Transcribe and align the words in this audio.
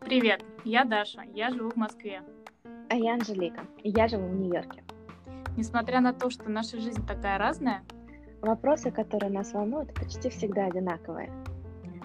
Привет, 0.00 0.44
я 0.64 0.84
Даша, 0.84 1.22
я 1.32 1.50
живу 1.50 1.70
в 1.70 1.76
Москве. 1.76 2.22
А 2.90 2.96
я 2.96 3.14
Анжелика, 3.14 3.62
и 3.82 3.88
я 3.88 4.08
живу 4.08 4.26
в 4.28 4.34
Нью-Йорке. 4.34 4.84
Несмотря 5.56 6.00
на 6.02 6.12
то, 6.12 6.28
что 6.28 6.50
наша 6.50 6.78
жизнь 6.78 7.06
такая 7.06 7.38
разная, 7.38 7.82
Вопросы, 8.42 8.90
которые 8.90 9.30
нас 9.30 9.54
волнуют, 9.54 9.94
почти 9.94 10.28
всегда 10.28 10.66
одинаковые. 10.66 11.32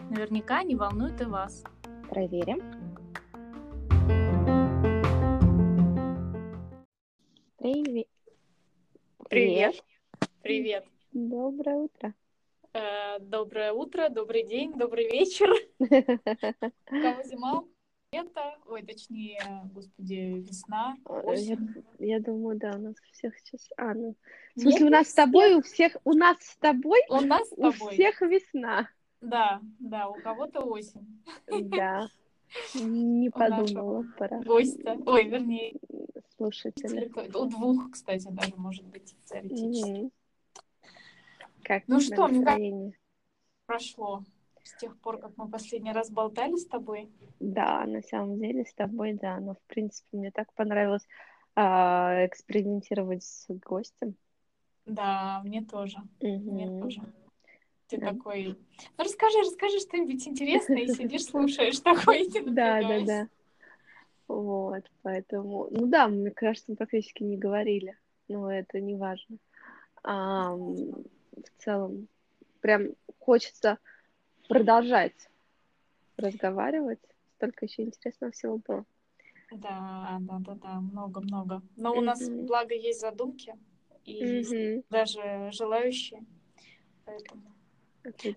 наверняка 0.10 0.60
они 0.60 0.78
волнуют 0.78 1.20
и 1.20 1.26
вас. 1.26 1.66
Проверим. 2.10 2.77
Доброе 11.48 11.78
утро. 11.78 12.14
Э, 12.74 13.20
доброе 13.22 13.72
утро, 13.72 14.10
добрый 14.10 14.44
день, 14.46 14.74
добрый 14.74 15.10
вечер. 15.10 15.50
У 15.80 15.86
кого 15.88 17.24
зима? 17.24 17.64
Лето, 18.12 18.58
ой, 18.66 18.84
точнее, 18.84 19.40
господи, 19.74 20.44
весна, 20.46 20.98
Я, 21.08 21.14
осень. 21.22 21.86
я 22.00 22.20
думаю, 22.20 22.60
да, 22.60 22.72
у 22.76 22.80
нас 22.80 22.96
у 23.00 23.14
всех 23.14 23.34
сейчас... 23.40 23.70
А, 23.78 23.94
ну, 23.94 24.16
в 24.56 24.58
Нет, 24.58 24.62
смысле, 24.64 24.82
у 24.82 24.90
не 24.90 24.90
нас 24.92 25.08
с 25.08 25.14
тобой, 25.14 25.56
у 25.56 25.62
всех, 25.62 25.96
у 26.04 26.12
нас 26.12 26.38
с 26.42 26.58
тобой, 26.58 27.00
У 27.10 27.22
нас 27.22 27.48
с 27.48 27.54
у 27.54 27.72
тобой. 27.72 27.94
всех 27.94 28.22
весна. 28.24 28.90
Да, 29.22 29.62
да, 29.80 30.10
у 30.10 30.16
кого-то 30.16 30.60
осень. 30.66 31.24
Да. 31.48 32.10
Не 32.76 33.30
У 33.30 33.32
подумала 33.32 34.06
про 34.18 34.42
Гостя. 34.42 34.98
Ой, 35.06 35.24
вернее, 35.30 35.76
слушателя. 36.36 37.10
у 37.34 37.46
двух, 37.46 37.92
кстати, 37.92 38.28
даже 38.32 38.54
может 38.58 38.84
быть 38.88 39.16
теоретически. 39.24 40.12
Как 41.68 41.84
Ну 41.88 42.00
что, 42.00 42.16
мне 42.16 42.40
как- 42.40 42.46
настроение? 42.46 42.94
Прошло 43.66 44.24
с 44.64 44.74
тех 44.76 44.98
пор, 45.02 45.20
как 45.20 45.36
мы 45.36 45.50
последний 45.50 45.92
раз 45.92 46.10
болтали 46.10 46.56
с 46.56 46.66
тобой. 46.66 47.10
Да, 47.42 47.86
на 47.86 48.02
самом 48.04 48.40
деле 48.40 48.64
с 48.64 48.74
тобой, 48.74 49.14
да, 49.14 49.38
но 49.42 49.56
в 49.56 49.62
принципе 49.68 50.08
мне 50.16 50.32
так 50.32 50.54
понравилось 50.54 51.06
а, 51.56 52.26
экспериментировать 52.26 53.24
с 53.24 53.48
гостем. 53.50 54.16
Да, 54.86 55.42
мне 55.44 55.62
тоже. 55.62 55.98
Мне 56.22 56.68
Мгм. 56.68 56.80
тоже. 56.80 57.02
Ты 57.90 57.98
Да. 58.00 58.14
такой, 58.14 58.46
ну 58.98 59.04
расскажи, 59.04 59.40
расскажи 59.42 59.80
что-нибудь 59.82 60.26
интересное, 60.26 60.84
и 60.84 60.88
сидишь, 60.88 61.26
слушаешь 61.26 61.80
такой, 61.82 62.24
и 62.24 62.30
Да, 62.50 62.82
да, 62.82 63.06
да. 63.06 63.28
Вот, 64.30 64.90
поэтому, 65.02 65.68
ну 65.72 65.88
да, 65.88 66.08
мне 66.08 66.32
кажется, 66.32 66.72
мы 66.72 66.78
практически 66.78 67.24
не 67.24 67.36
говорили, 67.38 67.98
но 68.30 68.50
это 68.50 68.80
не 68.80 68.96
важно. 68.96 69.38
М, 70.06 71.04
в 71.46 71.64
целом, 71.64 72.08
прям 72.62 72.90
хочется 73.20 73.80
продолжать 74.48 75.30
разговаривать. 76.18 77.00
Столько 77.36 77.66
еще 77.66 77.84
интересного 77.84 78.32
всего 78.32 78.58
было. 78.58 78.86
Да, 79.52 80.18
да, 80.22 80.40
да, 80.40 80.56
да, 80.56 80.80
много-много. 80.80 81.62
Но 81.76 81.96
у 81.96 82.02
нас, 82.02 82.30
благо, 82.30 82.74
есть 82.74 83.00
задумки 83.00 83.56
и 84.04 84.24
Мгм. 84.24 84.84
даже 84.90 85.50
желающие. 85.52 86.26
Поэтому. 87.06 87.54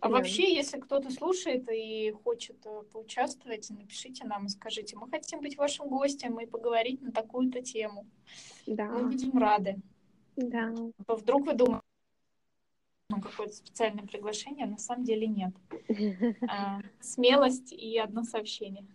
А 0.00 0.08
вообще, 0.08 0.54
если 0.54 0.78
кто-то 0.80 1.10
слушает 1.10 1.68
и 1.70 2.10
хочет 2.24 2.56
э, 2.66 2.82
поучаствовать, 2.92 3.70
напишите 3.70 4.24
нам 4.24 4.46
и 4.46 4.48
скажите, 4.48 4.96
мы 4.96 5.08
хотим 5.08 5.40
быть 5.40 5.56
вашим 5.56 5.88
гостем 5.88 6.40
и 6.40 6.46
поговорить 6.46 7.00
на 7.00 7.12
такую-то 7.12 7.62
тему. 7.62 8.06
Да, 8.66 8.88
Мы 8.88 9.08
будем 9.08 9.38
рады. 9.38 9.80
да. 10.36 10.74
А 11.06 11.14
вдруг 11.14 11.46
вы 11.46 11.54
думаете, 11.54 11.84
ну, 13.10 13.20
какое-то 13.20 13.52
специальное 13.54 14.06
приглашение, 14.06 14.66
а 14.66 14.70
на 14.70 14.78
самом 14.78 15.04
деле 15.04 15.26
нет. 15.26 15.52
А, 16.48 16.80
смелость 17.00 17.72
и 17.72 17.98
одно 17.98 18.22
сообщение 18.22 18.86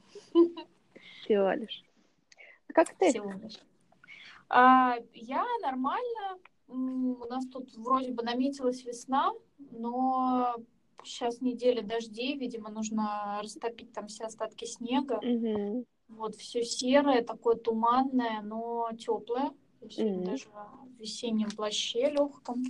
Всего 1.24 1.52
лишь. 1.52 1.84
А 2.70 2.74
Как 2.74 2.94
ты? 2.98 3.10
всего 3.10 3.32
лишь. 3.34 3.60
А, 4.50 4.98
я 5.14 5.46
нормально. 5.62 6.40
У 6.68 7.26
нас 7.30 7.46
тут 7.48 7.74
вроде 7.76 8.12
бы 8.12 8.24
наметилась 8.24 8.84
весна, 8.84 9.32
но 9.72 10.56
сейчас 11.04 11.42
неделя 11.42 11.84
дождей, 11.84 12.38
видимо, 12.38 12.70
нужно 12.70 13.40
растопить 13.42 13.94
там 13.94 14.08
все 14.08 14.26
остатки 14.26 14.66
снега. 14.66 15.22
Вот 16.08 16.36
все 16.36 16.64
серое, 16.64 17.24
такое 17.24 17.56
туманное, 17.56 18.42
но 18.42 18.90
теплое. 18.98 19.52
Сегодня 19.90 20.18
Мгм. 20.18 20.26
даже 20.26 20.46
в 20.50 21.00
весеннем 21.00 21.50
плаще 21.52 22.10
легком. 22.10 22.64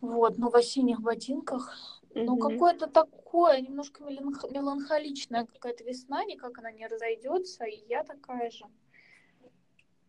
Вот, 0.00 0.38
но 0.38 0.50
в 0.50 0.54
осенних 0.56 1.00
ботинках. 1.00 2.02
Ну, 2.14 2.36
Мгм. 2.36 2.40
какое-то 2.40 2.86
такое, 2.86 3.60
немножко 3.60 4.04
меланх- 4.04 4.50
меланхоличная 4.50 5.46
какая-то 5.46 5.84
весна, 5.84 6.24
никак 6.24 6.58
она 6.58 6.70
не 6.70 6.86
разойдется, 6.86 7.64
и 7.64 7.84
я 7.88 8.04
такая 8.04 8.50
же. 8.50 8.64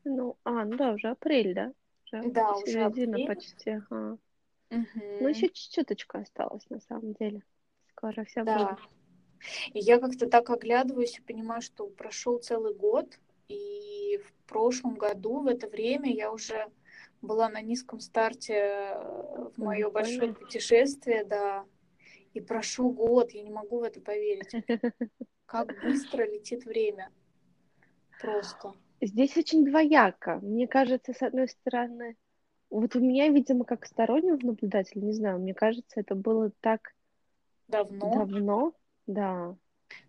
Ну, 0.05 0.37
а, 0.43 0.65
ну 0.65 0.77
да, 0.77 0.93
уже 0.93 1.09
апрель, 1.09 1.53
да? 1.53 1.73
Уже 2.05 2.29
Да, 2.29 2.55
уже 2.55 2.65
середина 2.71 3.17
апрель. 3.17 3.27
почти, 3.27 3.69
ага. 3.71 4.17
Мгм. 4.69 4.87
Ну, 5.19 5.27
еще 5.27 5.47
чуть-чуточку 5.49 6.17
осталось, 6.19 6.69
на 6.69 6.79
самом 6.79 7.13
деле. 7.13 7.43
Скоро 7.91 8.23
все 8.23 8.43
Да. 8.43 8.77
И 9.73 9.79
я 9.79 9.99
как-то 9.99 10.27
так 10.27 10.49
оглядываюсь 10.49 11.17
и 11.17 11.21
понимаю, 11.21 11.61
что 11.61 11.87
прошел 11.87 12.39
целый 12.39 12.73
год, 12.73 13.19
и 13.47 14.19
в 14.23 14.33
прошлом 14.47 14.95
году 14.95 15.39
в 15.39 15.47
это 15.47 15.67
время 15.67 16.13
я 16.13 16.31
уже 16.31 16.71
была 17.21 17.49
на 17.49 17.61
низком 17.61 17.99
старте 17.99 18.53
э, 18.55 19.49
в 19.55 19.57
мое 19.57 19.89
Прикольно. 19.89 19.91
большое 19.91 20.33
путешествие, 20.33 21.23
да. 21.25 21.65
И 22.33 22.39
прошел 22.41 22.91
год, 22.91 23.31
я 23.31 23.41
не 23.43 23.51
могу 23.51 23.79
в 23.79 23.83
это 23.83 23.99
поверить. 24.01 24.51
Как 25.45 25.73
быстро 25.83 26.23
летит 26.23 26.65
время. 26.65 27.11
Просто. 28.21 28.73
Здесь 29.01 29.35
очень 29.37 29.65
двояко. 29.65 30.39
Мне 30.41 30.67
кажется, 30.67 31.13
с 31.13 31.21
одной 31.21 31.47
стороны, 31.47 32.17
вот 32.69 32.95
у 32.95 32.99
меня, 32.99 33.29
видимо, 33.29 33.65
как 33.65 33.85
стороннего 33.85 34.37
наблюдателя, 34.41 35.01
не 35.01 35.13
знаю, 35.13 35.39
мне 35.39 35.53
кажется, 35.53 35.99
это 36.01 36.15
было 36.15 36.51
так 36.59 36.93
Давно. 37.67 38.13
давно, 38.13 38.73
да, 39.07 39.55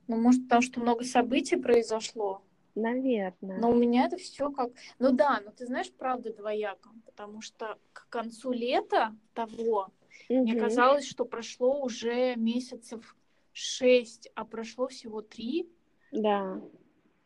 Ну, 0.09 0.17
может, 0.21 0.43
потому 0.45 0.63
что 0.63 0.81
много 0.81 1.05
событий 1.05 1.57
произошло. 1.57 2.43
Наверное. 2.75 3.59
Но 3.59 3.71
у 3.71 3.75
меня 3.75 4.07
это 4.07 4.17
все 4.17 4.51
как... 4.51 4.71
Ну 4.99 5.13
да, 5.13 5.41
но 5.45 5.51
ты 5.51 5.67
знаешь, 5.67 5.93
правда 5.93 6.33
двояко. 6.33 6.91
Потому 7.07 7.41
что 7.41 7.79
к 7.93 8.09
концу 8.09 8.53
лета 8.53 9.17
того 9.35 9.89
мне 10.29 10.53
Мгм. 10.53 10.61
казалось, 10.61 11.07
что 11.07 11.25
прошло 11.25 11.83
уже 11.83 12.37
месяцев 12.37 13.17
шесть, 13.53 14.31
а 14.35 14.45
прошло 14.45 14.89
всего 14.89 15.23
три. 15.23 15.69
Да. 16.13 16.61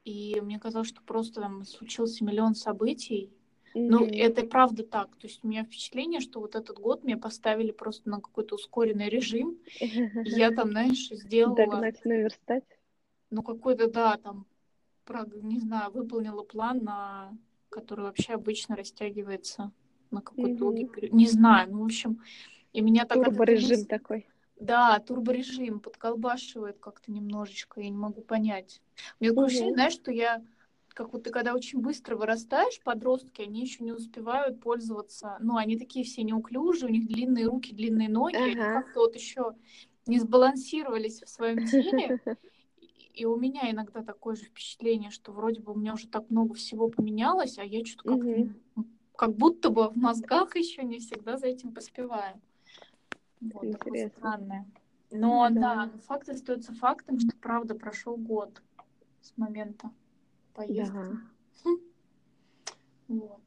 И 0.04 0.38
мне 0.40 0.58
казалось, 0.58 0.88
что 0.88 1.02
просто 1.02 1.40
там 1.40 1.64
случился 1.64 2.24
миллион 2.24 2.54
событий. 2.54 3.30
Ну, 3.74 4.04
Мгм. 4.04 4.14
это 4.14 4.46
правда 4.46 4.84
так. 4.84 5.16
То 5.16 5.26
есть 5.26 5.44
у 5.44 5.48
меня 5.48 5.64
впечатление, 5.64 6.20
что 6.20 6.40
вот 6.40 6.54
этот 6.54 6.78
год 6.78 7.04
меня 7.04 7.18
поставили 7.18 7.70
просто 7.72 8.08
на 8.08 8.20
какой-то 8.20 8.54
ускоренный 8.54 9.08
режим. 9.08 9.58
И 10.24 10.30
я 10.30 10.50
там, 10.56 10.70
знаешь, 10.70 11.08
сделала, 11.10 11.56
Догнать, 11.56 12.04
наверстать. 12.04 12.64
ну, 13.30 13.42
какой-то, 13.42 13.90
да, 13.90 14.16
там, 14.16 14.46
не 15.42 15.58
знаю, 15.58 15.90
выполнила 15.92 16.42
план, 16.42 16.82
на 16.84 17.36
который 17.70 18.04
вообще 18.04 18.34
обычно 18.34 18.76
растягивается 18.76 19.72
на 20.10 20.20
какой-то 20.20 20.48
Мгм. 20.50 20.58
долгий 20.58 20.86
период. 20.86 21.12
Не 21.12 21.26
знаю, 21.26 21.70
ну, 21.72 21.82
в 21.82 21.84
общем, 21.84 22.22
и 22.72 22.80
меня 22.80 23.04
так 23.04 23.22
Турборежим 23.22 23.70
мысли- 23.80 23.84
такой. 23.86 24.28
Да, 24.60 24.98
турборежим 25.00 25.80
подколбашивает 25.80 26.78
как-то 26.78 27.10
немножечко, 27.10 27.80
я 27.80 27.90
не 27.90 27.96
могу 27.96 28.22
понять. 28.22 28.80
Мне 29.18 29.30
такое 29.30 29.46
ощущение, 29.46 29.74
знаешь, 29.74 29.94
что 29.94 30.12
я, 30.12 30.42
как 30.90 31.12
вот 31.12 31.24
ты 31.24 31.30
когда 31.30 31.54
очень 31.54 31.80
быстро 31.80 32.16
вырастаешь, 32.16 32.80
подростки, 32.82 33.42
они 33.42 33.62
еще 33.62 33.82
не 33.82 33.92
успевают 33.92 34.60
пользоваться, 34.60 35.36
ну, 35.40 35.56
они 35.56 35.76
такие 35.76 36.04
все 36.04 36.22
неуклюжие, 36.22 36.88
у 36.88 36.92
них 36.92 37.08
длинные 37.08 37.46
руки, 37.46 37.74
длинные 37.74 38.08
ноги, 38.08 38.36
они 38.36 38.52
Ага. 38.52 38.72
как-то 38.82 39.00
вот 39.00 39.16
еще 39.16 39.54
не 40.06 40.20
сбалансировались 40.20 41.22
в 41.22 41.28
своем 41.28 41.66
теле. 41.66 42.20
И- 43.14 43.24
у 43.26 43.36
меня 43.36 43.70
иногда 43.70 44.02
такое 44.02 44.34
же 44.34 44.44
впечатление, 44.44 45.10
что 45.10 45.32
вроде 45.32 45.60
бы 45.60 45.72
у 45.72 45.76
меня 45.76 45.94
уже 45.94 46.08
так 46.08 46.28
много 46.30 46.54
всего 46.54 46.88
поменялось, 46.88 47.58
а 47.58 47.64
я 47.64 47.84
что-то 47.84 48.16
Мгм. 48.16 48.26
не- 48.26 48.54
как 49.16 49.36
будто 49.36 49.70
бы 49.70 49.88
в 49.88 49.96
мозгах 49.96 50.56
еще 50.56 50.82
не 50.82 50.98
всегда 50.98 51.36
за 51.36 51.46
этим 51.46 51.72
поспеваю. 51.72 52.40
Вот, 53.40 53.70
такое 53.70 53.70
Интересно. 53.92 54.18
странное. 54.18 54.66
Но 55.12 55.48
Да. 55.50 55.60
да, 55.60 55.86
но 55.86 55.98
факт 56.00 56.28
остается 56.28 56.74
фактом, 56.74 57.20
что 57.20 57.30
правда 57.40 57.74
прошел 57.76 58.16
год 58.16 58.60
с 59.20 59.32
момента 59.36 59.90
поездки. 60.54 60.92
Да. 60.96 61.12
Хм. 61.62 61.76
Вот. 63.08 63.40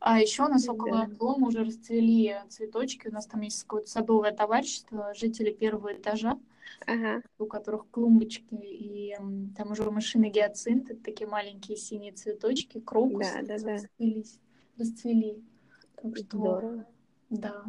А 0.00 0.20
еще 0.20 0.44
у 0.44 0.48
нас 0.48 0.66
около 0.68 1.06
Да. 1.06 1.14
дома 1.14 1.48
уже 1.48 1.64
расцвели 1.64 2.34
цветочки. 2.48 3.08
У 3.08 3.12
нас 3.12 3.26
там 3.26 3.42
есть 3.42 3.62
какое-то 3.64 3.90
садовое 3.90 4.32
товарищество, 4.32 5.12
жители 5.14 5.52
первого 5.52 5.92
этажа, 5.94 6.38
Ага. 6.86 7.22
у 7.38 7.46
которых 7.46 7.88
клумбочки, 7.90 8.54
и 8.54 9.14
там 9.56 9.72
уже 9.72 9.90
машины 9.90 10.30
гиацинты, 10.30 10.94
такие 10.96 11.28
маленькие 11.28 11.76
синие 11.76 12.12
цветочки, 12.12 12.80
крокусы 12.80 13.42
Да, 13.42 13.58
да, 13.58 13.64
да. 13.64 13.72
расцвелись, 13.74 14.38
расцвели. 14.78 15.42
Так 15.96 16.16
что 16.16 16.36
Здорово. 16.38 16.86
Да. 17.30 17.64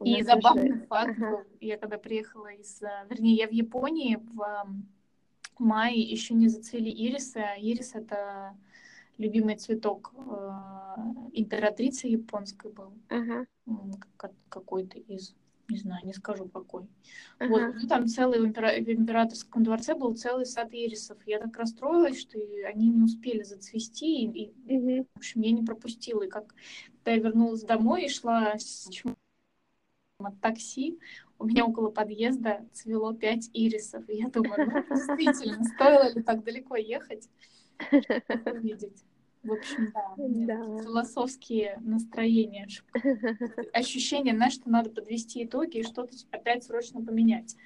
У 0.00 0.04
И 0.04 0.22
забавный 0.22 0.70
уже... 0.72 0.86
факт 0.86 1.10
Ага, 1.18 1.44
я 1.60 1.76
когда 1.76 1.98
приехала 1.98 2.48
из... 2.52 2.82
а, 2.82 3.04
Вернее, 3.10 3.34
я 3.34 3.46
в 3.46 3.52
Японии 3.52 4.16
в 4.16 4.66
мае 5.58 6.00
еще 6.00 6.34
не 6.34 6.48
зацвели 6.48 6.90
ирисы, 6.90 7.36
а 7.38 7.56
ирис— 7.58 7.94
это 7.94 8.56
любимый 9.18 9.56
цветок 9.56 10.12
э, 10.16 10.50
императрицы 11.32 12.06
японской 12.08 12.70
был. 12.72 12.92
ага, 13.08 13.46
как- 14.16 14.34
какой-то 14.48 14.98
из... 14.98 15.34
Не 15.68 15.78
знаю, 15.78 16.06
не 16.06 16.12
скажу 16.12 16.48
какой. 16.48 16.86
Вот, 17.40 17.62
ага. 17.62 17.78
ну, 17.80 17.88
там 17.88 18.06
целый 18.06 18.40
в, 18.40 18.44
импера- 18.44 18.80
в 18.80 18.88
императорском 18.88 19.64
дворце 19.64 19.94
был 19.94 20.14
целый 20.14 20.46
сад 20.46 20.72
ирисов. 20.72 21.18
Я 21.26 21.40
так 21.40 21.56
расстроилась, 21.56 22.20
что 22.20 22.38
они 22.66 22.88
не 22.88 23.02
успели 23.02 23.42
зацвести, 23.42 24.24
и, 24.24 24.52
Мгм. 24.64 25.06
в 25.14 25.18
общем, 25.18 25.40
я 25.40 25.50
не 25.50 25.64
пропустила. 25.64 26.22
И 26.22 26.28
как 26.28 26.54
когда 26.98 27.12
я 27.12 27.18
вернулась 27.18 27.62
домой 27.62 28.06
и 28.06 28.08
шла 28.08 28.58
с 28.58 28.88
от 30.18 30.40
такси, 30.40 30.98
у 31.38 31.44
меня 31.44 31.66
около 31.66 31.90
подъезда 31.90 32.66
цвело 32.72 33.12
пять 33.12 33.50
ирисов. 33.52 34.08
И 34.08 34.16
я 34.16 34.28
думаю, 34.28 34.66
ну, 34.66 34.84
действительно, 34.90 35.62
стоило 35.64 36.12
ли 36.12 36.22
так 36.22 36.42
далеко 36.42 36.76
ехать, 36.76 37.28
увидеть. 38.46 39.04
В 39.46 39.52
общем, 39.52 39.92
да, 39.94 40.14
Да. 40.18 40.82
философские 40.82 41.78
настроения, 41.80 42.66
ощущение, 43.72 44.34
знаешь, 44.34 44.54
что 44.54 44.68
надо 44.68 44.90
подвести 44.90 45.44
итоги 45.44 45.78
и 45.78 45.82
что-то 45.84 46.16
опять 46.32 46.64
срочно 46.64 47.00
поменять. 47.00 47.56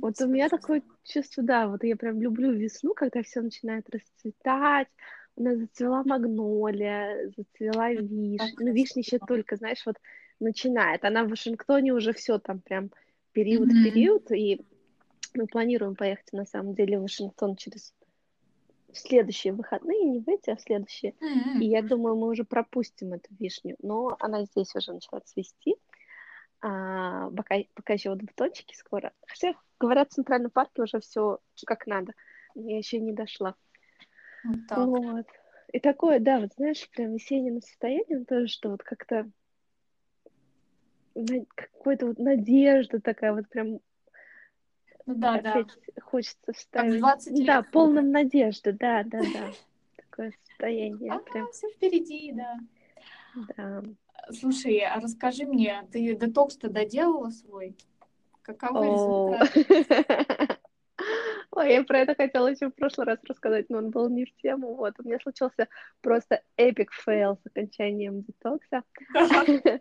Вот 0.00 0.20
у 0.20 0.26
меня 0.26 0.48
такое 0.48 0.82
чувство, 1.04 1.42
да, 1.42 1.68
вот 1.68 1.84
я 1.84 1.96
прям 1.96 2.20
люблю 2.20 2.52
весну, 2.52 2.94
когда 2.94 3.22
все 3.22 3.40
начинает 3.40 3.88
расцветать. 3.90 4.88
У 5.36 5.42
нас 5.42 5.58
зацвела 5.58 6.02
магнолия, 6.04 7.30
зацвела 7.36 7.92
вишня. 7.92 8.50
Ну, 8.58 8.72
вишня 8.72 9.02
еще 9.02 9.18
только, 9.18 9.56
знаешь, 9.56 9.82
вот 9.84 9.96
начинает. 10.38 11.04
Она 11.04 11.24
в 11.24 11.28
Вашингтоне 11.28 11.92
уже 11.92 12.12
все 12.12 12.38
там 12.38 12.60
прям 12.60 12.90
период-период, 13.32 14.30
и 14.32 14.60
мы 15.34 15.46
планируем 15.46 15.94
поехать 15.94 16.32
на 16.32 16.44
самом 16.44 16.74
деле 16.74 16.98
в 16.98 17.02
Вашингтон 17.02 17.56
через 17.56 17.94
в 18.92 18.98
следующие 18.98 19.52
выходные, 19.52 20.04
не 20.04 20.20
в 20.20 20.28
эти, 20.28 20.50
а 20.50 20.56
в 20.56 20.60
следующие. 20.60 21.14
И 21.20 21.24
М, 21.24 21.60
я 21.60 21.82
думаю, 21.82 22.16
мы 22.16 22.28
уже 22.28 22.44
пропустим 22.44 23.12
эту 23.12 23.28
вишню, 23.38 23.76
но 23.82 24.16
она 24.20 24.44
здесь 24.44 24.74
уже 24.74 24.92
начала 24.92 25.20
цвести. 25.20 25.76
А, 26.62 27.30
пока, 27.30 27.56
пока 27.74 27.94
еще 27.94 28.10
вот 28.10 28.22
бутончики 28.22 28.74
скоро. 28.74 29.12
Хотя, 29.26 29.54
говорят, 29.78 30.10
в 30.10 30.14
Центральном 30.14 30.50
парке 30.50 30.82
уже 30.82 31.00
все 31.00 31.38
как 31.66 31.86
надо. 31.86 32.12
Я 32.54 32.78
еще 32.78 32.98
не 32.98 33.12
дошла. 33.12 33.54
Вот 34.42 34.66
так. 34.66 34.78
Вот. 34.78 35.26
И 35.72 35.78
такое, 35.78 36.18
да, 36.18 36.40
вот 36.40 36.52
знаешь, 36.56 36.88
прям 36.90 37.14
весеннее 37.14 37.52
настроение 37.52 38.24
тоже, 38.24 38.48
что 38.48 38.70
вот 38.70 38.82
как-то 38.82 39.30
какой-то 41.54 42.06
вот 42.06 42.18
надежда 42.18 43.00
такая, 43.00 43.32
вот 43.32 43.48
прям 43.48 43.80
Ну 45.06 45.14
да, 45.14 45.40
да. 45.40 45.66
хочется 46.02 46.38
Как 46.46 46.56
вставить. 46.56 47.00
20 47.00 47.32
лет. 47.38 47.46
Да, 47.46 47.62
полном 47.62 48.10
надежды, 48.10 48.72
да, 48.72 49.02
да, 49.04 49.20
да. 49.20 49.50
Такое 49.96 50.32
состояние 50.46 51.18
прям, 51.20 51.46
А, 51.46 51.52
все 51.52 51.68
впереди, 51.70 52.32
да. 52.32 52.58
да. 53.56 53.82
Слушай, 54.32 54.78
а 54.80 55.00
расскажи 55.00 55.46
мне, 55.46 55.82
ты 55.90 56.14
детокс-то 56.14 56.68
доделала 56.68 57.30
свой? 57.30 57.76
Каковы 58.42 58.86
результаты? 58.86 60.56
Ой, 61.52 61.72
я 61.72 61.84
про 61.84 61.98
это 61.98 62.14
хотела 62.14 62.48
еще 62.48 62.68
в 62.68 62.74
прошлый 62.74 63.06
раз 63.06 63.18
рассказать, 63.24 63.70
но 63.70 63.78
он 63.78 63.90
был 63.90 64.08
не 64.08 64.24
в 64.24 64.36
тему. 64.36 64.74
Вот, 64.74 64.94
у 64.98 65.02
меня 65.02 65.18
случился 65.20 65.68
просто 66.00 66.42
epic 66.56 66.92
fail 66.92 67.36
с 67.36 67.46
окончанием 67.46 68.22
детокса, 68.22 68.82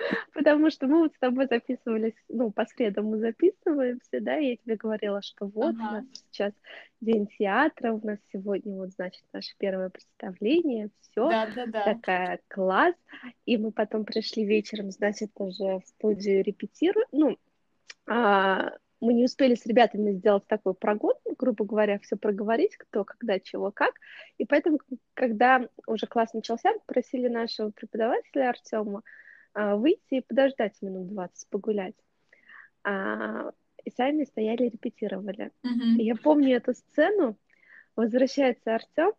потому 0.34 0.70
что 0.70 0.86
мы 0.86 1.00
вот 1.00 1.14
с 1.14 1.18
тобой 1.18 1.46
записывались, 1.46 2.14
ну, 2.28 2.50
по 2.50 2.66
средам 2.66 3.06
мы 3.06 3.18
записываемся, 3.18 4.20
да, 4.20 4.38
и 4.38 4.50
я 4.50 4.56
тебе 4.56 4.76
говорила, 4.76 5.22
что 5.22 5.46
вот 5.46 5.74
у 5.76 5.78
Ага. 5.84 5.92
нас 5.92 6.04
сейчас 6.12 6.52
день 7.00 7.28
театра, 7.38 7.92
у 7.92 8.04
нас 8.06 8.18
сегодня 8.32 8.74
вот, 8.76 8.90
значит, 8.90 9.22
наше 9.32 9.54
первое 9.58 9.90
представление, 9.90 10.90
все, 11.00 11.28
Да, 11.28 11.46
да, 11.54 11.66
да. 11.66 11.84
такая 11.94 12.40
класс, 12.48 12.94
и 13.46 13.56
мы 13.56 13.72
потом 13.72 14.04
пришли 14.04 14.44
вечером, 14.44 14.90
значит, 14.90 15.30
уже 15.36 15.78
в 15.78 15.82
студию 15.86 16.42
репетируем, 16.44 17.06
ну, 17.12 17.36
а, 18.06 18.72
мы 19.00 19.14
не 19.14 19.24
успели 19.24 19.54
с 19.54 19.64
ребятами 19.66 20.12
сделать 20.12 20.46
такой 20.46 20.74
прогон, 20.74 21.14
грубо 21.38 21.64
говоря, 21.64 21.98
все 22.00 22.16
проговорить, 22.16 22.76
кто, 22.76 23.04
когда, 23.04 23.38
чего, 23.40 23.70
как. 23.70 23.94
И 24.36 24.44
поэтому, 24.44 24.78
когда 25.14 25.66
уже 25.86 26.06
класс 26.06 26.34
начался, 26.34 26.72
просили 26.86 27.28
нашего 27.28 27.70
преподавателя 27.70 28.50
Артема 28.50 29.02
выйти 29.54 30.14
и 30.14 30.20
подождать 30.20 30.80
минут 30.82 31.08
20, 31.08 31.48
погулять. 31.48 31.94
А, 32.84 33.52
и 33.84 33.90
сами 33.90 34.24
стояли, 34.24 34.68
репетировали. 34.68 35.50
Мгм. 35.62 35.96
я 35.96 36.16
помню 36.16 36.56
эту 36.56 36.74
сцену. 36.74 37.36
Возвращается 37.96 38.74
Артем 38.74 39.12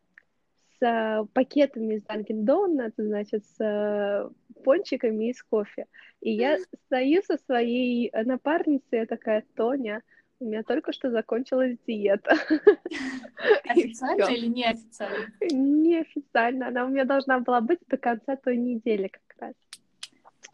с 0.80 0.84
а, 0.84 1.26
пакетами 1.34 1.96
из 1.96 2.04
Dunkin' 2.04 2.46
Donuts, 2.46 2.94
значит, 2.98 3.46
с 3.46 3.58
а, 3.60 4.30
пончиками 4.64 5.30
и 5.30 5.34
с 5.34 5.44
кофе. 5.44 5.86
И 6.22 6.32
я 6.32 6.58
стою 6.86 7.22
со 7.24 7.38
своей 7.38 8.12
напарницей, 8.12 9.00
я 9.00 9.06
такая, 9.06 9.44
Тоня, 9.56 10.02
у 10.40 10.46
меня 10.46 10.64
только 10.64 10.92
что 10.92 11.12
закончилась 11.12 11.78
диета. 11.86 12.36
Официально 13.66 14.24
или 14.24 14.48
неофициально? 14.48 15.28
Неофициально. 15.40 16.68
Она 16.70 16.86
у 16.86 16.90
меня 16.90 17.06
должна 17.06 17.40
была 17.40 17.62
быть 17.62 17.80
до 17.88 17.98
конца 17.98 18.36
той 18.36 18.58
недели 18.58 19.08
как 19.08 19.38
раз. 19.38 19.54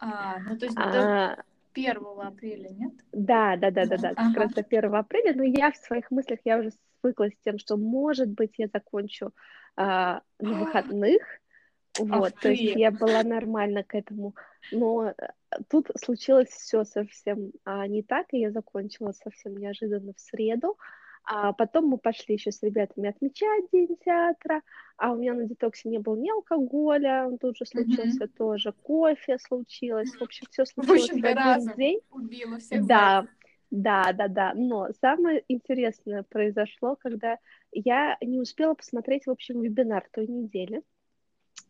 А, 0.00 0.38
ну 0.40 0.56
то 0.56 0.66
есть 0.66 0.76
до 0.76 0.82
А, 0.84 1.42
1 1.74 1.96
апреля, 2.20 2.68
нет? 2.70 2.92
Да, 3.12 3.56
да, 3.56 3.70
да, 3.70 3.86
да, 3.86 3.96
да, 3.96 4.08
как 4.10 4.18
Ага. 4.18 4.40
раз 4.40 4.52
до 4.52 4.62
1 4.62 4.94
апреля, 4.94 5.34
но 5.34 5.42
я 5.42 5.70
в 5.70 5.76
своих 5.76 6.10
мыслях, 6.10 6.40
я 6.44 6.58
уже 6.58 6.70
свыклась 7.00 7.32
с 7.34 7.44
тем, 7.44 7.58
что, 7.58 7.76
может 7.76 8.28
быть, 8.28 8.54
я 8.58 8.68
закончу 8.72 9.32
а, 9.76 10.22
на 10.38 10.58
выходных, 10.58 11.22
вот, 11.98 12.34
то 12.40 12.50
есть 12.50 12.62
я 12.62 12.90
была 12.90 13.22
нормально 13.22 13.82
к 13.82 13.94
этому, 13.94 14.34
но 14.70 15.08
э, 15.08 15.14
тут 15.68 15.90
случилось 15.96 16.48
все 16.48 16.84
совсем 16.84 17.52
а, 17.64 17.86
не 17.88 18.02
так, 18.02 18.26
и 18.30 18.38
я 18.38 18.52
закончила 18.52 19.12
совсем 19.12 19.56
неожиданно 19.56 20.12
в 20.14 20.20
среду, 20.20 20.76
а 21.24 21.52
потом 21.52 21.86
мы 21.86 21.98
пошли 21.98 22.34
еще 22.34 22.52
с 22.52 22.62
ребятами 22.62 23.08
отмечать 23.10 23.64
День 23.72 23.96
театра, 24.04 24.62
а 24.96 25.12
у 25.12 25.16
меня 25.16 25.34
на 25.34 25.44
детоксе 25.44 25.88
не 25.88 25.98
было 25.98 26.16
ни 26.16 26.30
алкоголя, 26.30 27.26
он 27.26 27.38
тут 27.38 27.56
же 27.56 27.66
случился 27.66 28.28
тоже, 28.28 28.72
кофе 28.82 29.38
случилось, 29.38 30.10
в 30.14 30.22
общем, 30.22 30.46
все 30.50 30.64
В 30.64 30.68
случилось 30.68 31.02
общем, 31.04 31.20
в 31.20 31.26
один 31.26 31.36
разом 31.36 31.76
день. 31.76 32.00
убила 32.10 32.58
всех. 32.58 32.86
Да, 32.86 33.26
да, 33.70 34.12
да, 34.12 34.28
да. 34.28 34.52
Но 34.54 34.88
самое 35.00 35.44
интересное 35.48 36.22
произошло, 36.22 36.96
когда 36.96 37.38
я 37.72 38.16
не 38.22 38.40
успела 38.40 38.74
посмотреть, 38.74 39.26
в 39.26 39.30
общем, 39.30 39.60
вебинар 39.60 40.08
той 40.12 40.26
недели, 40.26 40.82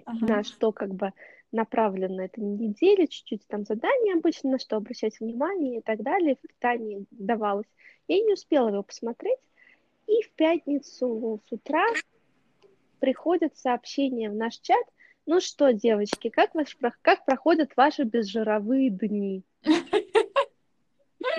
Ага. 0.04 0.26
на 0.26 0.44
что 0.44 0.72
как 0.72 0.94
бы 0.94 1.12
направлена 1.52 2.26
эта 2.26 2.40
неделя, 2.40 3.06
чуть-чуть 3.06 3.46
там 3.46 3.64
задания 3.64 4.14
обычно, 4.14 4.52
на 4.52 4.58
что 4.58 4.76
обращать 4.76 5.18
внимание 5.20 5.78
и 5.78 5.82
так 5.82 6.02
далее, 6.02 6.36
в 6.36 6.40
питании 6.40 7.06
давалось. 7.10 7.66
Я 8.06 8.20
не 8.20 8.32
успела 8.32 8.68
его 8.68 8.82
посмотреть, 8.82 9.38
и 10.06 10.22
в 10.22 10.30
пятницу 10.32 11.40
с 11.46 11.52
утра 11.52 11.86
приходит 13.00 13.56
сообщение 13.56 14.30
в 14.30 14.34
наш 14.34 14.58
чат, 14.58 14.84
ну 15.26 15.40
что, 15.40 15.72
девочки, 15.72 16.30
как, 16.30 16.54
ваш, 16.54 16.76
как 17.02 17.24
проходят 17.26 17.76
ваши 17.76 18.04
безжировые 18.04 18.88
дни? 18.88 19.42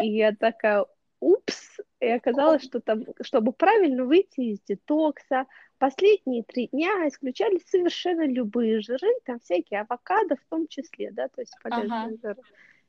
И 0.01 0.07
я 0.15 0.35
такая, 0.35 0.85
упс, 1.19 1.68
и 1.99 2.07
оказалось, 2.07 2.63
что 2.63 2.79
там, 2.79 3.03
чтобы 3.21 3.51
правильно 3.51 4.05
выйти 4.05 4.41
из 4.53 4.61
детокса, 4.61 5.45
последние 5.77 6.43
три 6.43 6.67
дня 6.67 7.07
исключались 7.07 7.67
совершенно 7.67 8.25
любые 8.25 8.79
жиры, 8.79 9.09
там 9.25 9.39
всякие 9.39 9.81
авокадо 9.81 10.35
в 10.35 10.45
том 10.49 10.67
числе, 10.67 11.11
да, 11.11 11.27
то 11.27 11.41
есть 11.41 11.53
полезные 11.61 11.91
Ага. 11.91 12.17
жиры. 12.21 12.41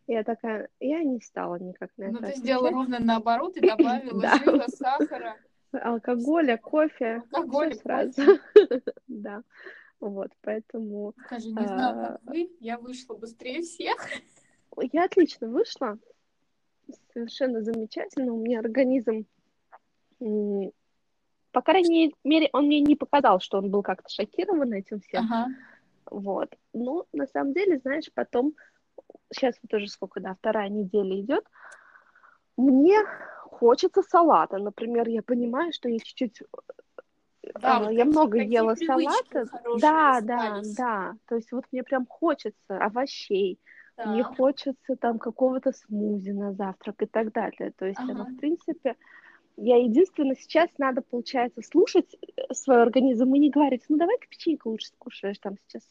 Я 0.06 0.24
такая, 0.24 0.68
я 0.80 1.02
не 1.04 1.20
стала 1.20 1.56
никак 1.56 1.90
на 1.96 2.08
Ну 2.08 2.18
это 2.18 2.32
ты 2.32 2.36
сделала 2.36 2.70
ровно 2.70 2.98
наоборот 2.98 3.56
и 3.56 3.60
добавила 3.66 4.20
Да. 4.22 4.38
жира, 4.38 4.68
сахара, 4.68 5.38
Алкоголя, 5.72 6.56
кофе, 6.56 7.22
алкоголь, 7.32 7.70
всё 7.72 7.80
сразу. 7.82 8.22
Да, 9.06 9.42
вот, 10.00 10.30
поэтому 10.40 11.14
Скажи, 11.26 11.48
не 11.48 11.66
знаю, 11.66 11.96
А. 11.96 12.08
как 12.12 12.22
вы, 12.22 12.50
я 12.60 12.78
вышла 12.78 13.14
быстрее 13.14 13.62
всех. 13.62 13.96
я 14.92 15.04
отлично 15.04 15.48
вышла, 15.48 15.98
совершенно 17.12 17.62
замечательно, 17.62 18.32
у 18.32 18.38
меня 18.38 18.60
организм, 18.60 19.26
по 20.18 21.62
крайней 21.62 22.14
мере, 22.24 22.48
он 22.52 22.66
мне 22.66 22.80
не 22.80 22.96
показал, 22.96 23.40
что 23.40 23.58
он 23.58 23.70
был 23.70 23.82
как-то 23.82 24.08
шокирован 24.08 24.72
этим 24.72 25.00
всем, 25.00 25.24
Ага. 25.24 25.48
вот, 26.10 26.54
но 26.72 27.06
на 27.12 27.26
самом 27.26 27.52
деле, 27.52 27.78
знаешь, 27.78 28.10
потом, 28.14 28.54
сейчас 29.32 29.56
вот 29.62 29.74
уже 29.74 29.88
сколько, 29.88 30.20
да, 30.20 30.34
вторая 30.34 30.68
неделя 30.68 31.20
идет, 31.20 31.44
мне 32.56 32.98
хочется 33.44 34.02
салата, 34.02 34.58
например, 34.58 35.08
я 35.08 35.22
понимаю, 35.22 35.72
что 35.72 35.88
я 35.88 35.98
чуть-чуть 35.98 36.42
Да, 37.54 37.76
А, 37.78 37.80
вот 37.84 37.90
я 37.92 38.04
много 38.04 38.38
ела 38.38 38.76
салата. 38.76 39.48
Да, 39.80 40.20
да, 40.22 40.60
да. 40.62 41.14
То 41.26 41.36
есть 41.36 41.52
вот 41.52 41.64
мне 41.72 41.82
прям 41.82 42.06
хочется 42.06 42.78
овощей, 42.78 43.58
Да. 44.04 44.10
не 44.10 44.22
хочется 44.22 44.96
там 44.96 45.18
какого-то 45.18 45.72
смузи 45.72 46.30
на 46.30 46.52
завтрак 46.52 47.02
и 47.02 47.06
так 47.06 47.32
далее. 47.32 47.72
То 47.76 47.86
есть 47.86 48.00
Ага. 48.00 48.24
в 48.24 48.36
принципе, 48.36 48.96
я 49.56 49.76
единственное 49.76 50.36
сейчас 50.36 50.70
надо, 50.78 51.02
получается, 51.02 51.60
слушать 51.62 52.16
э, 52.36 52.54
свой 52.54 52.82
организм 52.82 53.34
и 53.34 53.38
не 53.38 53.50
говорить, 53.50 53.84
ну 53.88 53.98
давай-ка 53.98 54.26
печеньку 54.28 54.70
лучше 54.70 54.88
скушаешь, 54.88 55.38
там 55.38 55.56
сейчас 55.66 55.82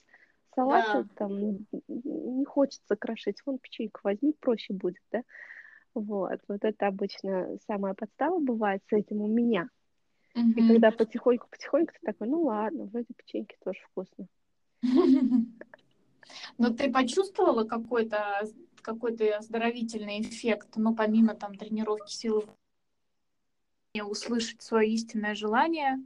салат, 0.55 0.85
Да. 0.91 1.05
там 1.15 1.67
не 1.87 2.45
хочется 2.45 2.95
крошить, 2.95 3.41
вон 3.45 3.59
печеньку 3.59 3.99
возьми, 4.03 4.33
проще 4.39 4.73
будет, 4.73 5.01
да? 5.11 5.21
Вот, 5.93 6.39
вот 6.47 6.63
это 6.63 6.87
обычно 6.87 7.57
самая 7.67 7.93
подстава 7.93 8.39
бывает 8.39 8.81
с 8.89 8.93
этим 8.93 9.21
у 9.21 9.27
меня. 9.27 9.69
И 10.35 10.39
Мгм. 10.61 10.67
когда 10.67 10.91
потихоньку-потихоньку 10.91 11.93
ты 11.93 11.99
такой, 12.03 12.27
ну 12.27 12.43
ладно, 12.43 12.85
вроде 12.85 13.07
печеньки 13.15 13.57
тоже 13.63 13.79
вкусно. 13.91 14.27
Но 16.59 16.69
ты 16.69 16.91
почувствовала 16.91 17.63
какой-то 17.63 18.43
какой-то 18.81 19.37
оздоровительный 19.37 20.21
эффект, 20.21 20.69
ну, 20.75 20.95
помимо 20.95 21.35
там 21.35 21.55
тренировки 21.55 22.11
силы 22.11 22.43
услышать 24.01 24.61
свое 24.61 24.89
истинное 24.91 25.35
желание, 25.35 25.99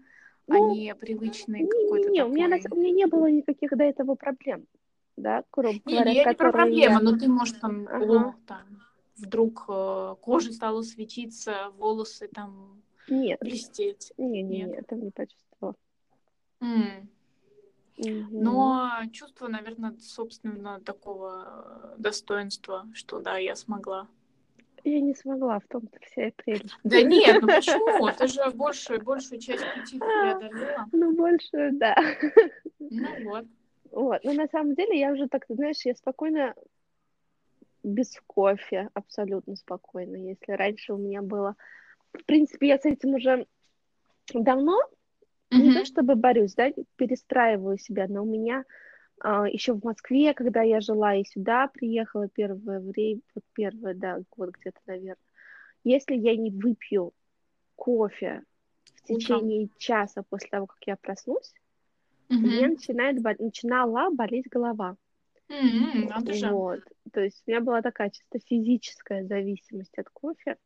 а 0.48 0.58
Ну, 0.58 0.74
не 0.74 0.96
привычный 0.96 1.68
какой-то 1.68 2.10
Не, 2.10 2.24
у 2.24 2.30
меня, 2.30 2.50
такой... 2.50 2.78
у 2.78 2.82
меня 2.82 2.92
не 2.92 3.06
было 3.06 3.30
никаких 3.30 3.72
до 3.72 3.84
этого 3.84 4.16
проблем, 4.16 4.66
да, 5.16 5.44
грубо 5.52 5.80
Не, 5.86 5.94
говоря, 5.94 6.12
не, 6.12 6.18
не 6.26 6.34
про 6.34 6.52
проблемы, 6.52 6.94
я... 6.94 7.00
но 7.00 7.18
ты, 7.18 7.28
может, 7.28 7.60
там, 7.60 7.88
Ага. 7.88 8.30
о, 8.30 8.36
там 8.48 8.66
вдруг 9.18 9.66
э, 9.68 10.16
кожа 10.22 10.52
стала 10.52 10.82
светиться, 10.82 11.70
волосы 11.78 12.30
там 12.34 12.82
Нет, 13.08 13.40
блестеть. 13.40 14.14
не, 14.18 14.42
не, 14.42 14.60
Нет. 14.60 14.70
не, 14.70 14.76
этого 14.76 15.00
не 15.00 15.12
почувствовала. 15.12 15.76
М. 16.62 17.10
Но 17.98 18.90
чувство, 19.12 19.48
наверное, 19.48 19.96
собственно, 20.00 20.80
такого 20.82 21.94
э, 21.96 21.96
достоинства, 22.00 22.88
что 22.94 23.20
да, 23.20 23.38
я 23.38 23.56
смогла. 23.56 24.08
Я 24.84 25.00
не 25.00 25.16
смогла, 25.16 25.60
в 25.60 25.68
том-то 25.68 25.98
вся 26.02 26.28
и 26.28 26.32
прелесть. 26.32 26.76
Да 26.84 27.02
нет, 27.02 27.42
ну 27.42 27.48
почему? 27.48 28.10
Ты 28.18 28.28
же 28.28 28.50
больше, 28.52 28.98
большую 29.00 29.40
часть 29.40 29.64
пути 29.76 29.98
преодолела. 29.98 30.88
Ну, 30.92 31.14
больше, 31.14 31.72
да. 31.74 31.96
Ну 32.80 33.30
вот. 33.30 33.46
Вот, 33.92 34.24
но 34.24 34.34
на 34.34 34.48
самом 34.48 34.74
деле 34.74 35.00
я 35.00 35.12
уже 35.12 35.28
так, 35.28 35.46
знаешь, 35.48 35.86
я 35.86 35.94
спокойно 35.94 36.56
без 37.84 38.20
кофе, 38.26 38.90
абсолютно 38.94 39.56
спокойно. 39.56 40.16
Если 40.16 40.52
раньше 40.52 40.94
у 40.94 40.98
меня 40.98 41.22
было... 41.22 41.56
В 42.12 42.24
принципе, 42.26 42.68
я 42.68 42.78
с 42.78 42.86
этим 42.86 43.16
уже 43.16 43.46
давно, 44.34 44.80
не 45.58 45.72
то 45.72 45.86
чтобы 45.86 46.16
борюсь, 46.16 46.56
да, 46.56 46.72
перестраиваю 46.96 47.78
себя, 47.78 48.08
но 48.08 48.24
у 48.24 48.26
меня 48.26 48.64
еще 49.24 49.74
в 49.74 49.84
Москве, 49.84 50.34
когда 50.34 50.62
я 50.62 50.82
жила 50.82 51.16
и 51.16 51.24
сюда 51.24 51.68
приехала 51.68 52.28
первое 52.28 52.80
время, 52.80 53.22
вот 53.36 53.44
первое, 53.54 53.94
да, 53.94 54.20
год 54.36 54.50
где-то, 54.52 54.80
наверное, 54.86 55.18
если 55.84 56.16
я 56.16 56.36
не 56.36 56.52
выпью 56.52 57.14
кофе 57.76 58.44
в 58.86 59.04
Утром. 59.04 59.18
течение 59.18 59.70
часа 59.78 60.24
после 60.30 60.50
того, 60.50 60.68
как 60.68 60.78
я 60.86 60.98
проснусь, 60.98 61.54
Мгм. 62.30 62.50
меня 62.50 62.68
начинает, 62.70 63.40
начинала 63.40 64.10
болеть 64.10 64.50
голова. 64.50 64.98
Же. 66.28 66.50
Вот. 66.52 66.80
То 67.12 67.22
есть 67.22 67.44
у 67.46 67.52
меня 67.52 67.62
была 67.62 67.82
такая 67.82 68.10
чисто 68.10 68.40
физическая 68.40 69.26
зависимость 69.26 69.98
от 69.98 70.10
кофе. 70.10 70.58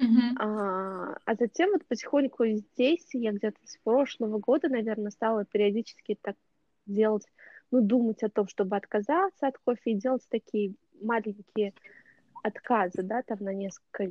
Мгм. 0.00 0.36
А, 0.36 1.14
а 1.24 1.34
затем 1.34 1.70
вот 1.72 1.86
потихоньку 1.86 2.46
здесь, 2.46 3.06
я 3.12 3.32
где-то 3.32 3.58
с 3.64 3.76
прошлого 3.84 4.38
года, 4.38 4.68
наверное, 4.68 5.10
стала 5.10 5.44
периодически 5.44 6.18
так 6.20 6.36
делать, 6.86 7.26
ну, 7.70 7.80
думать 7.82 8.22
о 8.22 8.30
том, 8.30 8.48
чтобы 8.48 8.76
отказаться 8.76 9.46
от 9.48 9.58
кофе 9.58 9.92
и 9.92 9.94
делать 9.94 10.26
такие 10.30 10.74
маленькие 11.00 11.74
отказы, 12.42 13.02
да, 13.02 13.22
там 13.22 13.38
на 13.40 13.52
несколько 13.52 14.08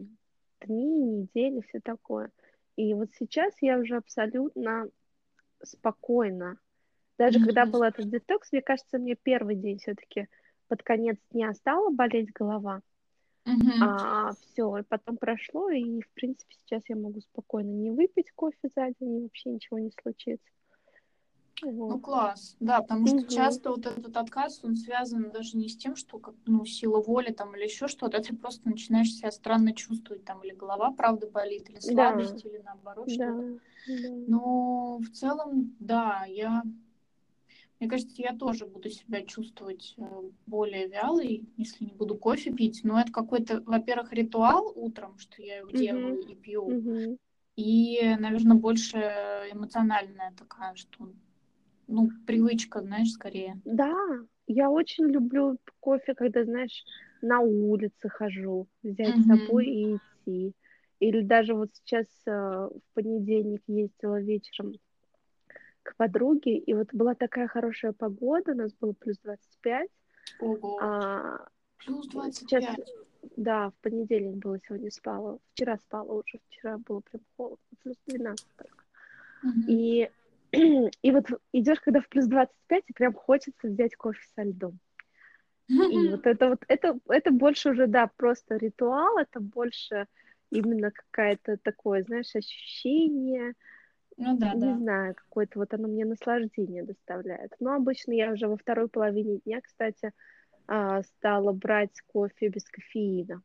дней, 0.61 1.01
недели, 1.01 1.61
все 1.67 1.79
такое. 1.79 2.31
И 2.75 2.93
вот 2.93 3.09
сейчас 3.17 3.53
я 3.61 3.77
уже 3.79 3.97
абсолютно 3.97 4.87
спокойна. 5.63 6.57
Даже 7.17 7.39
когда 7.39 7.65
Мгм. 7.65 7.71
был 7.71 7.83
этот 7.83 8.09
детокс, 8.09 8.51
мне 8.51 8.61
кажется, 8.61 8.97
мне 8.97 9.15
первый 9.15 9.55
день 9.55 9.79
все-таки 9.79 10.27
под 10.67 10.83
конец 10.83 11.17
дня 11.31 11.53
стала 11.53 11.89
болеть 11.89 12.31
голова, 12.31 12.81
Мгм. 13.49 13.81
а 13.81 14.35
все, 14.41 14.77
и 14.77 14.83
потом 14.83 15.17
прошло, 15.17 15.69
и, 15.69 16.01
в 16.01 16.09
принципе, 16.13 16.53
сейчас 16.55 16.83
я 16.89 16.95
могу 16.95 17.21
спокойно 17.21 17.71
не 17.71 17.91
выпить 17.91 18.31
кофе 18.35 18.69
за 18.75 18.87
день, 18.99 19.17
и 19.17 19.21
вообще 19.23 19.49
ничего 19.49 19.79
не 19.79 19.91
случится. 20.01 20.49
Ну, 21.61 21.71
Вот. 21.95 22.01
класс, 22.01 22.55
да, 22.59 22.81
потому 22.81 23.07
что 23.07 23.17
Мгм. 23.17 23.29
часто 23.29 23.71
вот 23.71 23.85
этот 23.85 24.15
отказ, 24.15 24.63
он 24.63 24.75
связан 24.75 25.31
даже 25.31 25.57
не 25.57 25.67
с 25.69 25.77
тем, 25.77 25.95
что, 25.95 26.19
как, 26.19 26.35
ну, 26.45 26.63
сила 26.65 27.01
воли 27.01 27.31
там 27.31 27.55
или 27.55 27.63
еще 27.63 27.87
что-то, 27.87 28.17
а 28.17 28.21
ты 28.21 28.35
просто 28.35 28.69
начинаешь 28.69 29.11
себя 29.11 29.31
странно 29.31 29.73
чувствовать, 29.73 30.23
там, 30.23 30.43
или 30.43 30.53
голова, 30.53 30.91
правда, 30.91 31.27
болит, 31.27 31.69
или 31.69 31.79
Да. 31.81 31.83
слабость, 31.83 32.45
или 32.45 32.59
наоборот 32.59 33.09
Да, 33.09 33.25
что-то. 33.33 33.43
да. 33.87 34.09
Но 34.27 34.99
в 34.99 35.09
целом, 35.11 35.75
да, 35.79 36.25
я, 36.27 36.63
мне 37.79 37.89
кажется, 37.89 38.21
я 38.21 38.35
тоже 38.35 38.65
буду 38.65 38.89
себя 38.89 39.23
чувствовать 39.23 39.93
э, 39.97 40.01
более 40.45 40.87
вялой, 40.87 41.45
если 41.55 41.85
не 41.85 41.93
буду 41.93 42.17
кофе 42.17 42.51
пить. 42.51 42.81
Но 42.83 42.99
это 42.99 43.11
какой-то, 43.11 43.61
во-первых, 43.61 44.11
ритуал 44.11 44.71
утром, 44.75 45.17
что 45.17 45.41
я 45.41 45.59
его 45.59 45.71
делаю 45.71 46.19
и 46.19 46.35
пью. 46.35 46.67
Мгм. 46.67 47.17
И, 47.55 48.15
наверное, 48.19 48.57
больше 48.57 48.97
эмоциональная 48.97 50.33
такая, 50.37 50.75
что, 50.75 51.09
ну, 51.87 52.09
привычка, 52.27 52.81
знаешь, 52.81 53.11
скорее. 53.11 53.59
Да, 53.63 53.95
я 54.47 54.69
очень 54.69 55.05
люблю 55.05 55.57
кофе, 55.79 56.15
когда, 56.15 56.43
знаешь, 56.43 56.83
на 57.21 57.39
улице 57.39 58.09
хожу, 58.09 58.67
взять 58.83 59.15
с 59.17 59.25
собой 59.25 59.67
и 59.67 59.97
идти. 59.97 60.53
Или 60.99 61.21
даже 61.21 61.53
вот 61.53 61.69
сейчас 61.73 62.07
э, 62.27 62.31
в 62.31 62.81
понедельник 62.93 63.61
ездила 63.67 64.21
вечером 64.21 64.73
к 65.89 65.95
подруге, 65.95 66.57
и 66.57 66.73
вот 66.73 66.93
была 66.93 67.15
такая 67.15 67.47
хорошая 67.47 67.93
погода, 67.93 68.51
у 68.51 68.55
нас 68.55 68.73
было 68.73 68.93
плюс 68.93 69.17
25. 69.23 69.89
Ого, 70.39 70.77
А, 70.81 71.47
плюс 71.77 72.05
сейчас, 72.05 72.63
25. 72.63 72.87
да, 73.35 73.69
в 73.69 73.73
понедельник 73.81 74.35
было, 74.37 74.59
сегодня 74.59 74.91
спала. 74.91 75.39
Вчера 75.53 75.77
спала 75.77 76.13
уже, 76.13 76.39
вчера 76.49 76.77
было 76.77 77.01
прям 77.01 77.23
холодно, 77.35 77.77
плюс 77.81 77.95
12 78.07 78.47
только. 78.55 78.83
Мгм. 79.41 79.63
И, 79.67 80.09
и 81.01 81.11
вот 81.11 81.25
идешь, 81.53 81.79
когда 81.79 82.01
в 82.01 82.07
плюс 82.09 82.25
25, 82.27 82.83
и 82.87 82.93
прям 82.93 83.13
хочется 83.13 83.67
взять 83.67 83.95
кофе 83.95 84.21
со 84.35 84.43
льдом. 84.43 84.79
И 85.67 85.69
вот 86.11 86.27
это 86.27 86.49
вот, 86.49 86.63
это, 86.67 86.99
это 87.07 87.31
больше 87.31 87.71
уже, 87.71 87.87
да, 87.87 88.09
просто 88.15 88.57
ритуал, 88.57 89.17
это 89.17 89.39
больше 89.39 90.07
именно 90.51 90.91
какая-то 90.91 91.57
такое, 91.57 92.03
знаешь, 92.03 92.35
ощущение, 92.35 93.53
Ну 94.19 94.37
да, 94.37 94.53
не 94.53 94.59
да. 94.59 94.77
знаю, 94.77 95.15
какое-то 95.15 95.59
вот 95.59 95.73
оно 95.73 95.87
мне 95.87 96.03
наслаждение 96.03 96.83
доставляет. 96.83 97.55
Но 97.61 97.73
обычно 97.73 98.11
я 98.11 98.31
уже 98.33 98.47
во 98.47 98.57
второй 98.57 98.89
половине 98.89 99.39
дня, 99.45 99.61
кстати, 99.61 100.11
а, 100.67 101.01
стала 101.03 101.53
брать 101.53 102.01
кофе 102.07 102.49
без 102.49 102.65
кофеина. 102.65 103.41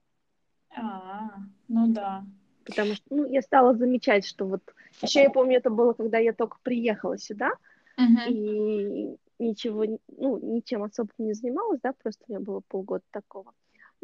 А, 0.77 1.31
ну 1.69 1.87
да. 1.93 2.25
Потому 2.65 2.95
что, 2.95 3.05
ну, 3.11 3.25
я 3.31 3.41
стала 3.43 3.75
замечать, 3.75 4.27
что 4.27 4.47
вот... 4.47 4.63
Еще 5.01 5.23
я 5.23 5.31
помню, 5.31 5.59
это 5.59 5.71
было, 5.71 5.93
когда 5.93 6.19
я 6.19 6.33
только 6.33 6.59
приехала 6.63 7.19
сюда, 7.19 7.53
Мгм. 7.97 8.21
и 8.29 9.17
ничего, 9.39 9.85
ну, 10.09 10.39
ничем 10.39 10.83
особо 10.83 11.11
не 11.19 11.35
занималась, 11.35 11.81
да, 11.83 11.93
просто 11.93 12.25
у 12.27 12.33
меня 12.33 12.41
было 12.41 12.63
полгода 12.67 13.05
такого. 13.13 13.53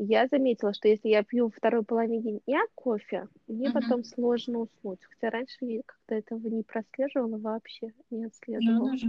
Я 0.02 0.26
заметила, 0.28 0.72
что 0.72 0.88
если 0.88 1.10
я 1.10 1.22
пью 1.22 1.50
второй 1.50 1.84
половине 1.84 2.40
дня 2.46 2.62
кофе, 2.74 3.28
мне 3.46 3.68
Мгм. 3.68 3.72
потом 3.74 4.04
сложно 4.04 4.60
уснуть. 4.60 5.00
Хотя 5.02 5.28
раньше 5.28 5.58
я 5.66 5.82
как-то 5.84 6.14
этого 6.14 6.48
не 6.48 6.62
прослеживала 6.62 7.36
вообще, 7.36 7.92
не 8.08 8.24
отслеживала. 8.24 8.86
Надо. 8.86 9.06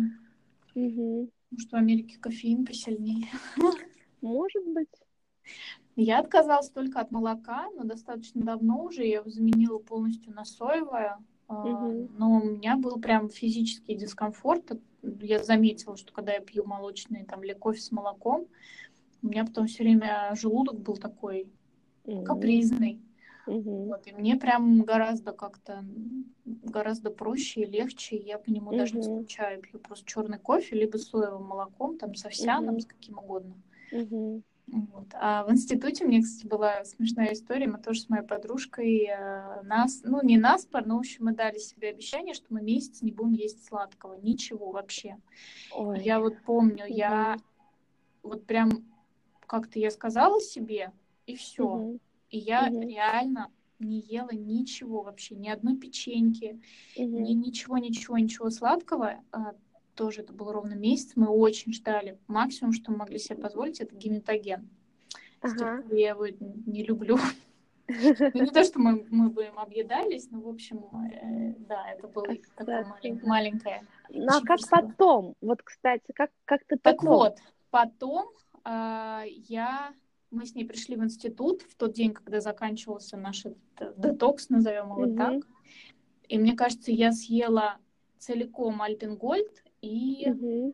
Мгм. 0.76 1.32
Может, 1.50 1.72
в 1.72 1.76
Америке 1.76 2.18
кофеин 2.20 2.66
посильнее. 2.66 3.28
Может 4.22 4.68
быть. 4.68 4.90
Я 5.96 6.20
отказалась 6.20 6.70
только 6.70 7.00
от 7.00 7.10
молока, 7.12 7.70
но 7.74 7.86
достаточно 7.86 8.42
давно 8.42 8.84
уже 8.84 9.06
я 9.06 9.20
его 9.20 9.30
заменила 9.30 9.78
полностью 9.78 10.34
на 10.34 10.44
соевое. 10.44 11.20
Мгм. 11.48 12.10
Но 12.18 12.32
у 12.32 12.44
меня 12.44 12.76
был 12.76 13.00
прям 13.00 13.30
физический 13.30 13.96
дискомфорт. 13.96 14.74
Я 15.22 15.42
заметила, 15.42 15.96
что 15.96 16.12
когда 16.12 16.34
я 16.34 16.42
пью 16.42 16.66
молочный 16.66 17.24
там, 17.24 17.44
или 17.46 17.54
кофе 17.54 17.80
с 17.80 17.92
молоком, 17.92 18.48
у 19.22 19.28
меня 19.28 19.46
потом 19.46 19.68
все 19.68 19.84
время 19.84 20.32
желудок 20.34 20.80
был 20.80 20.98
такой 20.98 21.48
Мгм. 22.06 22.24
капризный. 22.26 23.02
Мгм. 23.48 23.86
Вот, 23.86 24.08
и 24.08 24.12
мне 24.14 24.36
прям 24.36 24.84
гораздо 24.84 25.32
как-то 25.32 25.84
гораздо 26.46 27.12
проще 27.12 27.62
и 27.62 27.66
легче. 27.66 28.18
Я 28.18 28.38
по 28.38 28.50
нему 28.50 28.72
даже 28.72 28.96
не 28.96 29.04
скучаю. 29.04 29.62
Пью 29.62 29.80
просто 29.80 30.06
черный 30.06 30.40
кофе, 30.40 30.76
либо 30.76 30.98
соевым 30.98 31.46
молоком, 31.46 31.98
там 31.98 32.16
с 32.16 32.26
овсяным, 32.26 32.76
Мгм. 32.76 32.80
с 32.82 32.86
каким 32.86 33.18
угодно. 33.18 33.56
Мгм. 33.92 34.44
Вот. 34.68 35.08
А 35.14 35.44
в 35.44 35.52
институте 35.52 36.06
мне, 36.06 36.22
кстати, 36.22 36.48
была 36.48 36.86
смешная 36.86 37.34
история. 37.34 37.68
Мы 37.68 37.78
тоже 37.78 38.02
с 38.02 38.10
моей 38.10 38.24
подружкой 38.26 39.06
э, 39.06 39.62
нас, 39.64 40.02
ну 40.04 40.24
не 40.24 40.38
наспор, 40.38 40.86
но 40.86 40.96
в 40.96 41.00
общем 41.00 41.26
мы 41.26 41.34
дали 41.34 41.58
себе 41.58 41.90
обещание, 41.90 42.34
что 42.34 42.46
мы 42.50 42.62
месяц 42.62 43.02
не 43.02 43.12
будем 43.12 43.34
есть 43.34 43.66
сладкого, 43.66 44.14
ничего 44.14 44.72
вообще. 44.72 45.18
Ой. 45.76 46.04
Я 46.04 46.20
вот 46.22 46.42
помню, 46.46 46.86
я 46.88 47.34
Мгм. 47.36 47.44
вот 48.24 48.46
прям 48.46 48.70
как-то 49.52 49.80
я 49.80 49.92
сказала 49.92 50.40
себе, 50.40 50.94
и 51.26 51.36
все. 51.36 51.68
Мгм. 51.68 52.00
И 52.30 52.38
я 52.38 52.70
Мгм. 52.70 52.82
реально 52.88 53.52
не 53.80 54.00
ела 54.00 54.30
ничего 54.32 55.02
вообще, 55.02 55.36
ни 55.36 55.50
одной 55.50 55.76
печеньки, 55.76 56.62
Мгм. 56.98 57.24
ни 57.24 57.34
ничего, 57.34 57.78
ничего, 57.78 58.18
ничего 58.18 58.50
сладкого. 58.50 59.16
А, 59.34 59.54
тоже 59.96 60.22
это 60.22 60.32
был 60.32 60.54
ровно 60.54 60.74
месяц, 60.76 61.18
мы 61.18 61.28
очень 61.28 61.74
ждали. 61.74 62.18
Максимум, 62.28 62.72
что 62.72 62.92
мы 62.92 63.00
могли 63.00 63.20
себе 63.20 63.40
позволить, 63.40 63.82
это 63.82 63.94
гематоген. 63.94 64.70
Ага. 65.42 65.84
я 65.92 66.10
его 66.12 66.28
не 66.28 66.84
люблю. 66.84 67.18
Ну, 68.34 68.44
не 68.44 68.52
то, 68.52 68.64
что 68.64 68.80
мы, 68.80 69.06
мы 69.10 69.30
бы 69.30 69.48
им 69.48 69.60
объедались, 69.60 70.32
но, 70.32 70.40
в 70.40 70.48
общем, 70.48 70.86
э, 71.12 71.56
да, 71.68 71.92
это 71.92 72.08
было 72.08 72.26
такое 72.56 72.86
малень- 72.86 73.20
да. 73.20 73.28
маленькое. 73.28 73.86
Ну 74.12 74.28
а 74.30 74.42
как 74.46 74.60
потом? 74.70 75.36
Вот, 75.42 75.62
кстати, 75.62 76.06
как, 76.16 76.30
как 76.46 76.62
ты 76.70 76.78
Так 76.78 77.00
потом? 77.00 77.10
вот, 77.10 77.38
потом 77.70 78.30
а, 78.51 78.51
я... 78.66 79.94
Мы 80.30 80.46
с 80.46 80.56
ней 80.56 80.66
пришли 80.66 80.96
в 80.96 81.04
институт 81.04 81.62
в 81.64 81.76
тот 81.76 81.94
день, 81.94 82.14
когда 82.14 82.40
заканчивался 82.40 83.18
наш 83.18 83.46
э, 83.46 83.54
детокс, 83.98 84.48
назовем 84.50 84.92
его 84.92 85.08
Мгм. 85.08 85.18
так. 85.18 85.48
И 86.30 86.38
мне 86.40 86.56
кажется, 86.56 86.92
я 86.92 87.12
съела 87.12 87.80
целиком 88.18 88.82
Альпенгольд 88.82 89.64
и 89.82 90.30
Мгм. 90.30 90.74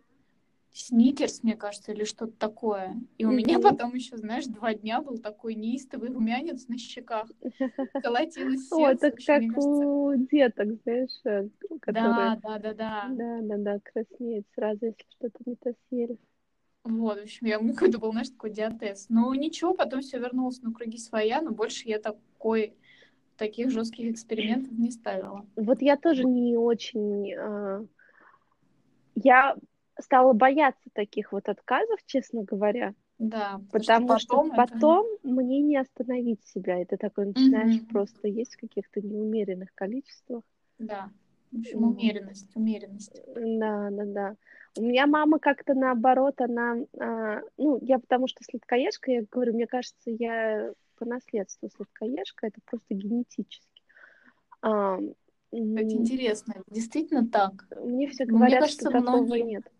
Сникерс, 0.71 1.41
мне 1.41 1.55
кажется, 1.55 1.91
или 1.91 2.03
что-то 2.03 2.33
такое. 2.33 3.01
И 3.17 3.25
у 3.25 3.31
меня 3.31 3.57
Мгм. 3.57 3.63
потом 3.63 3.95
еще, 3.95 4.15
знаешь, 4.17 4.45
два 4.45 4.75
дня 4.75 5.01
был 5.01 5.17
такой 5.17 5.55
неистовый 5.55 6.09
румянец 6.09 6.67
на 6.67 6.77
щеках. 6.77 7.31
Колотилось 8.03 8.71
О, 8.71 8.77
сердце. 8.77 9.09
В 9.09 9.13
общем, 9.13 9.49
как 9.49 9.57
у 9.57 10.13
деток, 10.31 10.67
знаешь, 10.83 11.19
э, 11.25 11.49
которые... 11.81 12.39
Да, 12.43 12.59
да, 12.59 12.59
да, 12.59 12.73
да. 12.73 13.07
Да, 13.09 13.39
да, 13.41 13.57
да, 13.57 13.79
краснеет 13.79 14.45
сразу, 14.53 14.85
если 14.85 15.05
что-то 15.09 15.39
не 15.47 15.55
то 15.55 15.73
съели. 15.89 16.17
Вот, 16.87 17.19
в 17.19 17.23
общем, 17.23 17.47
я, 17.47 17.59
какой-то 17.59 17.99
был, 17.99 18.11
знаешь, 18.11 18.29
такой 18.29 18.49
диатез. 18.49 19.07
Ну, 19.09 19.33
ничего, 19.33 19.73
потом 19.73 20.01
все 20.01 20.19
вернулось 20.19 20.61
на 20.61 20.73
круги 20.73 20.97
своя, 20.97 21.41
но 21.41 21.51
больше 21.51 21.87
я 21.87 21.99
такой, 21.99 22.73
таких 23.35 23.69
жестких 23.71 24.11
экспериментов 24.11 24.71
не 24.71 24.91
ставила. 24.91 25.45
Вот 25.55 25.81
я 25.81 25.97
тоже 25.97 26.23
не 26.23 26.55
очень... 26.57 27.33
а, 27.35 27.85
Я 29.15 29.55
стала 29.99 30.33
бояться 30.33 30.89
таких 30.93 31.31
вот 31.31 31.49
отказов, 31.49 31.99
честно 32.05 32.43
говоря, 32.43 32.93
Да, 33.19 33.59
потому 33.71 34.17
что 34.17 34.29
потом 34.37 34.51
это- 34.51 34.55
потом 34.73 35.07
мне 35.23 35.61
не 35.61 35.77
остановить 35.77 36.43
себя. 36.45 36.81
И 36.81 36.85
ты 36.85 36.97
такой 36.97 37.27
начинаешь 37.27 37.75
Мгм. 37.81 37.87
просто 37.87 38.27
есть 38.27 38.55
в 38.55 38.59
каких-то 38.59 39.01
неумеренных 39.01 39.73
количествах. 39.75 40.43
Да, 40.79 41.09
в 41.51 41.59
общем, 41.59 41.83
умеренность, 41.83 42.55
умеренность. 42.55 43.21
Да, 43.35 43.89
да, 43.91 44.05
да. 44.05 44.35
У 44.77 44.81
меня 44.81 45.07
мама 45.07 45.39
как-то 45.39 45.73
наоборот, 45.73 46.39
она, 46.39 46.77
а, 46.99 47.41
ну, 47.57 47.79
я 47.81 47.97
потому 47.99 48.27
что 48.27 48.43
сладкоежка, 48.43 49.11
я 49.11 49.23
говорю, 49.31 49.53
мне 49.53 49.65
кажется, 49.67 50.11
я 50.11 50.71
по 50.97 51.05
наследству 51.05 51.69
сладкоежка, 51.75 52.47
это 52.47 52.59
просто 52.65 52.93
генетически. 52.93 53.81
А, 54.61 54.97
м, 54.97 55.13
интересно, 55.51 56.55
действительно 56.67 57.27
так? 57.27 57.51
мне 57.81 58.07
все 58.07 58.25
Ну, 58.25 58.31
мне 58.31 58.39
говорят, 58.39 58.59
кажется, 58.61 58.81
что 58.89 58.91
такого 58.91 59.23
многие- 59.23 59.43
нет. 59.43 59.71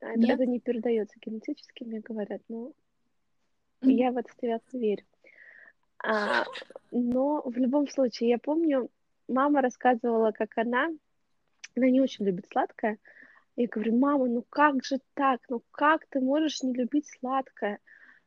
А 0.00 0.06
Это, 0.10 0.18
Нет? 0.18 0.40
это 0.40 0.46
не 0.46 0.58
передается 0.60 1.18
генетически, 1.24 1.84
мне 1.84 2.00
говорят, 2.00 2.42
но 2.48 2.72
я 3.82 4.10
в 4.10 4.16
это 4.16 4.32
свято 4.38 4.76
верю. 4.76 5.04
А, 6.04 6.44
но 6.90 7.42
в 7.44 7.56
любом 7.56 7.86
случае, 7.88 8.30
я 8.30 8.38
помню, 8.38 8.90
мама 9.28 9.60
рассказывала, 9.60 10.32
как 10.32 10.58
она, 10.58 10.88
она 11.76 11.88
не 11.90 12.00
очень 12.00 12.24
любит 12.24 12.46
сладкое. 12.50 12.98
Я 13.56 13.68
говорю, 13.68 13.98
мама, 13.98 14.26
ну 14.28 14.44
как 14.48 14.82
же 14.84 14.98
так? 15.14 15.40
Ну 15.48 15.62
как 15.70 16.06
ты 16.08 16.20
можешь 16.20 16.62
не 16.62 16.72
любить 16.72 17.06
сладкое? 17.20 17.78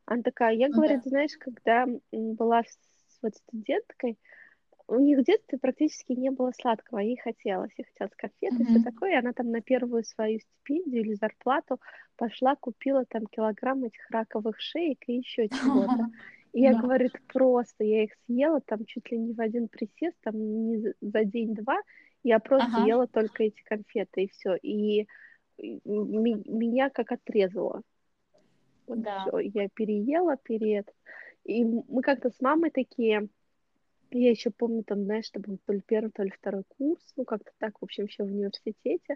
Она 0.06 0.22
такая, 0.22 0.54
я, 0.54 0.68
Ну 0.68 0.74
говорит, 0.74 1.02
да. 1.04 1.10
знаешь, 1.10 1.36
когда 1.40 1.88
была 2.12 2.62
вот 3.22 3.36
студенткой, 3.36 4.20
у 4.88 5.00
них 5.00 5.18
в 5.20 5.24
детстве 5.24 5.58
практически 5.58 6.12
не 6.12 6.30
было 6.30 6.52
сладкого, 6.52 7.00
ей 7.00 7.18
хотелось. 7.18 7.72
Ей 7.78 7.86
хотелось 7.86 8.14
конфеты 8.16 8.64
и 8.64 8.68
все 8.68 8.80
такое. 8.80 9.14
И 9.14 9.16
она 9.16 9.34
там 9.34 9.50
на 9.50 9.62
первую 9.62 10.04
свою 10.04 10.40
стипендию 10.40 11.04
или 11.04 11.14
зарплату 11.16 11.80
пошла, 12.18 12.56
купила 12.56 13.04
там 13.06 13.26
килограмм 13.26 13.84
этих 13.84 14.08
раковых 14.12 14.60
шеек 14.60 15.00
и 15.08 15.14
еще 15.14 15.50
чего-то. 15.50 16.06
И 16.54 16.62
я, 16.62 16.74
Да. 16.74 16.80
говорит, 16.82 17.14
просто, 17.34 17.84
я 17.84 18.04
их 18.04 18.12
съела 18.26 18.62
там 18.62 18.86
чуть 18.86 19.12
ли 19.12 19.18
не 19.18 19.34
в 19.34 19.42
один 19.42 19.68
присест, 19.70 20.16
там 20.22 20.36
не 20.38 20.94
за 21.02 21.24
день-два, 21.26 21.82
я 22.26 22.40
просто 22.40 22.72
Ага. 22.72 22.88
ела 22.88 23.08
только 23.08 23.44
эти 23.44 23.62
конфеты 23.64 24.24
и 24.24 24.28
все. 24.30 24.56
И 24.56 25.08
меня 25.58 26.90
как 26.90 27.12
отрезало. 27.12 27.82
Вот 28.88 29.00
Да. 29.00 29.20
всё, 29.22 29.40
я 29.40 29.70
переела, 29.70 30.36
перед. 30.38 30.92
И 31.44 31.64
мы 31.64 32.02
как-то 32.02 32.30
с 32.32 32.42
мамой 32.42 32.72
такие, 32.72 33.28
я 34.12 34.30
еще 34.32 34.50
помню, 34.50 34.84
там, 34.84 35.04
знаешь, 35.04 35.30
это 35.32 35.40
был 35.40 35.60
то 35.66 35.74
ли 35.74 35.82
первый, 35.86 36.12
то 36.12 36.24
ли 36.24 36.32
второй 36.32 36.64
курс, 36.78 37.02
ну, 37.16 37.26
как-то 37.26 37.52
так, 37.60 37.80
в 37.80 37.84
общем, 37.84 38.06
еще 38.06 38.24
в 38.24 38.28
университете. 38.28 39.16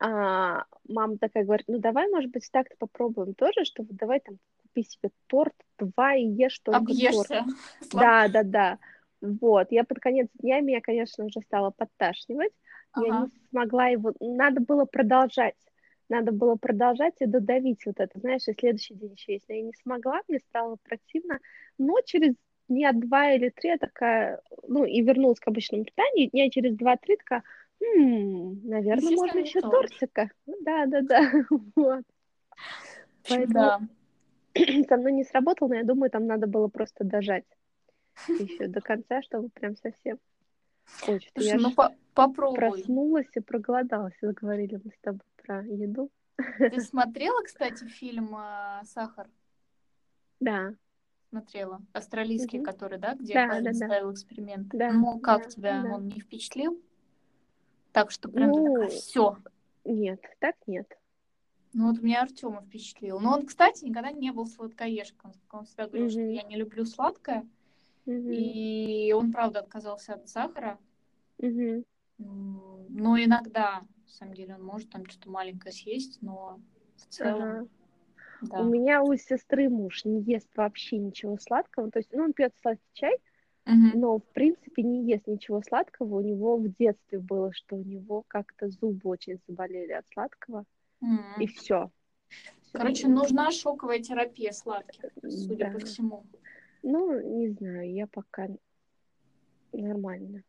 А, 0.00 0.64
мама 0.88 1.18
такая 1.18 1.44
говорит, 1.44 1.66
ну, 1.68 1.78
давай, 1.78 2.08
может 2.08 2.30
быть, 2.30 2.48
так-то 2.52 2.76
попробуем 2.78 3.34
тоже, 3.34 3.64
что 3.64 3.84
давай 3.90 4.20
там 4.20 4.38
купи 4.62 4.84
себе 4.84 5.10
торт, 5.26 5.54
два 5.78 6.14
и 6.14 6.24
ешь 6.24 6.60
только 6.60 6.94
торт. 6.94 7.30
Объешься. 7.30 7.46
Да, 7.92 8.28
да, 8.28 8.42
да. 8.44 8.78
Вот, 9.20 9.68
я 9.72 9.84
под 9.84 9.98
конец 9.98 10.28
дня 10.34 10.60
меня, 10.60 10.80
конечно, 10.80 11.24
уже 11.24 11.40
стала 11.40 11.70
подташнивать. 11.70 12.52
Я 12.96 13.08
Ага. 13.08 13.22
не 13.24 13.30
смогла 13.50 13.88
его... 13.88 14.14
Надо 14.20 14.60
было 14.60 14.84
продолжать. 14.84 15.56
Надо 16.08 16.32
было 16.32 16.56
продолжать 16.56 17.14
и 17.20 17.26
додавить 17.26 17.84
вот 17.84 18.00
это, 18.00 18.18
знаешь, 18.18 18.46
и 18.48 18.54
следующий 18.58 18.94
день 18.94 19.12
еще 19.12 19.34
есть. 19.34 19.48
Но 19.48 19.54
я 19.54 19.62
не 19.62 19.72
смогла, 19.82 20.20
мне 20.28 20.38
стало 20.38 20.76
противно. 20.82 21.40
Но 21.76 21.96
через 22.04 22.34
дня 22.68 22.92
два 22.92 23.32
или 23.32 23.50
три 23.50 23.70
я 23.70 23.78
такая, 23.78 24.40
ну, 24.66 24.84
и 24.84 25.02
вернулась 25.02 25.40
к 25.40 25.48
обычному 25.48 25.84
питанию, 25.84 26.30
дня 26.30 26.48
через 26.50 26.76
два-три 26.76 27.16
такая, 27.16 27.42
«М, 27.80 28.60
наверное, 28.66 28.96
Естественно, 28.96 29.26
можно 29.26 29.38
еще 29.40 29.60
торт. 29.60 29.90
тортика. 29.90 30.30
Да, 30.46 30.86
да, 30.86 31.00
да. 31.02 31.32
Вот. 31.76 32.04
Поэтому 33.28 33.52
Да. 33.52 33.80
со 34.88 34.96
мной 34.96 35.12
не 35.12 35.24
сработало, 35.24 35.68
но 35.68 35.74
я 35.76 35.84
думаю, 35.84 36.10
там 36.10 36.26
надо 36.26 36.46
было 36.46 36.68
просто 36.68 37.04
дожать 37.04 37.44
еще 38.26 38.66
до 38.68 38.80
конца, 38.80 39.22
чтобы 39.22 39.48
прям 39.50 39.76
совсем. 39.76 40.18
Слушай, 41.04 41.30
Я 41.36 41.56
ну 41.58 41.74
по- 41.74 41.94
попробуй. 42.14 42.56
проснулась 42.56 43.28
и 43.34 43.40
проголодалась. 43.40 44.14
Заговорили 44.20 44.80
мы 44.82 44.90
с 44.90 44.98
тобой 45.00 45.20
про 45.36 45.62
еду. 45.64 46.10
Ты 46.58 46.80
смотрела, 46.80 47.42
кстати, 47.42 47.84
фильм 47.84 48.34
э, 48.36 48.82
«Сахар»? 48.84 49.28
Да, 50.40 50.74
Смотрела. 51.30 51.82
Австралийский, 51.92 52.58
Мгм. 52.58 52.64
который, 52.64 52.98
да, 52.98 53.14
где 53.14 53.34
Да, 53.34 53.48
да, 53.60 53.60
да. 53.60 53.74
ставил 53.74 54.12
эксперимент. 54.14 54.68
Да, 54.72 54.90
Ну, 54.92 55.18
как 55.20 55.42
да, 55.42 55.48
тебя 55.50 55.82
да. 55.82 55.94
он 55.94 56.08
не 56.08 56.20
впечатлил? 56.20 56.82
Так 57.92 58.10
что 58.10 58.30
прям 58.30 58.50
такая, 58.54 58.72
Ну, 58.84 58.88
все. 58.88 59.36
нет, 59.84 60.20
так 60.38 60.56
нет. 60.66 60.86
Ну, 61.74 61.90
вот 61.92 62.00
меня 62.00 62.22
Артема 62.22 62.62
впечатлил. 62.62 63.20
Но 63.20 63.34
он, 63.34 63.46
кстати, 63.46 63.84
никогда 63.84 64.10
не 64.10 64.30
был 64.32 64.46
сладкоежком. 64.46 65.34
Он 65.52 65.66
всегда 65.66 65.86
говорил, 65.86 66.08
что 66.08 66.20
Мгм. 66.20 66.30
я 66.30 66.42
не 66.44 66.56
люблю 66.56 66.86
сладкое. 66.86 67.46
И 68.10 69.12
он, 69.12 69.30
правда, 69.32 69.60
отказался 69.60 70.14
от 70.14 70.28
сахара. 70.28 70.78
М, 71.40 72.86
Но 72.90 73.16
иногда, 73.22 73.80
на 73.80 74.08
самом 74.08 74.34
деле, 74.34 74.54
он 74.54 74.64
может 74.64 74.90
там 74.90 75.06
что-то 75.06 75.30
маленькое 75.30 75.72
съесть, 75.72 76.22
но 76.22 76.60
в 76.96 77.06
целом, 77.06 77.42
Ага. 77.42 77.68
да. 78.40 78.60
У 78.60 78.64
меня 78.64 79.02
у 79.02 79.14
сестры 79.16 79.68
муж 79.68 80.04
не 80.04 80.22
ест 80.22 80.48
вообще 80.56 80.96
ничего 80.98 81.36
сладкого. 81.38 81.90
То 81.90 81.98
есть, 81.98 82.10
ну, 82.12 82.24
он 82.24 82.32
пьет 82.32 82.54
сладкий 82.62 82.88
чай, 82.94 83.18
Мгм. 83.66 84.00
но, 84.00 84.18
в 84.18 84.24
принципе, 84.32 84.82
не 84.82 85.04
ест 85.04 85.26
ничего 85.26 85.60
сладкого. 85.62 86.16
У 86.16 86.20
него 86.22 86.56
в 86.56 86.68
детстве 86.76 87.18
было, 87.18 87.52
что 87.52 87.76
у 87.76 87.84
него 87.84 88.24
как-то 88.26 88.68
зубы 88.70 89.00
очень 89.10 89.38
заболели 89.46 89.92
от 89.92 90.06
сладкого. 90.08 90.64
М. 91.02 91.40
И 91.40 91.46
все. 91.46 91.90
Короче, 92.72 93.08
нужна 93.08 93.50
шоковая 93.50 93.98
терапия 94.00 94.52
сладких, 94.52 95.10
судя 95.28 95.66
Да. 95.66 95.70
по 95.72 95.78
всему. 95.80 96.24
Ну, 96.82 97.20
не 97.20 97.50
знаю, 97.52 97.92
я 97.92 98.06
пока 98.06 98.48
нормально. 99.72 100.42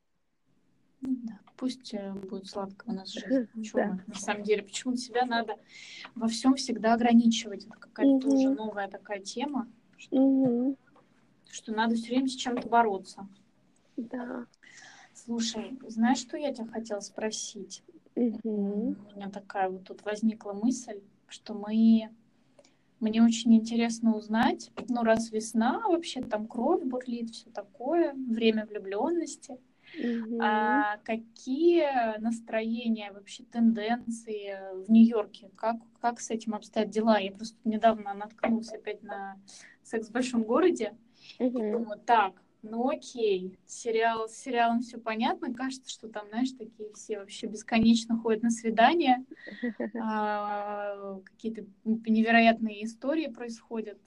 Ну 1.01 1.15
Да, 1.23 1.39
пусть 1.57 1.93
э, 1.93 2.13
будет 2.13 2.47
сладко 2.47 2.85
у 2.87 2.93
нас 2.93 3.11
жизнь. 3.11 3.49
Да. 3.73 3.99
на 4.07 4.15
самом 4.15 4.43
деле, 4.43 4.63
почему 4.63 4.95
себя 4.95 5.25
надо 5.25 5.57
во 6.15 6.27
всем 6.27 6.55
всегда 6.55 6.93
ограничивать? 6.93 7.65
Это 7.65 7.77
какая-то 7.77 8.11
Мгм. 8.13 8.21
тоже 8.21 8.49
новая 8.49 8.87
такая 8.87 9.19
тема, 9.19 9.67
Мгм. 10.11 10.75
что 11.49 11.73
надо 11.73 11.95
все 11.95 12.09
время 12.11 12.27
с 12.27 12.35
чем-то 12.35 12.67
бороться. 12.69 13.27
Да. 13.97 14.45
Слушай, 15.13 15.77
знаешь, 15.87 16.19
что 16.19 16.37
я 16.37 16.53
тебя 16.53 16.67
хотела 16.67 17.01
спросить? 17.01 17.83
Мгм. 18.15 18.41
У 18.43 19.15
меня 19.15 19.29
такая 19.29 19.69
вот 19.69 19.83
тут 19.83 20.03
возникла 20.03 20.53
мысль, 20.53 21.01
что 21.27 21.53
мы... 21.53 22.09
Мне 22.99 23.23
очень 23.23 23.55
интересно 23.55 24.15
узнать, 24.15 24.71
ну, 24.89 25.03
раз 25.03 25.31
весна, 25.31 25.79
вообще 25.87 26.21
там 26.21 26.47
кровь 26.47 26.83
бурлит, 26.83 27.29
все 27.29 27.49
такое, 27.49 28.13
время 28.13 28.65
влюбленности. 28.65 29.57
Мгм. 29.93 30.41
А 30.41 30.97
какие 30.97 32.19
настроения, 32.19 33.11
вообще 33.11 33.43
тенденции 33.43 34.57
в 34.85 34.91
Нью-Йорке? 34.91 35.49
Как, 35.55 35.77
как 36.01 36.19
с 36.19 36.29
этим 36.29 36.55
обстоят 36.55 36.89
дела? 36.89 37.19
Я 37.19 37.31
просто 37.31 37.57
недавно 37.63 38.13
наткнулась 38.13 38.71
опять 38.73 39.01
на 39.01 39.39
«Секс 39.83 40.09
в 40.09 40.11
большом 40.11 40.43
городе». 40.43 40.93
И 41.39 41.43
Мгм. 41.43 41.71
думаю, 41.71 41.99
так, 42.05 42.41
ну 42.61 42.89
окей, 42.89 43.57
сериал, 43.65 44.27
с 44.27 44.33
сериалом 44.35 44.81
все 44.81 44.97
понятно. 44.97 45.53
Кажется, 45.53 45.89
что 45.89 46.09
там, 46.09 46.27
знаешь, 46.29 46.51
такие 46.51 46.91
все 46.93 47.19
вообще 47.19 47.47
бесконечно 47.47 48.17
ходят 48.17 48.43
на 48.43 48.49
свидания. 48.49 49.25
а, 50.01 51.19
Какие-то 51.25 51.65
невероятные 51.85 52.83
истории 52.85 53.27
происходят. 53.27 53.97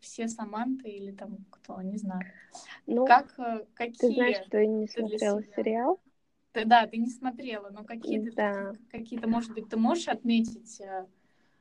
Все 0.00 0.28
Саманты 0.28 0.90
или 0.90 1.12
там 1.12 1.38
кто, 1.50 1.80
не 1.80 1.96
знаю. 1.96 2.26
Ну, 2.86 3.06
Как, 3.06 3.38
э, 3.38 3.60
ты 3.60 3.64
какие... 3.74 4.14
знаешь, 4.14 4.36
что 4.46 4.58
я 4.58 4.66
не 4.66 4.86
ты 4.86 4.92
смотрела 4.92 5.42
сериал. 5.56 6.00
Ты- 6.52 6.66
да, 6.66 6.86
ты 6.86 6.98
не 6.98 7.08
смотрела, 7.08 7.70
но 7.70 7.84
какие-то, 7.84 8.30
Да. 8.36 8.72
какие-то, 8.90 9.28
может 9.28 9.52
быть, 9.52 9.68
ты 9.68 9.76
можешь 9.76 10.08
отметить 10.08 10.80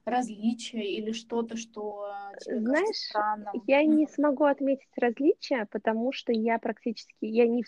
различия 0.06 0.84
или 0.84 1.12
что-то, 1.12 1.58
что 1.58 2.08
э, 2.08 2.38
тебе 2.40 2.56
кажется 2.62 2.62
Знаешь, 2.62 2.96
странным? 3.10 3.64
Я 3.68 3.84
не 3.84 4.08
смогу 4.08 4.46
отметить 4.46 4.92
различия, 4.98 5.68
потому 5.72 6.12
что 6.12 6.32
я 6.32 6.60
практически, 6.60 7.14
я 7.22 7.48
не 7.48 7.64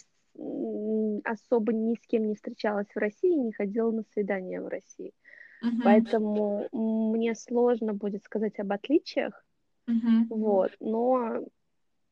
особо 1.24 1.71
ни 1.74 1.95
с 1.95 2.08
кем 2.08 2.28
не 2.28 2.36
встречалась 2.36 2.88
в 2.93 2.98
России, 2.98 3.34
не 3.34 3.54
ходила 3.54 3.91
на 3.91 4.04
свидания 4.12 4.62
в 4.62 4.67
России. 4.67 5.13
Мгм. 5.62 5.84
Поэтому 5.84 6.67
мне 6.71 7.36
сложно 7.36 7.93
будет 7.93 8.24
сказать 8.24 8.60
об 8.60 8.71
отличиях, 8.71 9.45
Мгм. 9.88 10.28
вот, 10.30 10.71
но 10.80 11.41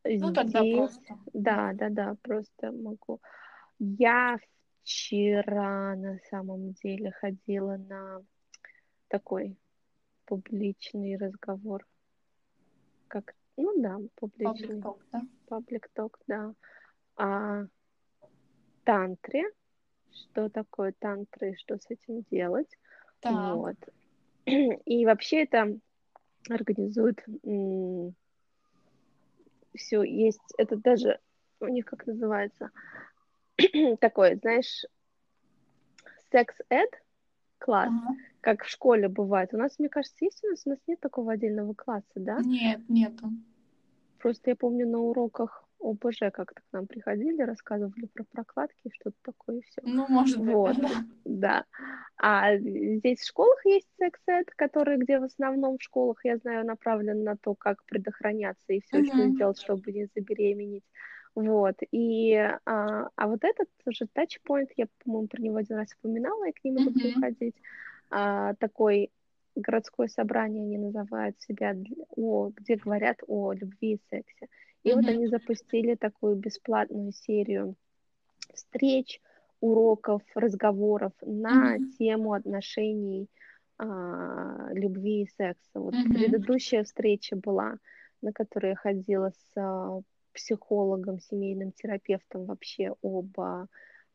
Ну, 0.05 0.33
тогда 0.33 0.63
здесь, 0.63 0.77
просто. 0.77 1.17
да, 1.33 1.71
да, 1.73 1.89
да, 1.89 2.15
просто 2.21 2.71
могу. 2.71 3.19
Я 3.79 4.37
вчера 4.83 5.95
на 5.95 6.19
самом 6.29 6.73
деле 6.73 7.11
ходила 7.11 7.77
на 7.77 8.21
такой 9.07 9.57
публичный 10.25 11.17
разговор, 11.17 11.85
как, 13.07 13.35
ну 13.57 13.81
да, 13.81 13.95
Паблик 13.95 14.11
публичный. 14.15 14.81
ток, 14.81 15.05
да? 15.11 15.21
Паблик 15.47 15.89
ток, 15.93 16.19
да. 16.27 16.53
А 17.15 17.65
тантре, 18.83 19.43
что 20.11 20.49
такое 20.49 20.93
тантра 20.97 21.49
и 21.49 21.55
что 21.55 21.77
с 21.77 21.89
этим 21.89 22.23
делать. 22.31 22.77
Так. 23.19 23.55
Вот. 23.55 23.77
И 24.45 25.05
вообще 25.05 25.43
это 25.43 25.77
организует 26.49 27.23
все 29.75 30.03
есть, 30.03 30.41
это 30.57 30.75
даже 30.75 31.19
у 31.59 31.67
них 31.67 31.85
как 31.85 32.05
называется, 32.05 32.69
такой, 33.99 34.35
знаешь, 34.35 34.85
секс-эд 36.31 37.02
класс, 37.63 37.89
Ага. 37.89 38.15
как 38.41 38.63
в 38.63 38.69
школе 38.69 39.07
бывает. 39.07 39.53
У 39.53 39.57
нас, 39.57 39.79
мне 39.79 39.87
кажется, 39.89 40.17
есть 40.25 40.43
у 40.43 40.47
нас, 40.49 40.63
у 40.65 40.69
нас 40.69 40.79
нет 40.85 40.99
такого 40.99 41.31
отдельного 41.31 41.73
класса, 41.73 42.05
да? 42.15 42.39
Нет, 42.39 42.81
нету. 42.89 43.31
Просто 44.19 44.49
я 44.51 44.55
помню 44.55 44.87
на 44.87 44.99
уроках 44.99 45.63
ОБЖ 45.79 46.31
как-то 46.33 46.61
к 46.61 46.73
нам 46.73 46.87
приходили, 46.87 47.41
рассказывали 47.41 48.05
про 48.13 48.23
прокладки, 48.23 48.89
что-то 48.93 49.17
такое, 49.21 49.57
и 49.57 49.61
все. 49.61 49.81
Ну, 49.83 50.07
может 50.07 50.39
быть, 50.39 50.47
Вот, 50.47 50.75
да. 50.77 51.03
да. 51.25 51.65
А 52.17 52.57
здесь 52.57 53.19
в 53.19 53.27
школах 53.27 53.65
есть 53.65 53.87
секс-эд, 53.97 54.49
который, 54.55 54.97
где 54.97 55.19
в 55.19 55.23
основном 55.23 55.77
в 55.77 55.83
школах, 55.83 56.23
я 56.25 56.37
знаю, 56.37 56.65
направлен 56.65 57.23
на 57.23 57.35
то, 57.37 57.53
как 57.55 57.83
предохраняться 57.85 58.73
и 58.73 58.81
все, 58.81 59.03
что 59.03 59.23
Мгм. 59.23 59.33
сделать, 59.33 59.59
чтобы 59.61 59.91
не 59.91 60.07
забеременеть. 60.15 60.85
Вот. 61.35 61.75
И, 61.91 62.33
а, 62.35 63.09
а 63.15 63.27
вот 63.27 63.43
этот 63.43 63.69
уже 63.85 64.07
тачпоинт, 64.13 64.71
я, 64.77 64.87
по-моему, 65.03 65.27
про 65.27 65.41
него 65.41 65.57
один 65.57 65.77
раз 65.77 65.87
упоминала, 65.99 66.47
и 66.47 66.51
к 66.51 66.63
ним 66.63 66.75
буду 66.75 67.09
Мгм. 67.09 67.21
ходить. 67.21 67.55
А, 68.11 68.53
такой 68.55 69.11
городское 69.55 70.07
собрание 70.07 70.63
они 70.63 70.77
называют 70.77 71.39
себя, 71.41 71.75
о, 72.15 72.49
где 72.55 72.75
говорят 72.75 73.17
о 73.27 73.53
любви 73.53 73.93
и 73.93 74.01
сексе. 74.09 74.47
И 74.83 74.93
вот 74.93 75.07
они 75.07 75.27
запустили 75.27 75.95
такую 75.95 76.35
бесплатную 76.35 77.11
серию 77.13 77.75
встреч, 78.53 79.19
уроков, 79.61 80.21
разговоров 80.35 81.13
на 81.21 81.79
тему 81.97 82.33
отношений, 82.33 83.27
а, 83.77 84.69
любви 84.73 85.23
и 85.23 85.27
секса. 85.27 85.79
Вот 85.79 85.95
предыдущая 86.11 86.83
встреча 86.83 87.35
была, 87.35 87.77
на 88.21 88.33
которой 88.33 88.71
я 88.71 88.75
ходила 88.75 89.31
с 89.31 89.57
а, 89.57 90.01
психологом, 90.33 91.19
семейным 91.19 91.71
терапевтом 91.71 92.45
вообще 92.45 92.93
об 93.01 93.39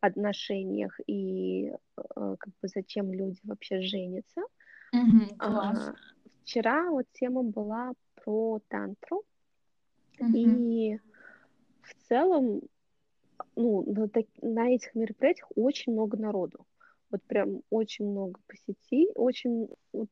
отношениях 0.00 0.98
и 1.06 1.72
а, 1.96 2.36
как 2.36 2.52
бы 2.60 2.68
зачем 2.68 3.12
люди 3.12 3.40
вообще 3.44 3.80
женятся. 3.80 4.42
Класс. 5.38 5.88
А, 5.88 5.94
вчера 6.42 6.90
вот 6.90 7.06
тема 7.12 7.42
была 7.42 7.92
про 8.14 8.60
тантру, 8.68 9.24
Мгм. 10.20 10.34
и 10.36 10.98
в 11.82 12.08
целом, 12.08 12.62
ну, 13.56 13.84
на, 13.86 14.08
на 14.42 14.70
этих 14.70 14.94
мероприятиях 14.94 15.48
очень 15.54 15.92
много 15.92 16.16
народу. 16.16 16.66
Вот 17.10 17.22
прям 17.22 17.62
очень 17.70 18.06
много 18.06 18.40
посетителей, 18.46 19.10
очень 19.14 19.68
вот 19.92 20.08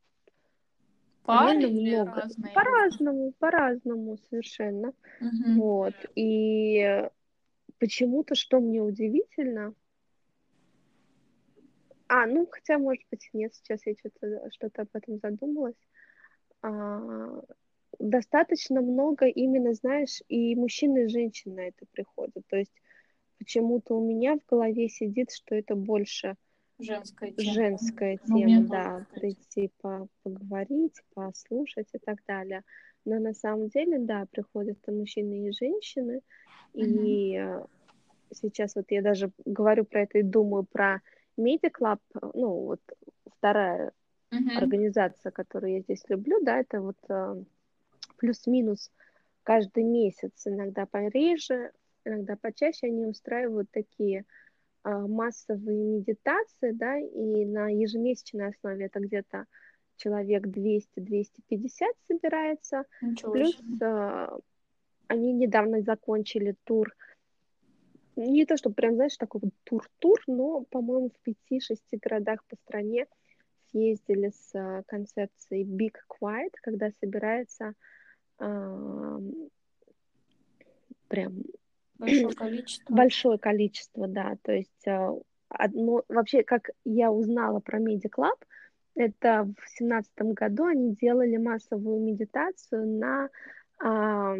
Или 1.28 1.66
много. 1.66 2.20
разные? 2.22 2.52
По-разному, 2.54 3.32
по-разному 3.38 4.18
совершенно. 4.30 4.92
Мгм. 5.20 5.60
Вот. 5.60 5.94
И 6.14 7.08
почему-то, 7.78 8.34
что 8.34 8.60
мне 8.60 8.80
удивительно, 8.80 9.74
а, 12.08 12.26
ну, 12.26 12.46
хотя, 12.50 12.78
может 12.78 13.04
быть, 13.10 13.28
нет, 13.32 13.54
сейчас 13.54 13.84
я 13.86 13.94
что-то 13.94 14.50
что-то 14.52 14.82
об 14.82 14.88
этом 14.92 15.18
задумалась. 15.18 15.74
А, 16.62 17.42
достаточно 17.98 18.80
много 18.80 19.26
именно, 19.26 19.74
знаешь, 19.74 20.22
и 20.28 20.54
мужчины, 20.54 21.04
и 21.04 21.08
женщины 21.08 21.54
на 21.54 21.60
это 21.68 21.86
приходят. 21.92 22.46
То 22.48 22.56
есть 22.56 22.72
почему-то 23.38 23.98
у 23.98 24.06
меня 24.06 24.36
в 24.36 24.46
голове 24.46 24.88
сидит, 24.88 25.32
что 25.32 25.54
это 25.54 25.74
больше 25.74 26.36
Женская 26.78 27.32
тема. 27.32 27.52
женская 27.52 28.18
Ну, 28.26 28.38
тема, 28.40 28.62
да, 28.68 29.06
прийти 29.14 29.70
по- 29.80 30.08
поговорить, 30.22 31.00
послушать 31.14 31.88
и 31.94 31.98
так 31.98 32.18
далее. 32.26 32.62
Но 33.04 33.18
на 33.18 33.32
самом 33.34 33.68
деле, 33.68 33.98
да, 33.98 34.26
приходят 34.30 34.78
и 34.86 34.90
мужчины, 34.90 35.48
и 35.48 35.52
женщины. 35.52 36.20
И 36.74 37.36
э, 37.36 37.64
сейчас 38.34 38.74
вот 38.74 38.86
я 38.90 39.00
даже 39.02 39.30
говорю 39.44 39.84
про 39.84 40.02
это 40.02 40.18
и 40.18 40.22
думаю 40.22 40.64
про 40.64 41.00
Media 41.38 41.70
Club, 41.70 41.98
ну, 42.34 42.48
вот 42.64 42.80
вторая 43.36 43.92
Мгм. 44.32 44.56
организация, 44.56 45.32
которую 45.32 45.74
я 45.74 45.80
здесь 45.80 46.02
люблю, 46.08 46.42
да, 46.42 46.58
это 46.60 46.80
вот 46.80 46.96
э, 47.08 47.42
плюс-минус 48.18 48.90
каждый 49.42 49.84
месяц, 49.84 50.46
иногда 50.46 50.86
пореже, 50.86 51.72
иногда 52.04 52.36
почаще 52.36 52.88
они 52.88 53.06
устраивают 53.06 53.70
такие 53.70 54.24
массовые 54.86 55.82
медитации, 55.82 56.72
да, 56.72 56.98
и 56.98 57.44
на 57.44 57.68
ежемесячной 57.68 58.48
основе 58.48 58.86
это 58.86 59.00
где-то 59.00 59.46
человек 59.96 60.46
200-250 60.46 60.88
собирается, 62.06 62.84
Ничего 63.00 63.32
плюс 63.32 63.58
а, 63.80 64.38
они 65.08 65.32
недавно 65.32 65.82
закончили 65.82 66.54
тур, 66.64 66.94
не 68.16 68.46
то, 68.46 68.56
что 68.56 68.70
прям, 68.70 68.94
знаешь, 68.94 69.16
такой 69.16 69.42
вот 69.42 69.52
тур-тур, 69.64 70.18
но, 70.26 70.64
по-моему, 70.70 71.10
в 71.10 71.28
5-6 71.28 71.78
городах 72.00 72.44
по 72.46 72.56
стране 72.56 73.06
съездили 73.70 74.30
с 74.30 74.54
а, 74.54 74.82
концепцией 74.86 75.64
Big 75.64 75.94
Quiet, 76.08 76.52
когда 76.62 76.90
собирается 77.00 77.74
а, 78.38 79.18
прям 81.08 81.42
Большое 81.98 82.30
количество. 82.36 82.94
большое 82.94 83.38
количество, 83.38 84.08
да, 84.08 84.36
то 84.42 84.52
есть 84.52 84.86
а, 84.88 85.14
одно, 85.48 86.02
вообще, 86.08 86.42
как 86.42 86.70
я 86.84 87.10
узнала 87.10 87.60
про 87.60 87.80
Club, 87.80 88.36
это 88.94 89.52
в 89.62 89.68
семнадцатом 89.68 90.32
году 90.32 90.64
они 90.64 90.94
делали 90.94 91.36
массовую 91.36 92.00
медитацию 92.00 92.86
на 92.98 93.28
а, 93.78 94.34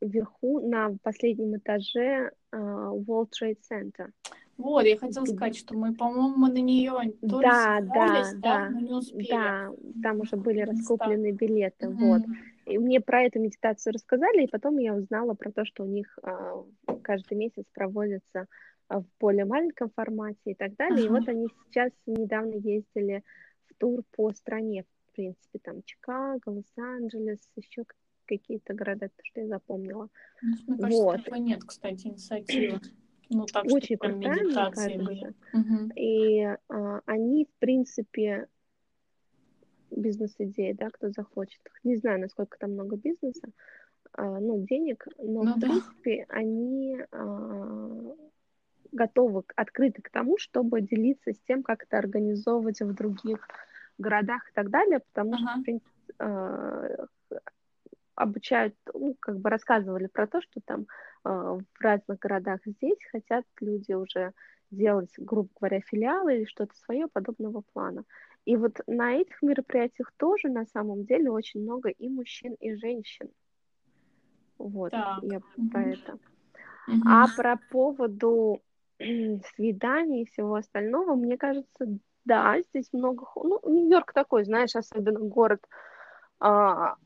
верху, 0.00 0.60
на 0.60 0.96
последнем 1.02 1.56
этаже 1.56 2.32
а, 2.50 2.56
World 2.56 3.28
Trade 3.40 3.58
Center. 3.70 4.10
Вот, 4.56 4.84
я 4.84 4.96
хотела 4.96 5.24
сказать, 5.24 5.56
что 5.56 5.74
мы, 5.74 5.94
по-моему, 5.94 6.46
на 6.46 6.58
нее 6.60 6.92
то 6.92 7.40
ли 7.40 7.42
Да, 7.42 7.80
да, 7.80 8.32
да, 8.32 8.32
да, 8.34 8.70
но 8.70 8.80
не 8.80 8.92
успели. 8.92 9.28
да, 9.28 9.70
там 10.02 10.20
уже 10.20 10.36
были 10.36 10.60
раскуплены 10.60 11.32
билеты, 11.32 11.88
Мгм. 11.88 11.96
вот. 11.96 12.22
И 12.66 12.78
мне 12.78 13.00
про 13.00 13.22
эту 13.22 13.40
медитацию 13.40 13.92
рассказали, 13.92 14.44
и 14.44 14.50
потом 14.50 14.78
я 14.78 14.94
узнала 14.94 15.34
про 15.34 15.52
то, 15.52 15.64
что 15.64 15.84
у 15.84 15.86
них 15.86 16.18
а, 16.22 16.64
каждый 17.02 17.36
месяц 17.36 17.64
проводится 17.72 18.46
а, 18.88 19.00
в 19.00 19.06
более 19.20 19.44
маленьком 19.44 19.90
формате 19.90 20.40
и 20.46 20.54
так 20.54 20.74
далее. 20.76 21.04
И 21.04 21.08
Ага. 21.08 21.18
вот 21.20 21.28
они 21.28 21.48
сейчас 21.66 21.92
недавно 22.06 22.54
ездили 22.54 23.22
в 23.68 23.74
тур 23.74 24.02
по 24.12 24.32
стране, 24.32 24.84
в 25.08 25.12
принципе, 25.12 25.58
там 25.58 25.82
Чикаго, 25.84 26.48
Лос-Анджелес, 26.48 27.40
еще 27.56 27.84
какие-то 28.26 28.72
города, 28.74 29.08
то, 29.08 29.24
что 29.24 29.40
я 29.42 29.46
запомнила. 29.48 30.08
Ну, 30.42 30.78
кажется, 30.78 31.04
Вот. 31.04 31.24
такой 31.24 31.40
нет, 31.40 31.62
кстати, 31.64 32.06
инициативы. 32.06 32.80
Ну, 33.30 33.46
так 33.46 33.66
очень 33.66 33.96
крутая, 33.98 34.42
мне 34.44 34.54
кажется. 34.54 34.98
были. 34.98 35.34
Мгм. 35.52 35.90
И 35.96 36.42
а, 36.42 37.00
они, 37.06 37.46
в 37.46 37.58
принципе, 37.58 38.48
бизнес-идеи, 39.90 40.72
да, 40.72 40.90
кто 40.90 41.10
захочет. 41.10 41.60
Не 41.82 41.96
знаю, 41.96 42.20
насколько 42.20 42.58
там 42.58 42.72
много 42.72 42.96
бизнеса, 42.96 43.48
а, 44.12 44.40
ну, 44.40 44.64
денег, 44.64 45.06
но, 45.18 45.44
Ну 45.44 45.56
в 45.56 45.58
да. 45.60 45.66
принципе, 45.66 46.26
они 46.28 47.00
а, 47.12 48.14
готовы, 48.92 49.42
открыты 49.56 50.02
к 50.02 50.10
тому, 50.10 50.38
чтобы 50.38 50.80
делиться 50.80 51.32
с 51.32 51.38
тем, 51.46 51.62
как 51.62 51.84
это 51.84 51.98
организовывать 51.98 52.80
в 52.80 52.94
других 52.94 53.46
городах 53.98 54.48
и 54.50 54.52
так 54.54 54.70
далее, 54.70 55.00
потому 55.12 55.36
что, 55.36 55.46
Ага. 55.46 55.60
в 55.60 55.64
принципе, 55.64 56.14
а, 56.18 57.06
обучают, 58.14 58.74
ну, 58.92 59.16
как 59.18 59.38
бы 59.40 59.50
рассказывали 59.50 60.06
про 60.06 60.26
то, 60.26 60.40
что 60.40 60.60
там 60.64 60.86
а, 61.24 61.54
в 61.54 61.64
разных 61.80 62.18
городах 62.18 62.60
здесь 62.64 62.98
хотят 63.10 63.44
люди 63.60 63.92
уже 63.92 64.32
делать, 64.70 65.10
грубо 65.18 65.48
говоря, 65.58 65.80
филиалы 65.80 66.36
или 66.36 66.44
что-то 66.44 66.74
свое 66.76 67.08
подобного 67.08 67.62
плана. 67.72 68.04
И 68.44 68.56
вот 68.56 68.78
на 68.86 69.14
этих 69.14 69.40
мероприятиях 69.42 70.12
тоже 70.16 70.48
на 70.48 70.66
самом 70.66 71.04
деле 71.04 71.30
очень 71.30 71.62
много 71.62 71.88
и 71.88 72.08
мужчин, 72.08 72.54
и 72.60 72.74
женщин. 72.74 73.30
Вот, 74.58 74.92
Так. 74.92 75.22
я 75.22 75.40
про 75.70 75.82
это. 75.82 76.18
Мгм. 76.86 77.02
А 77.06 77.26
про 77.34 77.58
поводу 77.70 78.60
свиданий 78.98 80.22
и 80.22 80.26
всего 80.26 80.54
остального, 80.54 81.14
мне 81.14 81.36
кажется, 81.36 81.86
да, 82.24 82.60
здесь 82.70 82.88
много... 82.92 83.26
Ну, 83.36 83.60
Нью-Йорк 83.64 84.12
такой, 84.12 84.44
знаешь, 84.44 84.76
особенно 84.76 85.20
город 85.20 85.60
а, 86.38 86.96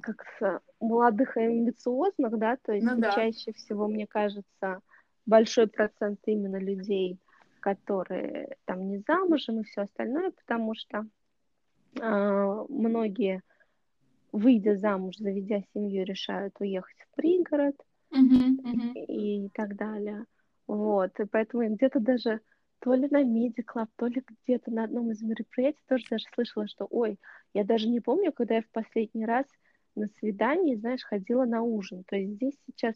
как-то 0.00 0.60
молодых 0.80 1.36
и 1.36 1.40
амбициозных, 1.40 2.38
да, 2.38 2.56
то 2.62 2.72
есть 2.72 2.86
Ну 2.86 3.00
да. 3.00 3.12
чаще 3.12 3.52
всего, 3.52 3.88
мне 3.88 4.06
кажется, 4.06 4.80
большой 5.26 5.66
процент 5.66 6.20
именно 6.26 6.58
людей, 6.58 7.18
которые 7.62 8.56
там 8.66 8.88
не 8.88 8.98
замужем 9.06 9.60
и 9.60 9.64
все 9.64 9.82
остальное, 9.82 10.32
потому 10.32 10.74
что 10.74 11.06
а, 12.00 12.64
многие, 12.68 13.42
выйдя 14.32 14.76
замуж, 14.76 15.16
заведя 15.16 15.62
семью, 15.72 16.04
решают 16.04 16.54
уехать 16.60 16.96
в 16.98 17.16
пригород, 17.16 17.76
Мгм. 18.10 18.60
Мгм. 18.62 18.92
и 18.94 19.48
так 19.54 19.76
далее. 19.76 20.26
Вот, 20.66 21.18
и 21.18 21.24
поэтому 21.24 21.62
я 21.62 21.70
где-то 21.70 21.98
даже 22.00 22.40
то 22.80 22.94
ли 22.94 23.08
на 23.10 23.22
Media 23.22 23.64
Club, 23.64 23.88
то 23.96 24.06
ли 24.06 24.22
где-то 24.44 24.70
на 24.70 24.84
одном 24.84 25.10
из 25.12 25.22
мероприятий 25.22 25.82
тоже 25.88 26.04
даже 26.10 26.24
слышала, 26.34 26.66
что, 26.66 26.86
ой, 26.90 27.18
я 27.54 27.64
даже 27.64 27.88
не 27.88 28.00
помню, 28.00 28.32
когда 28.32 28.56
я 28.56 28.62
в 28.62 28.68
последний 28.70 29.24
раз 29.24 29.46
на 29.94 30.08
свидание, 30.18 30.76
знаешь, 30.76 31.04
ходила 31.04 31.44
на 31.44 31.62
ужин. 31.62 32.04
То 32.04 32.16
есть 32.16 32.34
здесь 32.34 32.58
сейчас... 32.66 32.94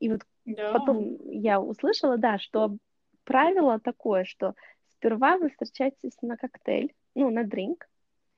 И 0.00 0.10
вот 0.10 0.20
Да. 0.44 0.72
потом 0.72 1.16
я 1.30 1.60
услышала, 1.60 2.18
да, 2.18 2.38
что 2.38 2.76
правило 3.24 3.78
такое, 3.80 4.24
что 4.24 4.54
сперва 4.88 5.36
вы 5.36 5.50
встречаетесь 5.50 6.16
на 6.22 6.36
коктейль, 6.36 6.94
ну, 7.14 7.30
на 7.30 7.44
дринк, 7.44 7.88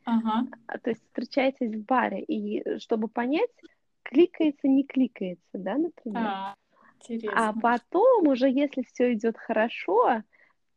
Ага. 0.04 0.46
а, 0.66 0.78
то 0.78 0.90
есть 0.90 1.02
встречаетесь 1.04 1.74
в 1.74 1.84
баре, 1.84 2.20
и 2.22 2.60
э, 2.60 2.78
чтобы 2.78 3.08
понять, 3.08 3.50
кликается, 4.02 4.68
не 4.68 4.84
кликается, 4.84 5.42
да, 5.52 5.76
например. 5.76 6.22
Так. 6.22 6.56
А 7.08 7.08
Интересно. 7.08 7.60
потом 7.60 8.28
уже, 8.28 8.48
если 8.48 8.82
все 8.82 9.12
идет 9.12 9.36
хорошо, 9.38 10.22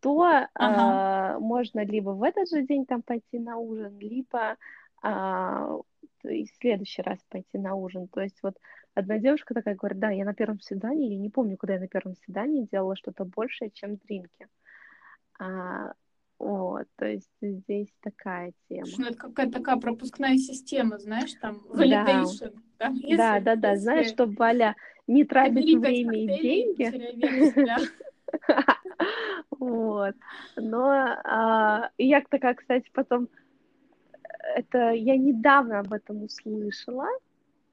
то 0.01 0.21
Ага. 0.21 0.47
а, 0.53 1.39
можно 1.39 1.83
либо 1.85 2.11
в 2.11 2.23
этот 2.23 2.49
же 2.49 2.63
день 2.63 2.85
там 2.85 3.01
пойти 3.01 3.39
на 3.39 3.57
ужин, 3.57 3.97
либо 3.99 4.57
а, 5.01 5.79
то 6.21 6.29
есть 6.29 6.53
в 6.53 6.57
следующий 6.59 7.01
раз 7.01 7.19
пойти 7.29 7.57
на 7.57 7.75
ужин. 7.75 8.07
То 8.07 8.21
есть 8.21 8.37
вот 8.43 8.57
одна 8.97 9.19
девушка 9.19 9.53
такая 9.53 9.75
говорит, 9.75 9.99
да, 9.99 10.09
я 10.09 10.25
на 10.25 10.33
первом 10.33 10.59
свидании, 10.59 11.13
я 11.13 11.19
не 11.19 11.29
помню, 11.29 11.55
куда 11.57 11.75
я 11.75 11.79
на 11.79 11.87
первом 11.87 12.15
свидании 12.15 12.67
делала 12.71 12.95
что-то 12.95 13.25
большее, 13.25 13.69
чем 13.71 13.97
дринки. 13.97 14.47
А, 15.39 15.93
вот, 16.39 16.87
то 16.95 17.05
есть 17.05 17.29
здесь 17.41 17.93
такая 18.01 18.53
тема. 18.67 18.87
Слушай, 18.87 18.99
ну 18.99 19.07
это 19.07 19.17
какая-то 19.17 19.53
такая 19.53 19.77
пропускная 19.77 20.37
система, 20.37 20.97
знаешь, 20.97 21.33
там, 21.35 21.61
Да. 21.73 21.83
validation. 21.83 22.59
Там, 22.77 22.95
если, 22.95 23.15
Да, 23.15 23.39
да, 23.39 23.55
да, 23.55 23.75
знаешь, 23.75 24.05
если 24.07 24.15
чтобы 24.15 24.43
Аля 24.43 24.75
не 25.05 25.23
тратить 25.25 25.53
забери 25.53 25.73
пять 25.73 25.83
время 25.83 26.23
и 26.23 26.27
деньги. 26.41 26.93
Вот. 29.59 30.15
Но 30.55 30.89
а, 31.23 31.89
я 31.97 32.21
такая, 32.29 32.53
кстати, 32.53 32.89
потом 32.93 33.27
это 34.55 34.91
я 34.91 35.17
недавно 35.17 35.79
об 35.79 35.93
этом 35.93 36.23
услышала, 36.23 37.07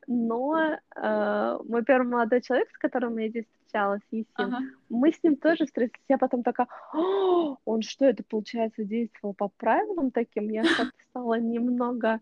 но 0.06 0.78
а, 0.96 1.58
мой 1.64 1.84
первый 1.84 2.08
молодой 2.08 2.40
человек, 2.40 2.68
с 2.70 2.78
которым 2.78 3.18
я 3.18 3.28
здесь 3.28 3.46
встречалась, 3.46 4.02
Есим, 4.10 4.28
Ага. 4.36 4.58
мы 4.88 5.12
с 5.12 5.22
ним 5.22 5.36
тоже 5.36 5.66
встретились. 5.66 6.04
Я 6.08 6.18
потом 6.18 6.42
такая, 6.42 6.68
«О, 6.92 7.56
он 7.64 7.82
что, 7.82 8.04
это 8.04 8.22
получается 8.22 8.84
действовал 8.84 9.34
по 9.34 9.48
правилам 9.48 10.10
таким? 10.10 10.48
Я 10.50 10.62
как-то 10.62 11.02
стала 11.10 11.38
немного, 11.38 12.20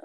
э, 0.00 0.04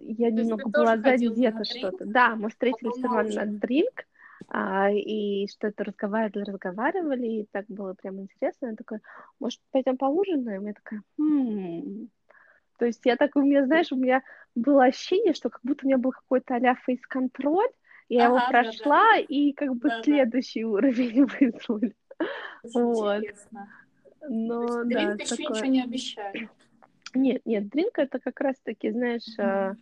я 0.00 0.30
То 0.30 0.36
немного 0.36 0.68
была 0.68 0.96
задета 0.96 1.64
что-то. 1.64 2.04
Да, 2.06 2.36
мы 2.36 2.50
встретились 2.50 2.94
сперва 2.94 3.22
на 3.22 3.46
дринк, 3.46 4.04
а, 4.48 4.90
и 4.90 5.46
что-то 5.48 5.84
разговаривали, 5.84 6.44
разговаривали, 6.44 7.26
и 7.26 7.48
так 7.50 7.66
было 7.68 7.94
прям 7.94 8.20
интересно. 8.20 8.68
Я 8.68 8.76
такая, 8.76 9.00
может, 9.40 9.60
пойдем 9.70 9.96
поужинаем? 9.96 10.66
Я 10.66 10.74
такая, 10.74 11.02
«Хм». 11.18 12.08
То 12.78 12.86
есть 12.86 13.00
я 13.04 13.16
так, 13.16 13.36
у 13.36 13.40
меня, 13.42 13.66
знаешь, 13.66 13.92
у 13.92 13.96
меня 13.96 14.22
было 14.54 14.84
ощущение, 14.84 15.34
что 15.34 15.50
как 15.50 15.60
будто 15.62 15.84
у 15.84 15.88
меня 15.88 15.98
был 15.98 16.12
какой-то 16.12 16.54
а-ля 16.54 16.74
фейс-контроль, 16.86 17.68
я 18.08 18.24
его 18.24 18.36
Ага, 18.36 18.46
да, 18.46 18.52
да. 18.52 18.62
прошла, 18.62 19.16
и 19.18 19.52
как 19.52 19.74
бы 19.76 19.88
Да, 19.88 19.96
да. 19.96 20.02
следующий 20.02 20.64
уровень 20.64 21.24
вызвали. 21.40 21.94
Вот. 22.62 23.18
интересно. 23.18 23.68
То 24.20 24.26
Но 24.28 24.62
есть 24.82 24.88
да, 24.92 24.98
дринк 24.98 25.20
еще 25.20 25.36
такое... 25.36 25.48
ничего 25.56 25.66
не 25.72 25.82
обещает. 25.82 26.48
Нет, 27.14 27.42
нет, 27.44 27.68
дринк 27.68 27.98
это 27.98 28.18
как 28.18 28.40
раз-таки, 28.40 28.90
знаешь, 28.90 29.38
а, 29.38 29.70
Мгм. 29.70 29.78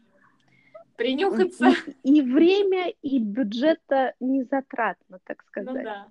Принюхаться. 0.97 1.69
и, 2.03 2.19
и 2.19 2.23
время, 2.23 2.93
и 3.03 3.19
бюджета 3.19 4.15
не 4.21 4.45
затратно, 4.45 5.19
так 5.25 5.45
Ну 5.57 5.63
сказать. 5.65 5.85
да. 5.85 6.09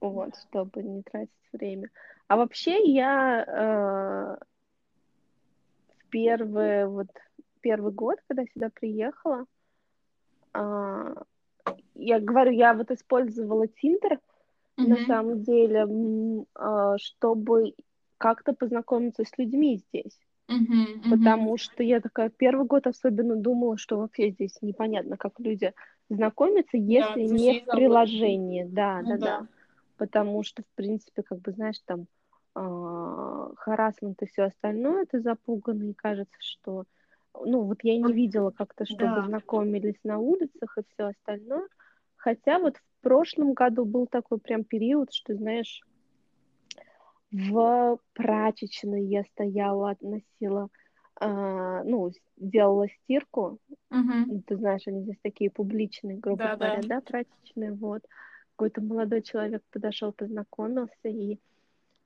вот, 0.00 0.36
чтобы 0.36 0.82
не 0.82 1.02
тратить 1.02 1.30
время. 1.52 1.88
А 2.26 2.36
вообще 2.36 2.84
я 2.84 3.44
в 3.46 4.38
первый, 6.10 6.86
вот, 6.86 7.08
первый 7.60 7.92
год, 7.92 8.18
когда 8.28 8.44
сюда 8.52 8.70
приехала, 8.70 9.44
а, 10.52 11.14
я 11.94 12.20
говорю, 12.20 12.52
я 12.52 12.74
вот 12.74 12.90
использовала 12.90 13.66
Тиндер 13.68 14.20
на 14.76 14.96
Мгм. 14.96 15.06
самом 15.06 15.42
деле, 15.42 16.46
а, 16.54 16.96
чтобы 16.98 17.74
как-то 18.18 18.52
познакомиться 18.52 19.24
с 19.24 19.36
людьми 19.38 19.78
здесь. 19.88 20.18
Мгм, 20.48 21.00
мгм. 21.04 21.10
Потому 21.10 21.56
что 21.58 21.82
я 21.82 22.00
такая 22.00 22.30
первый 22.30 22.66
год 22.66 22.86
особенно 22.86 23.36
думала, 23.36 23.76
что 23.76 23.98
вообще 23.98 24.30
здесь 24.30 24.56
непонятно, 24.62 25.16
как 25.16 25.38
люди 25.38 25.72
знакомятся, 26.08 26.76
если 26.76 27.20
не 27.20 27.28
друзей 27.28 27.64
в 27.66 27.70
приложении. 27.70 28.64
Да, 28.64 29.00
Ну 29.02 29.08
да, 29.10 29.16
да. 29.16 29.24
да. 29.40 29.46
Потому 29.98 30.42
что, 30.42 30.62
в 30.62 30.76
принципе, 30.76 31.22
как 31.22 31.40
бы, 31.40 31.52
знаешь, 31.52 31.78
там 31.84 32.06
а, 32.60 33.54
харассмент 33.56 34.20
и 34.22 34.26
все 34.26 34.44
остальное, 34.44 35.06
ты 35.06 35.20
запуганный, 35.20 35.90
и 35.90 35.94
кажется, 35.94 36.36
что... 36.40 36.84
Ну, 37.34 37.62
вот 37.62 37.78
я 37.84 37.96
не 37.98 38.12
видела 38.12 38.50
как-то, 38.50 38.84
чтобы 38.84 39.14
Да. 39.16 39.26
знакомились 39.26 39.98
на 40.02 40.18
улицах 40.18 40.76
и 40.78 40.82
все 40.92 41.04
остальное. 41.08 41.68
Хотя 42.16 42.58
вот 42.58 42.76
в 42.76 42.82
прошлом 43.02 43.52
году 43.52 43.84
был 43.84 44.06
такой 44.06 44.38
прям 44.38 44.64
период, 44.64 45.12
что, 45.12 45.34
знаешь, 45.36 45.82
в 47.30 47.98
прачечной 48.14 49.04
я 49.04 49.22
стояла, 49.24 49.90
относила, 49.90 50.68
а, 51.20 51.84
ну, 51.84 52.10
делала 52.36 52.88
стирку. 52.88 53.58
Ну, 53.90 54.42
Ты 54.46 54.56
знаешь, 54.56 54.86
они 54.86 55.02
здесь 55.02 55.18
такие 55.22 55.50
публичные, 55.50 56.16
грубо 56.18 56.44
Да, 56.44 56.56
да. 56.56 56.70
говоря, 56.70 56.88
да, 56.88 57.00
прачечные, 57.00 57.72
вот. 57.72 58.02
Какой-то 58.56 58.80
молодой 58.80 59.22
человек 59.22 59.62
подошел, 59.70 60.12
познакомился, 60.12 61.08
и, 61.08 61.38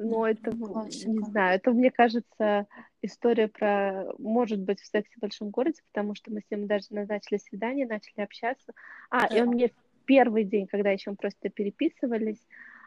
ну, 0.04 0.24
это, 0.24 0.50
не 0.50 0.66
Классика. 0.66 1.24
знаю, 1.26 1.56
это, 1.56 1.70
мне 1.72 1.90
кажется, 1.90 2.66
история 3.02 3.48
про, 3.48 4.04
может 4.18 4.60
быть, 4.60 4.80
в 4.80 4.86
сексе 4.86 5.14
в 5.16 5.20
большом 5.20 5.50
городе, 5.50 5.80
потому 5.92 6.14
что 6.14 6.32
мы 6.32 6.40
с 6.40 6.50
ним 6.50 6.66
даже 6.66 6.86
назначили 6.90 7.38
свидание, 7.38 7.86
начали 7.86 8.22
общаться. 8.22 8.72
А, 9.10 9.26
и 9.26 9.36
Да. 9.38 9.42
он 9.42 9.48
мне 9.50 9.68
в 9.68 10.04
первый 10.04 10.44
день, 10.44 10.66
когда 10.66 10.90
еще 10.90 11.10
мы 11.10 11.16
просто 11.16 11.48
переписывались, 11.48 12.44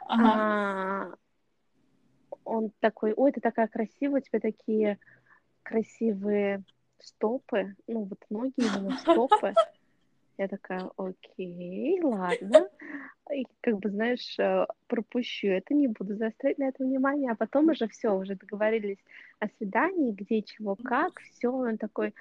Ага. 0.08 1.12
а, 1.12 1.16
он 2.44 2.72
такой, 2.80 3.14
ой, 3.14 3.32
ты 3.32 3.42
такая 3.42 3.68
красивая, 3.68 4.22
у 4.22 4.24
тебя 4.24 4.40
такие 4.40 5.00
красивые 5.64 6.64
стопы, 7.00 7.76
ну 7.88 8.04
вот 8.04 8.20
ноги 8.30 8.54
именно 8.58 8.94
стопы. 8.98 9.54
Я 10.38 10.48
такая, 10.48 10.90
окей, 10.98 12.02
ладно. 12.02 12.68
И 13.34 13.46
как 13.62 13.80
бы, 13.80 13.90
знаешь, 13.90 14.38
э, 14.38 14.68
пропущу 14.88 15.48
это, 15.48 15.74
не 15.74 15.88
буду 15.88 16.16
заострять 16.16 16.58
на 16.58 16.66
это 16.66 16.84
внимание. 16.84 17.32
А 17.32 17.36
потом 17.36 17.70
уже 17.70 17.88
все, 17.88 18.14
уже 18.14 18.36
договорились 18.36 19.00
о 19.40 19.48
свидании, 19.58 20.12
где, 20.12 20.42
чего, 20.42 20.76
как, 20.76 21.22
все. 21.22 21.52
Он 21.52 21.78
такой, 21.78 22.14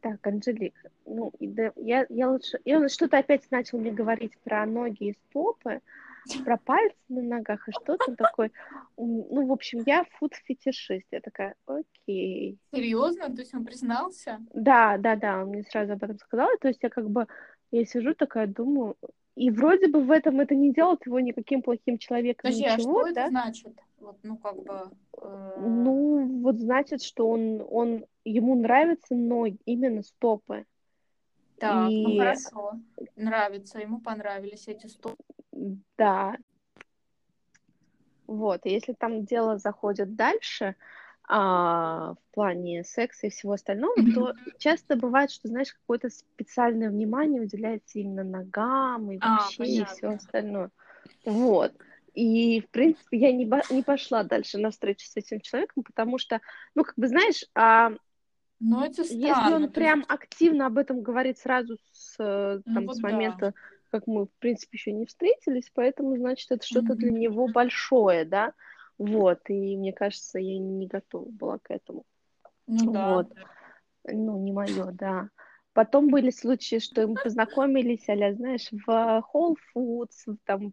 так, 0.00 0.24
Анжелик, 0.26 0.74
ну, 1.06 1.32
да, 1.40 1.72
я, 1.76 2.06
я 2.08 2.30
лучше... 2.30 2.60
И 2.64 2.74
он 2.74 2.88
что-то 2.88 3.18
опять 3.18 3.50
начал 3.50 3.78
мне 3.78 3.90
говорить 3.90 4.36
про 4.44 4.64
ноги 4.66 5.08
и 5.08 5.18
стопы. 5.28 5.80
Про 6.44 6.56
пальцы 6.56 6.96
на 7.08 7.22
ногах 7.22 7.68
и 7.68 7.72
что 7.72 7.96
там 7.96 8.16
такое. 8.16 8.50
Ну, 8.96 9.46
в 9.46 9.52
общем, 9.52 9.82
я 9.86 10.04
фуд-фетишист. 10.18 11.06
Я 11.10 11.20
такая, 11.20 11.54
окей. 11.66 12.58
Серьезно? 12.72 13.34
То 13.34 13.40
есть 13.40 13.54
он 13.54 13.64
признался? 13.64 14.38
Да, 14.52 14.98
да, 14.98 15.16
да, 15.16 15.42
он 15.42 15.48
мне 15.48 15.64
сразу 15.64 15.92
об 15.92 16.02
этом 16.02 16.18
сказал. 16.18 16.48
То 16.60 16.68
есть 16.68 16.82
я 16.82 16.90
как 16.90 17.08
бы, 17.08 17.26
я 17.70 17.84
сижу 17.84 18.14
такая, 18.14 18.46
думаю, 18.46 18.96
и 19.34 19.50
вроде 19.50 19.86
бы 19.86 20.02
в 20.02 20.10
этом 20.10 20.40
это 20.40 20.54
не 20.56 20.72
делает 20.72 21.06
его 21.06 21.20
никаким 21.20 21.62
плохим 21.62 21.98
человеком. 21.98 22.50
Подожди, 22.50 22.64
ничего, 22.64 22.74
а 22.74 23.04
что 23.04 23.04
да? 23.04 23.10
это 23.10 23.28
значит? 23.28 23.78
Вот, 24.00 24.18
ну, 24.24 24.36
как 24.36 24.56
бы... 24.56 24.90
Э... 25.22 25.54
Ну, 25.60 26.40
вот 26.42 26.58
значит, 26.58 27.02
что 27.02 27.28
он, 27.28 27.64
он 27.68 28.04
ему 28.24 28.56
нравятся 28.56 29.14
ноги, 29.14 29.58
именно 29.64 30.02
стопы. 30.02 30.64
Так, 31.58 31.90
И- 31.90 32.04
ну 32.04 32.18
хорошо. 32.18 32.72
Нравится, 33.16 33.78
ему 33.78 34.00
понравились 34.00 34.68
эти 34.68 34.86
стопы. 34.86 35.22
Да. 35.96 36.36
Вот, 38.26 38.60
и 38.64 38.70
если 38.70 38.92
там 38.92 39.24
дело 39.24 39.58
заходит 39.58 40.14
дальше, 40.14 40.76
а, 41.26 42.14
в 42.14 42.34
плане 42.34 42.84
секса 42.84 43.26
и 43.26 43.30
всего 43.30 43.52
остального, 43.52 43.94
то 44.14 44.34
часто 44.58 44.96
бывает, 44.96 45.30
что, 45.30 45.48
знаешь, 45.48 45.72
какое-то 45.72 46.10
специальное 46.10 46.90
внимание 46.90 47.42
уделяется 47.42 47.98
именно 47.98 48.24
ногам 48.24 49.10
и 49.10 49.18
А, 49.20 49.28
вообще 49.30 49.54
и 49.54 49.58
понятно. 49.58 49.94
все 49.94 50.08
остальное. 50.08 50.70
Вот. 51.24 51.72
И, 52.14 52.60
в 52.60 52.70
принципе, 52.70 53.18
я 53.18 53.32
не, 53.32 53.44
ба- 53.46 53.64
не 53.70 53.82
пошла 53.82 54.24
дальше 54.24 54.58
на 54.58 54.70
встречу 54.70 55.06
с 55.06 55.16
этим 55.16 55.40
человеком, 55.40 55.82
потому 55.82 56.18
что, 56.18 56.40
ну, 56.74 56.84
как 56.84 56.94
бы, 56.96 57.08
знаешь, 57.08 57.44
а, 57.54 57.92
Ну, 58.60 58.82
это 58.82 59.04
странно. 59.04 59.20
если 59.22 59.52
он 59.52 59.70
прям 59.70 60.04
активно 60.08 60.66
об 60.66 60.78
этом 60.78 61.02
говорит 61.02 61.38
сразу 61.38 61.76
с, 61.92 62.16
э, 62.18 62.60
Ну 62.64 62.74
там, 62.74 62.86
вот 62.86 62.96
с 62.96 63.00
да. 63.00 63.54
Как 63.90 64.06
мы, 64.06 64.26
в 64.26 64.32
принципе, 64.38 64.76
еще 64.76 64.92
не 64.92 65.06
встретились, 65.06 65.70
поэтому, 65.74 66.16
значит, 66.16 66.50
это 66.50 66.64
что-то 66.66 66.94
для 66.94 67.10
Мгм. 67.10 67.20
него 67.20 67.48
большое, 67.48 68.24
да, 68.24 68.52
вот, 68.98 69.40
и 69.48 69.76
мне 69.76 69.92
кажется, 69.92 70.38
я 70.38 70.58
не 70.58 70.86
готова 70.86 71.28
была 71.30 71.58
к 71.58 71.70
этому, 71.70 72.04
Ну 72.66 72.92
да. 72.92 73.08
вот, 73.08 73.32
ну, 74.04 74.38
не 74.38 74.52
мое, 74.52 74.90
да. 74.92 75.30
Потом 75.72 76.08
были 76.08 76.30
случаи, 76.30 76.78
что 76.80 77.06
мы 77.06 77.16
познакомились, 77.16 78.08
а 78.08 78.34
знаешь, 78.34 78.68
в 78.72 78.88
Whole 79.32 79.54
Foods, 79.74 80.36
там, 80.44 80.72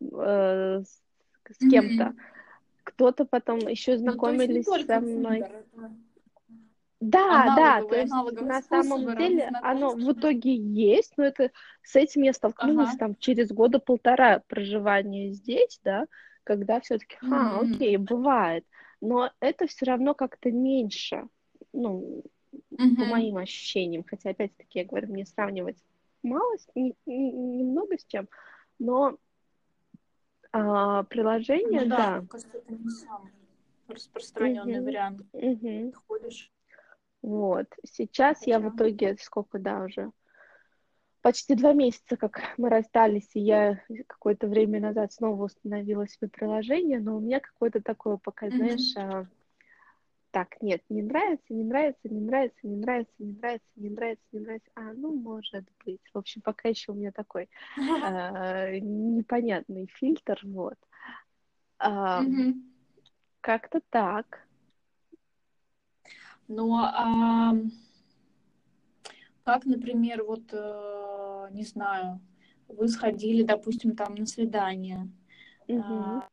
э, 0.00 0.82
с, 0.82 1.02
с 1.50 1.68
кем-то. 1.70 2.04
Мгм. 2.06 2.18
Кто-то 2.84 3.24
потом 3.24 3.66
еще 3.68 3.92
Ну, 3.92 3.98
знакомились 3.98 4.64
только 4.64 4.86
со 4.94 5.00
мной. 5.00 5.42
Тиндер, 5.42 5.56
это- 5.56 5.96
Да, 7.00 7.54
да, 7.54 7.82
то 7.82 7.94
есть 7.94 8.12
на 8.40 8.62
самом 8.62 9.14
деле 9.16 9.50
оно 9.62 9.94
в 9.94 10.12
итоге 10.12 10.54
есть, 10.54 11.12
но 11.16 11.24
это 11.24 11.50
с 11.82 11.94
этим 11.94 12.22
я 12.22 12.32
столкнулась 12.32 12.88
Ага. 12.90 12.98
там 12.98 13.16
через 13.16 13.50
года 13.52 13.78
полтора 13.78 14.42
проживания 14.46 15.30
здесь, 15.30 15.78
да, 15.84 16.06
когда 16.44 16.80
все-таки, 16.80 17.18
а, 17.30 17.60
окей, 17.60 17.96
бывает, 17.98 18.64
но 19.02 19.30
это 19.40 19.66
все 19.66 19.84
равно 19.84 20.14
как-то 20.14 20.50
меньше, 20.50 21.28
ну, 21.74 22.24
по 22.78 23.04
моим 23.04 23.36
ощущениям, 23.36 24.02
хотя 24.02 24.30
опять-таки 24.30 24.78
я 24.78 24.84
говорю, 24.86 25.08
мне 25.12 25.26
сравнивать 25.26 25.76
мало, 26.22 26.56
с- 26.56 26.68
не- 26.74 26.94
не- 27.04 27.32
немного 27.32 27.98
с 27.98 28.04
чем, 28.06 28.26
но 28.78 29.18
а, 30.52 31.02
приложение, 31.04 31.82
Ну 31.82 31.90
да, 31.90 31.96
да, 31.96 32.20
мне 32.20 32.28
кажется, 32.28 32.56
это 32.56 32.72
не 32.74 32.88
самый 32.88 33.32
распространенный 33.88 34.80
вариант. 34.80 35.20
Ты 35.32 35.92
ходишь. 36.06 36.50
Вот. 37.26 37.66
Сейчас 37.84 38.46
я 38.46 38.60
в 38.60 38.62
Хотя- 38.70 38.76
итоге, 38.76 39.16
сколько, 39.20 39.58
да, 39.58 39.82
уже 39.82 40.12
почти 41.22 41.56
два 41.56 41.72
месяца, 41.72 42.16
как 42.16 42.40
мы 42.56 42.68
расстались, 42.68 43.28
и 43.34 43.40
я 43.40 43.80
какое-то 44.06 44.46
время 44.46 44.78
назад 44.80 45.12
снова 45.12 45.42
установила 45.46 46.06
себе 46.06 46.28
приложение, 46.28 47.00
но 47.00 47.16
у 47.16 47.20
меня 47.20 47.40
какое-то 47.40 47.82
такое 47.82 48.16
пока, 48.16 48.48
знаешь, 48.50 48.96
а, 48.96 49.26
так, 50.30 50.62
нет, 50.62 50.82
не 50.88 51.02
нравится, 51.02 51.52
не 51.52 51.64
нравится, 51.64 52.08
не 52.08 52.20
нравится, 52.20 52.58
не 52.62 52.76
нравится, 52.76 53.12
не 53.18 53.32
нравится, 53.32 53.66
не 53.74 53.90
нравится, 53.90 54.24
не 54.30 54.38
нравится, 54.40 54.70
а, 54.76 54.92
ну, 54.92 55.12
может 55.16 55.64
быть. 55.84 56.00
В 56.14 56.18
общем, 56.18 56.42
пока 56.42 56.68
еще 56.68 56.92
у 56.92 56.94
меня 56.94 57.10
такой 57.10 57.48
а, 58.04 58.70
непонятный 58.70 59.88
фильтр, 59.94 60.38
вот. 60.44 60.78
А, 61.80 62.22
Мгм. 62.22 62.62
Как-то 63.40 63.80
так. 63.90 64.45
Ну, 66.48 66.76
а 66.76 67.54
как, 69.44 69.64
например, 69.64 70.24
вот, 70.24 70.42
э, 70.52 71.48
не 71.52 71.62
знаю, 71.64 72.20
вы 72.68 72.88
сходили, 72.88 73.42
допустим, 73.42 73.94
там 73.96 74.14
на 74.14 74.26
свидание, 74.26 75.08
Мгм. 75.68 75.82
а, 75.82 76.28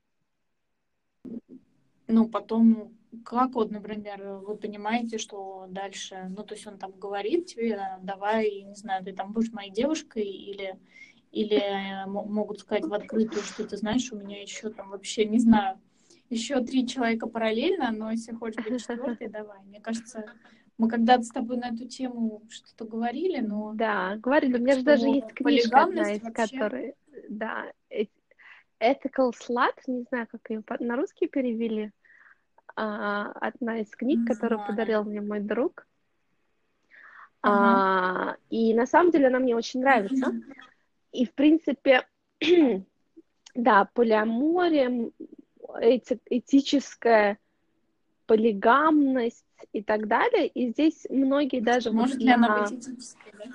ну, 2.08 2.28
потом, 2.28 2.98
как 3.24 3.54
вот, 3.54 3.72
например, 3.72 4.40
вы 4.40 4.56
понимаете, 4.58 5.18
что 5.18 5.66
дальше, 5.70 6.28
ну, 6.36 6.44
то 6.44 6.54
есть 6.56 6.66
он 6.68 6.78
там 6.78 6.92
говорит 6.92 7.46
тебе, 7.48 7.80
давай, 8.02 8.62
не 8.64 8.76
знаю, 8.76 9.04
ты 9.04 9.14
там 9.14 9.32
будешь 9.32 9.52
моей 9.52 9.72
девушкой, 9.72 10.26
или, 10.26 10.80
или 11.32 11.56
м- 12.06 12.12
могут 12.12 12.60
сказать 12.60 12.86
в 12.86 12.94
открытую, 12.94 13.42
что 13.44 13.64
ты 13.68 13.78
знаешь, 13.78 14.12
у 14.12 14.18
меня 14.18 14.42
еще 14.42 14.70
там 14.70 14.90
вообще, 14.90 15.26
не 15.26 15.40
знаю, 15.40 15.80
еще 16.34 16.62
три 16.64 16.86
человека 16.88 17.28
параллельно, 17.28 17.92
но 17.92 18.12
если 18.12 18.34
хочешь 18.34 18.64
быть 18.64 18.82
четвертой, 18.88 19.28
давай. 19.30 19.60
Мне 19.66 19.80
кажется, 19.80 20.26
мы 20.78 20.90
когда-то 20.90 21.24
с 21.24 21.30
тобой 21.30 21.58
на 21.58 21.70
эту 21.70 21.88
тему 21.88 22.42
что-то 22.50 22.86
говорили, 22.86 23.40
но 23.40 23.74
Да, 23.76 24.16
говорили, 24.18 24.58
у 24.58 24.60
меня 24.62 24.76
же 24.76 24.84
даже 24.84 25.08
есть 25.08 25.34
книжка 25.34 25.84
одна 25.84 26.14
из 26.14 26.22
вообще- 26.24 26.58
которой, 26.58 26.96
да, 27.30 27.72
э- 27.90 28.06
Ethical 28.80 29.32
Slut, 29.32 29.76
не 29.88 30.04
знаю, 30.10 30.28
как 30.30 30.50
ее 30.50 30.62
на 30.80 30.96
русский 30.98 31.28
перевели, 31.28 31.92
А, 32.76 33.32
одна 33.34 33.80
из 33.80 33.90
книг, 33.92 34.20
Не 34.22 34.26
которую 34.26 34.58
знаю. 34.58 34.72
подарил 34.72 35.04
мне 35.04 35.22
мой 35.22 35.40
друг. 35.40 35.86
Ага. 37.42 38.32
А, 38.32 38.36
и 38.50 38.74
на 38.74 38.86
самом 38.88 39.12
деле 39.12 39.28
она 39.28 39.40
мне 39.40 39.56
очень 39.56 39.82
нравится. 39.82 40.34
И, 41.12 41.26
в 41.26 41.34
принципе, 41.34 42.08
да, 43.56 43.86
полиамория, 43.94 45.12
эти- 45.80 46.20
этическая 46.30 47.38
полигамность 48.26 49.46
и 49.74 49.82
так 49.84 50.08
далее. 50.08 50.48
И 50.48 50.70
здесь 50.72 51.06
многие 51.10 51.60
даже... 51.60 51.90
вот 51.92 52.02
Может 52.02 52.20
ли 52.20 52.32
она 52.32 52.48
на- 52.48 52.60
быть 52.70 52.80
этической, 52.80 53.32
да? 53.38 53.46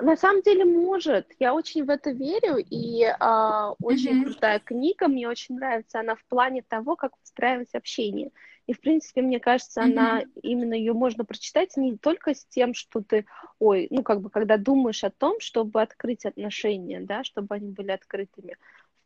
На 0.00 0.16
самом 0.16 0.42
деле 0.42 0.64
может. 0.64 1.26
Я 1.38 1.54
очень 1.54 1.84
в 1.84 1.90
это 1.90 2.10
верю, 2.10 2.56
и 2.58 3.04
а, 3.20 3.74
очень 3.80 4.16
Мгм. 4.16 4.24
крутая 4.24 4.58
книга, 4.60 5.08
мне 5.08 5.28
очень 5.28 5.56
нравится 5.56 6.00
она 6.00 6.14
в 6.16 6.24
плане 6.24 6.62
того, 6.62 6.96
как 6.96 7.12
выстраивать 7.20 7.74
общение. 7.74 8.30
И, 8.66 8.72
в 8.72 8.80
принципе, 8.80 9.22
мне 9.22 9.40
кажется, 9.40 9.82
Мгм. 9.82 9.90
она, 9.90 10.22
именно 10.42 10.74
ее 10.74 10.94
можно 10.94 11.24
прочитать 11.24 11.76
не 11.76 11.96
только 11.96 12.34
с 12.34 12.44
тем, 12.46 12.74
что 12.74 13.02
ты, 13.02 13.26
ой, 13.58 13.88
ну, 13.90 14.02
как 14.02 14.20
бы, 14.20 14.30
когда 14.30 14.56
думаешь 14.56 15.04
о 15.04 15.10
том, 15.10 15.38
чтобы 15.40 15.82
открыть 15.82 16.24
отношения, 16.24 17.00
да, 17.00 17.24
чтобы 17.24 17.54
они 17.56 17.70
были 17.70 17.90
открытыми. 17.90 18.56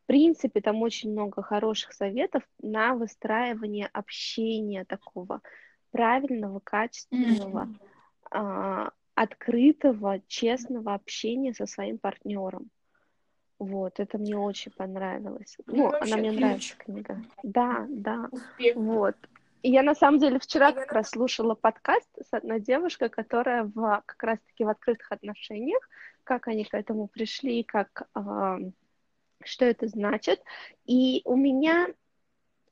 В 0.08 0.10
принципе, 0.10 0.62
там 0.62 0.80
очень 0.80 1.12
много 1.12 1.42
хороших 1.42 1.92
советов 1.92 2.42
на 2.62 2.94
выстраивание 2.94 3.90
общения 3.92 4.86
такого 4.86 5.42
правильного, 5.90 6.60
качественного, 6.64 7.68
а, 8.30 8.90
открытого, 9.14 10.22
честного 10.26 10.94
общения 10.94 11.52
со 11.52 11.66
своим 11.66 11.98
партнером. 11.98 12.70
Вот, 13.58 14.00
это 14.00 14.16
мне 14.16 14.34
очень 14.34 14.72
понравилось. 14.72 15.58
Ну, 15.66 15.76
Ну, 15.76 15.92
она 16.00 16.16
мне 16.16 16.30
ключ. 16.30 16.40
нравится, 16.40 16.76
книга. 16.78 17.22
Да, 17.42 17.84
да, 17.90 18.28
Успех. 18.32 18.76
вот. 18.76 19.16
И 19.60 19.70
я 19.70 19.82
на 19.82 19.94
самом 19.94 20.20
деле 20.20 20.38
вчера 20.38 20.72
как 20.72 20.90
раз 20.90 21.10
слушала 21.10 21.54
подкаст 21.54 22.08
с 22.18 22.32
одной 22.32 22.60
девушкой, 22.60 23.10
которая 23.10 23.64
в, 23.64 24.02
как 24.06 24.22
раз-таки 24.22 24.64
в 24.64 24.70
открытых 24.70 25.12
отношениях, 25.12 25.86
как 26.24 26.48
они 26.48 26.64
к 26.64 26.72
этому 26.72 27.08
пришли, 27.08 27.62
как, 27.62 28.08
а, 28.14 28.56
что 29.44 29.64
это 29.64 29.86
значит. 29.88 30.42
И 30.84 31.22
у 31.24 31.36
меня, 31.36 31.88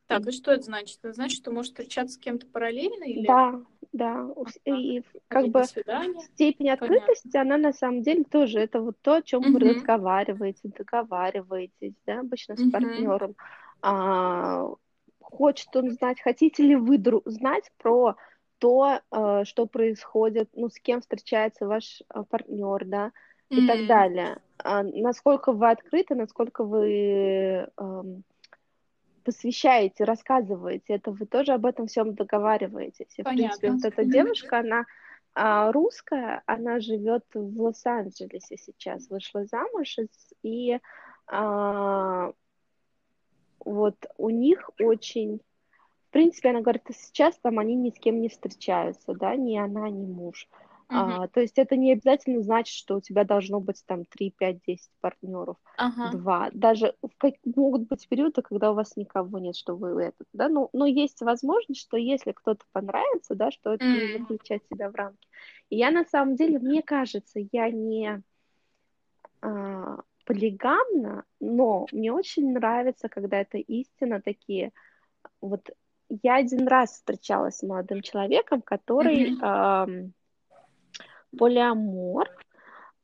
Так, 0.07 0.27
и 0.27 0.33
что 0.33 0.53
это 0.53 0.63
значит? 0.63 0.99
Это 1.03 1.13
значит, 1.13 1.39
что 1.39 1.51
можешь 1.51 1.71
встречаться 1.71 2.15
с 2.15 2.19
кем-то 2.19 2.47
параллельно 2.47 3.05
или 3.05 3.27
да, 3.27 3.61
да, 3.93 4.21
Ага. 4.21 4.51
и 4.65 5.03
как 5.29 5.49
бы 5.49 5.65
степень 5.65 6.67
Понятно. 6.69 6.73
открытости, 6.73 7.37
она 7.37 7.57
на 7.57 7.73
самом 7.73 8.03
деле 8.03 8.25
тоже, 8.25 8.61
это 8.61 8.81
вот 8.81 8.97
то, 9.03 9.17
о 9.17 9.23
чем 9.23 9.43
вы 9.43 9.59
Мгм. 9.59 9.71
разговариваете, 9.71 10.61
договариваетесь, 10.65 11.95
да, 12.07 12.21
обычно 12.21 12.57
с 12.57 12.61
Мгм. 12.61 12.71
партнером. 12.73 13.35
А, 13.83 14.69
хочет 15.21 15.75
он 15.77 15.91
знать, 15.93 16.21
хотите 16.21 16.63
ли 16.63 16.77
вы 16.77 16.97
дру- 16.99 17.23
знать 17.27 17.71
про 17.79 18.17
то, 18.59 19.01
э, 19.11 19.45
что 19.45 19.67
происходит, 19.67 20.49
ну, 20.55 20.69
с 20.71 20.79
кем 20.81 21.01
встречается 21.01 21.67
ваш 21.67 22.03
э, 22.15 22.23
партнер, 22.31 22.85
да, 22.87 23.13
и 23.51 23.67
так 23.67 23.81
М. 23.81 23.87
далее. 23.87 24.39
А, 24.59 24.83
насколько 24.83 25.53
вы 25.53 25.71
открыты, 25.71 26.15
насколько 26.15 26.65
вы 26.65 27.69
эм, 27.77 28.25
посвящаете, 29.25 30.05
рассказываете, 30.05 30.95
это 30.95 31.11
вы 31.11 31.27
тоже 31.27 31.53
об 31.53 31.67
этом 31.67 31.87
всем 31.87 32.15
договариваетесь. 32.15 33.13
И, 33.17 33.23
в 33.23 33.25
принципе, 33.25 33.73
вот 33.73 33.85
эта 33.85 34.05
девушка, 34.05 34.61
она 34.61 34.85
а, 35.35 35.73
русская, 35.73 36.43
она 36.47 36.81
живет 36.81 37.25
в 37.35 37.61
Лос-Анджелесе 37.61 38.57
сейчас, 38.57 39.11
вышла 39.11 39.45
замуж, 39.45 39.97
и 40.43 40.79
а, 41.27 42.33
вот 43.65 43.97
у 44.17 44.31
них 44.31 44.71
очень 44.79 45.41
в 46.09 46.11
принципе, 46.17 46.51
она 46.51 46.61
говорит, 46.61 46.85
сейчас 46.95 47.37
там 47.43 47.59
они 47.59 47.75
ни 47.75 47.91
с 47.91 47.99
кем 47.99 48.23
не 48.23 48.29
встречаются, 48.31 49.13
да, 49.13 49.37
ни 49.37 49.59
она, 49.59 49.91
ни 49.91 50.07
муж. 50.07 50.49
Uh-huh. 50.89 51.25
А, 51.25 51.29
то 51.29 51.41
есть 51.41 51.59
это 51.59 51.75
не 51.75 51.93
обязательно 51.93 52.43
значит, 52.43 52.73
что 52.73 52.97
у 52.97 53.01
тебя 53.01 53.25
должно 53.25 53.59
быть 53.59 53.83
там 53.87 54.05
3, 54.05 54.31
5, 54.39 54.59
10 54.67 54.91
партнеров, 55.01 55.57
uh-huh. 55.81 56.13
2. 56.13 56.51
Даже 56.53 56.95
в, 57.03 57.33
могут 57.57 57.89
быть 57.89 58.07
периоды, 58.09 58.43
когда 58.43 58.71
у 58.71 58.75
вас 58.75 58.97
никого 58.97 59.39
нет, 59.41 59.57
что 59.57 59.75
вы 59.75 60.01
этот, 60.01 60.29
да, 60.33 60.49
но, 60.49 60.71
но 60.73 60.87
есть 60.87 61.21
возможность, 61.23 61.81
что 61.81 61.97
если 61.97 62.31
кто-то 62.31 62.65
понравится, 62.71 63.35
да, 63.35 63.51
что 63.51 63.75
это 63.75 63.85
uh-huh. 63.85 64.13
не 64.13 64.19
заключать 64.19 64.63
себя 64.71 64.89
в 64.89 64.95
рамки. 64.95 65.27
И 65.71 65.77
я 65.77 65.91
на 65.91 66.05
самом 66.05 66.37
деле, 66.37 66.61
мне 66.61 66.83
кажется, 66.83 67.41
я 67.51 67.69
не 67.71 68.23
а, 69.41 69.99
полигамна, 70.25 71.25
но 71.41 71.87
мне 71.93 72.13
очень 72.13 72.53
нравится, 72.53 73.09
когда 73.09 73.41
это 73.41 73.59
истина 73.59 74.21
такие, 74.21 74.73
вот 75.41 75.71
я 76.23 76.37
один 76.37 76.69
раз 76.69 76.93
встречалась 76.93 77.59
с 77.59 77.63
молодым 77.63 78.03
человеком, 78.03 78.63
который 78.63 79.33
mm-hmm. 79.33 79.89
э, 79.89 80.11
полиамор, 81.39 82.29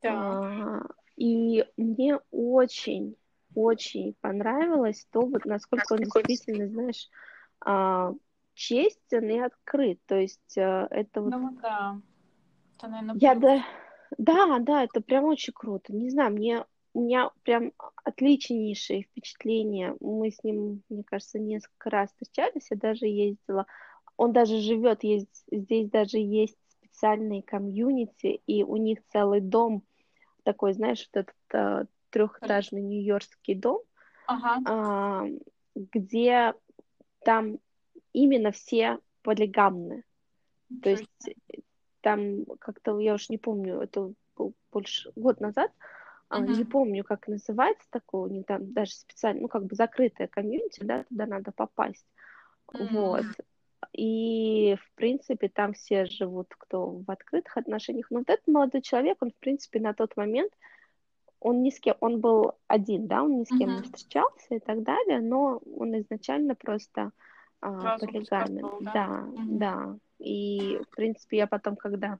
да. 0.02 0.82
и 1.16 1.64
мне 1.76 2.18
очень, 2.30 3.16
очень 3.54 4.14
понравилось 4.20 5.06
то, 5.10 5.20
вот 5.22 5.44
насколько 5.44 5.94
он 5.94 6.00
действительно, 6.00 6.68
знаешь, 6.68 7.08
э, 7.64 8.12
честен 8.54 9.28
и 9.28 9.38
открыт. 9.38 10.00
То 10.06 10.16
есть 10.16 10.56
э, 10.56 10.86
это 10.90 11.20
вот. 11.20 11.30
Ну 11.30 11.58
да. 11.62 12.00
Это, 12.76 12.88
наверное, 12.88 13.16
я 13.18 13.34
да, 13.34 13.64
да, 14.18 14.58
да, 14.58 14.84
это 14.84 15.00
прям 15.00 15.24
очень 15.24 15.52
круто. 15.52 15.94
Не 15.94 16.10
знаю, 16.10 16.32
мне 16.32 16.64
у 16.94 17.00
меня 17.00 17.30
прям 17.42 17.72
отличнейшие 18.04 19.04
впечатления. 19.04 19.96
Мы 20.00 20.30
с 20.30 20.42
ним, 20.44 20.82
мне 20.88 21.02
кажется, 21.04 21.38
несколько 21.38 21.90
раз 21.90 22.10
встречались, 22.10 22.66
я 22.70 22.76
даже 22.76 23.06
ездила. 23.06 23.66
Он 24.16 24.32
даже 24.32 24.58
живет, 24.58 25.02
есть, 25.02 25.44
здесь 25.50 25.88
даже 25.88 26.18
есть 26.18 26.58
специальные 27.02 27.42
комьюнити, 27.42 28.40
и 28.46 28.62
у 28.62 28.76
них 28.76 29.00
целый 29.12 29.40
дом 29.40 29.82
такой, 30.44 30.72
знаешь, 30.72 31.08
вот 31.12 31.22
этот 31.22 31.34
а, 31.52 31.84
трехэтажный 32.10 32.80
нью-йоркский 32.80 33.56
дом, 33.56 33.80
ага. 34.28 34.60
а, 34.64 35.26
где 35.74 36.54
там 37.24 37.58
именно 38.12 38.52
все 38.52 38.98
полигамны. 39.22 40.04
То 40.80 40.90
есть 40.90 41.08
там 42.02 42.44
как-то, 42.60 42.98
я 43.00 43.14
уж 43.14 43.28
не 43.30 43.38
помню, 43.38 43.80
это 43.80 44.12
был 44.36 44.54
больше 44.70 45.12
год 45.16 45.40
назад, 45.40 45.72
Uh-huh. 46.30 46.46
Не 46.46 46.64
помню, 46.64 47.04
как 47.04 47.28
называется 47.28 47.86
такое, 47.90 48.30
не 48.30 48.42
там 48.42 48.72
даже 48.72 48.92
специально, 48.92 49.42
ну, 49.42 49.48
как 49.48 49.66
бы 49.66 49.74
закрытая 49.74 50.28
комьюнити, 50.28 50.82
да, 50.82 51.04
туда 51.04 51.26
надо 51.26 51.52
попасть. 51.52 52.06
Uh-huh. 52.72 52.88
Вот. 52.88 53.26
И, 53.92 54.76
в 54.80 54.94
принципе, 54.94 55.48
там 55.48 55.74
все 55.74 56.06
живут, 56.06 56.54
кто 56.56 56.86
в 56.86 57.10
открытых 57.10 57.56
отношениях. 57.56 58.06
Но 58.10 58.20
вот 58.20 58.30
этот 58.30 58.46
молодой 58.46 58.80
человек, 58.80 59.18
он, 59.20 59.30
в 59.30 59.36
принципе, 59.36 59.80
на 59.80 59.92
тот 59.92 60.16
момент, 60.16 60.52
он 61.40 61.62
ни 61.62 61.70
с 61.70 61.78
кем, 61.80 61.96
он 62.00 62.20
был 62.20 62.52
один, 62.68 63.06
да, 63.06 63.22
он 63.22 63.40
ни 63.40 63.44
с 63.44 63.48
кем 63.48 63.68
uh-huh. 63.68 63.76
не 63.76 63.82
встречался 63.82 64.54
и 64.54 64.60
так 64.60 64.82
далее, 64.82 65.20
но 65.20 65.60
он 65.76 65.98
изначально 65.98 66.54
просто 66.54 67.10
а, 67.60 67.98
полигамен. 67.98 68.64
Да, 68.80 68.92
да, 68.92 69.06
uh-huh. 69.06 69.58
да. 69.58 69.96
И, 70.18 70.80
в 70.86 70.94
принципе, 70.94 71.38
я 71.38 71.46
потом, 71.46 71.76
когда 71.76 72.18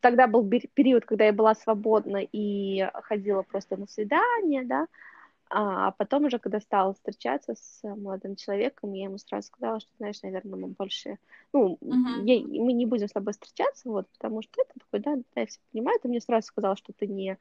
тогда 0.00 0.26
был 0.26 0.48
период, 0.74 1.04
когда 1.04 1.26
я 1.26 1.32
была 1.32 1.54
свободна 1.54 2.22
и 2.32 2.88
ходила 3.02 3.42
просто 3.42 3.76
на 3.76 3.86
свидания, 3.86 4.64
да, 4.64 4.86
а 5.52 5.90
потом 5.90 6.26
уже, 6.26 6.38
когда 6.38 6.60
стала 6.60 6.94
встречаться 6.94 7.56
с 7.56 7.82
молодым 7.82 8.36
человеком, 8.36 8.92
я 8.92 9.04
ему 9.04 9.18
сразу 9.18 9.48
сказала, 9.48 9.80
что, 9.80 9.90
знаешь, 9.98 10.22
наверное, 10.22 10.60
мы 10.60 10.68
больше, 10.68 11.18
ну, 11.52 11.76
uh-huh. 11.80 12.22
я, 12.24 12.62
мы 12.62 12.72
не 12.72 12.86
будем 12.86 13.08
с 13.08 13.12
тобой 13.12 13.32
встречаться, 13.32 13.88
вот, 13.88 14.08
потому 14.12 14.42
что 14.42 14.62
это 14.62 14.72
такой, 14.78 15.00
да, 15.00 15.16
да, 15.34 15.40
я 15.40 15.46
все 15.46 15.58
понимаю, 15.72 15.98
ты 16.00 16.08
мне 16.08 16.20
сразу 16.20 16.46
сказала, 16.46 16.76
что 16.76 16.92
ты 16.92 17.08
не 17.08 17.36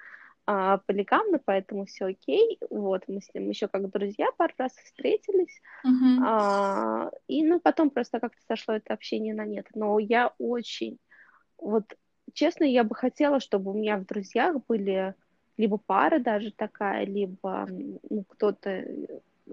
а, 0.47 0.79
полигамна, 0.79 1.39
поэтому 1.43 1.85
все 1.85 2.05
окей, 2.05 2.57
вот, 2.71 3.03
мы 3.07 3.21
с 3.21 3.31
ним 3.35 3.47
еще 3.49 3.67
как 3.67 3.87
друзья 3.91 4.31
пару 4.37 4.53
раз 4.57 4.71
встретились, 4.73 5.61
uh-huh. 5.85 6.23
а, 6.25 7.11
и, 7.27 7.43
ну, 7.43 7.59
потом 7.59 7.91
просто 7.91 8.19
как-то 8.19 8.41
сошло 8.47 8.73
это 8.73 8.91
общение 8.91 9.35
на 9.35 9.45
нет, 9.45 9.67
но 9.75 9.99
я 9.99 10.33
очень, 10.39 10.97
вот, 11.59 11.83
честно, 12.33 12.63
я 12.63 12.83
бы 12.83 12.95
хотела, 12.95 13.39
чтобы 13.39 13.69
у 13.69 13.75
меня 13.75 13.97
в 13.97 14.05
друзьях 14.07 14.55
были 14.67 15.13
либо 15.59 15.77
пара 15.77 16.19
даже 16.19 16.51
такая, 16.51 17.05
либо 17.05 17.67
ну, 17.69 18.23
кто-то, 18.29 18.85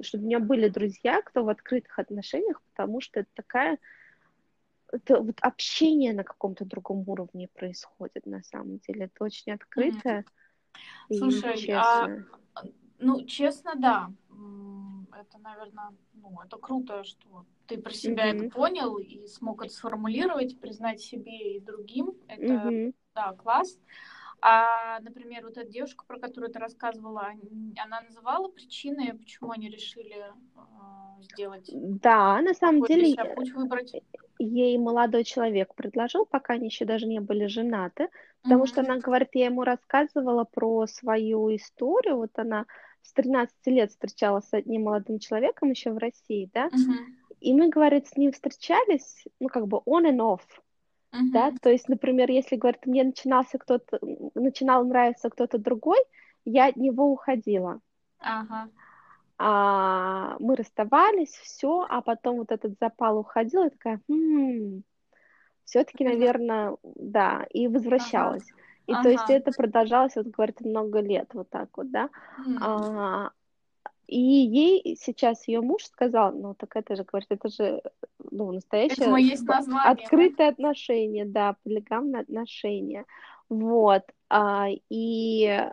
чтобы 0.02 0.22
у 0.22 0.26
меня 0.28 0.38
были 0.38 0.68
друзья, 0.68 1.20
кто 1.20 1.42
в 1.42 1.48
открытых 1.48 1.98
отношениях, 1.98 2.62
потому 2.70 3.00
что 3.00 3.20
это 3.20 3.28
такая 3.34 3.78
это 4.92 5.20
вот 5.20 5.38
общение 5.40 6.12
на 6.12 6.22
каком-то 6.22 6.64
другом 6.64 7.02
уровне 7.08 7.48
происходит 7.48 8.24
на 8.24 8.40
самом 8.44 8.78
деле. 8.78 9.06
Это 9.06 9.24
очень 9.24 9.52
открытое. 9.52 10.24
Mm-hmm. 11.10 11.18
Слушай, 11.18 11.70
а, 11.72 12.08
ну, 13.00 13.26
честно, 13.26 13.74
да 13.74 14.10
это, 15.20 15.38
наверное, 15.38 15.92
ну, 16.14 16.38
это 16.44 16.56
круто, 16.56 17.04
что 17.04 17.46
ты 17.66 17.78
про 17.78 17.92
себя 17.92 18.30
mm-hmm. 18.30 18.46
это 18.46 18.54
понял 18.54 18.96
и 18.98 19.26
смог 19.26 19.64
это 19.64 19.72
сформулировать, 19.72 20.60
признать 20.60 21.00
себе 21.00 21.56
и 21.56 21.60
другим. 21.60 22.14
Это, 22.28 22.42
mm-hmm. 22.42 22.94
да, 23.14 23.32
класс. 23.32 23.78
А, 23.78 24.15
например, 25.02 25.44
вот 25.44 25.56
эта 25.56 25.68
девушка, 25.68 26.04
про 26.06 26.18
которую 26.18 26.52
ты 26.52 26.58
рассказывала, 26.58 27.32
она 27.82 28.00
называла 28.02 28.48
причины, 28.48 29.16
почему 29.18 29.50
они 29.50 29.68
решили 29.68 30.16
э, 30.16 31.22
сделать? 31.22 31.70
Да, 31.72 32.40
на 32.42 32.54
самом 32.54 32.82
деле, 32.84 33.16
ей 34.38 34.78
молодой 34.78 35.24
человек 35.24 35.74
предложил, 35.74 36.26
пока 36.26 36.54
они 36.54 36.66
еще 36.66 36.84
даже 36.84 37.06
не 37.06 37.20
были 37.20 37.46
женаты, 37.46 38.08
потому 38.42 38.64
mm-hmm. 38.64 38.68
что 38.68 38.80
она 38.82 38.98
говорит, 38.98 39.30
я 39.32 39.46
ему 39.46 39.64
рассказывала 39.64 40.44
про 40.44 40.86
свою 40.86 41.54
историю, 41.54 42.16
вот 42.16 42.38
она 42.38 42.66
с 43.02 43.12
13 43.12 43.54
лет 43.66 43.90
встречалась 43.90 44.48
с 44.48 44.54
одним 44.54 44.84
молодым 44.84 45.18
человеком 45.18 45.70
еще 45.70 45.92
в 45.92 45.98
России, 45.98 46.50
да, 46.52 46.66
uh-huh. 46.66 47.04
и 47.40 47.54
мы, 47.54 47.68
говорит, 47.68 48.08
с 48.08 48.16
ним 48.16 48.32
встречались, 48.32 49.24
ну, 49.40 49.48
как 49.48 49.66
бы 49.68 49.78
on 49.86 50.04
and 50.04 50.18
off, 50.18 50.42
uh-huh. 51.12 51.30
да, 51.32 51.52
то 51.60 51.70
есть, 51.70 51.88
например, 51.88 52.30
если, 52.30 52.56
говорит, 52.56 52.86
мне 52.86 53.04
начинался 53.04 53.58
кто-то, 53.58 53.98
начинал 54.34 54.84
нравиться 54.84 55.30
кто-то 55.30 55.58
другой, 55.58 55.98
я 56.44 56.66
от 56.66 56.76
него 56.76 57.10
уходила. 57.10 57.80
Uh-huh. 58.20 58.68
А, 59.38 60.36
мы 60.38 60.56
расставались, 60.56 61.34
все, 61.34 61.86
а 61.88 62.00
потом 62.00 62.36
вот 62.38 62.50
этот 62.50 62.74
запал 62.80 63.18
уходил, 63.18 63.64
и 63.64 63.70
такая, 63.70 64.00
хм, 64.08 64.82
все-таки, 65.64 66.04
наверное, 66.04 66.76
да, 66.82 67.46
и 67.50 67.68
возвращалась. 67.68 68.48
Uh-huh. 68.50 68.62
И 68.86 68.92
ага. 68.92 69.02
то 69.02 69.08
есть 69.10 69.30
это 69.30 69.50
продолжалось, 69.50 70.14
вот 70.14 70.28
говорит, 70.28 70.60
много 70.60 71.00
лет, 71.00 71.28
вот 71.34 71.50
так 71.50 71.76
вот, 71.76 71.90
да. 71.90 72.08
Mm. 72.46 72.58
А, 72.60 73.30
и 74.06 74.18
ей 74.18 74.96
сейчас 75.00 75.48
ее 75.48 75.60
муж 75.60 75.84
сказал, 75.84 76.32
ну 76.32 76.54
так 76.54 76.76
это 76.76 76.96
же, 76.96 77.04
говорит, 77.04 77.28
это 77.30 77.48
же 77.48 77.82
ну, 78.30 78.52
настоящее 78.52 79.06
это 79.06 79.16
есть 79.16 79.44
название, 79.44 79.90
открытое 79.90 80.48
да? 80.48 80.48
отношение, 80.48 81.24
да, 81.24 81.56
полигамное 81.62 82.20
отношение. 82.20 83.04
Вот. 83.48 84.02
А, 84.28 84.68
и 84.88 85.70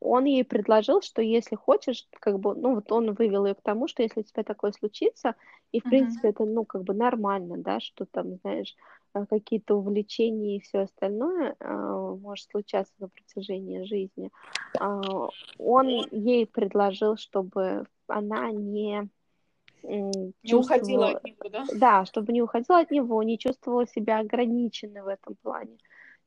он 0.00 0.24
ей 0.24 0.44
предложил, 0.44 1.02
что 1.02 1.22
если 1.22 1.56
хочешь, 1.56 2.06
как 2.20 2.38
бы, 2.38 2.54
ну 2.54 2.76
вот 2.76 2.90
он 2.92 3.14
вывел 3.14 3.46
ее 3.46 3.54
к 3.54 3.62
тому, 3.62 3.88
что 3.88 4.02
если 4.02 4.20
у 4.20 4.22
тебя 4.22 4.44
такое 4.44 4.72
случится, 4.72 5.34
и 5.72 5.80
в 5.80 5.84
uh-huh. 5.84 5.90
принципе 5.90 6.28
это, 6.28 6.44
ну 6.44 6.64
как 6.64 6.84
бы 6.84 6.94
нормально, 6.94 7.56
да, 7.58 7.80
что 7.80 8.06
там, 8.06 8.36
знаешь, 8.36 8.74
э, 9.14 9.26
какие-то 9.28 9.74
увлечения 9.74 10.56
и 10.56 10.60
все 10.60 10.80
остальное 10.80 11.56
э, 11.58 12.16
может 12.20 12.48
случаться 12.50 12.92
на 12.98 13.08
протяжении 13.08 13.82
жизни, 13.82 14.30
э, 14.80 15.00
он 15.58 15.88
ей 16.10 16.46
предложил, 16.46 17.16
чтобы 17.16 17.86
она 18.06 18.50
не 18.52 19.08
не 19.82 20.54
уходила 20.54 21.10
от 21.10 21.24
него, 21.24 21.48
да? 21.50 21.64
Да, 21.72 22.04
чтобы 22.04 22.32
не 22.32 22.42
уходила 22.42 22.80
от 22.80 22.90
него, 22.90 23.22
не 23.22 23.38
чувствовала 23.38 23.86
себя 23.86 24.18
ограниченной 24.18 25.02
в 25.02 25.06
этом 25.06 25.36
плане. 25.40 25.78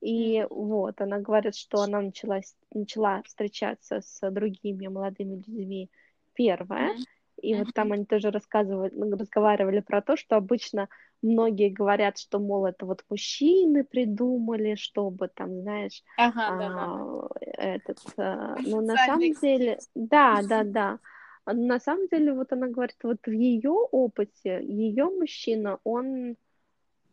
И 0.01 0.45
вот, 0.49 0.99
она 0.99 1.19
говорит, 1.19 1.55
что 1.55 1.81
она 1.81 2.01
начала, 2.01 2.41
начала 2.73 3.21
встречаться 3.23 4.01
с 4.01 4.31
другими 4.31 4.87
молодыми 4.87 5.35
людьми 5.35 5.89
первая. 6.33 6.95
И 7.41 7.55
вот 7.55 7.73
там 7.73 7.91
они 7.91 8.05
тоже 8.05 8.29
рассказывали, 8.31 8.91
разговаривали 9.13 9.79
про 9.79 10.01
то, 10.01 10.15
что 10.15 10.35
обычно 10.35 10.89
многие 11.21 11.69
говорят, 11.69 12.17
что, 12.17 12.39
мол, 12.39 12.65
это 12.65 12.85
вот 12.85 13.03
мужчины 13.09 13.83
придумали, 13.83 14.75
чтобы 14.75 15.27
там, 15.27 15.61
знаешь, 15.61 16.03
ага, 16.17 16.47
а, 16.47 16.57
да, 16.57 17.41
этот, 17.41 17.99
а, 18.17 18.55
ну, 18.65 18.81
на 18.81 18.95
самом 18.97 19.33
деле, 19.33 19.79
да, 19.95 20.41
да, 20.43 20.63
да. 20.63 20.99
На 21.45 21.79
самом 21.79 22.07
деле, 22.07 22.33
вот 22.33 22.51
она 22.53 22.67
говорит, 22.67 22.97
вот 23.03 23.17
в 23.25 23.31
ее 23.31 23.71
опыте, 23.71 24.63
ее 24.63 25.05
мужчина, 25.05 25.79
он 25.83 26.35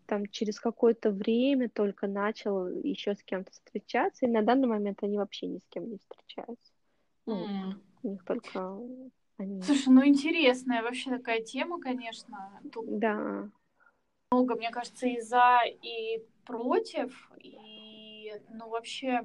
там 0.09 0.27
через 0.27 0.59
какое-то 0.59 1.11
время 1.11 1.69
только 1.69 2.07
начал 2.07 2.67
еще 2.67 3.15
с 3.15 3.23
кем-то 3.23 3.53
встречаться, 3.53 4.25
и 4.25 4.31
на 4.31 4.43
данный 4.43 4.67
момент 4.67 5.03
они 5.03 5.19
вообще 5.19 5.47
ни 5.47 5.59
с 5.59 5.67
кем 5.69 5.91
не 5.91 5.99
встречаются. 5.99 6.73
Ну, 7.27 7.47
mm. 7.47 7.73
у 8.05 8.09
них 8.09 8.25
только 8.25 8.79
они. 9.37 9.63
Слушай, 9.63 9.91
ну 9.91 10.07
интересная 10.07 10.83
вообще 10.83 11.11
такая 11.11 11.43
тема, 11.43 11.79
конечно. 11.79 12.59
Тут 12.73 12.99
да. 12.99 13.51
Много, 14.31 14.57
мне 14.57 14.71
кажется, 14.71 15.07
и 15.07 15.21
за, 15.21 15.61
и 15.83 16.25
против, 16.45 17.31
и, 17.39 18.33
ну, 18.51 18.69
вообще, 18.69 19.23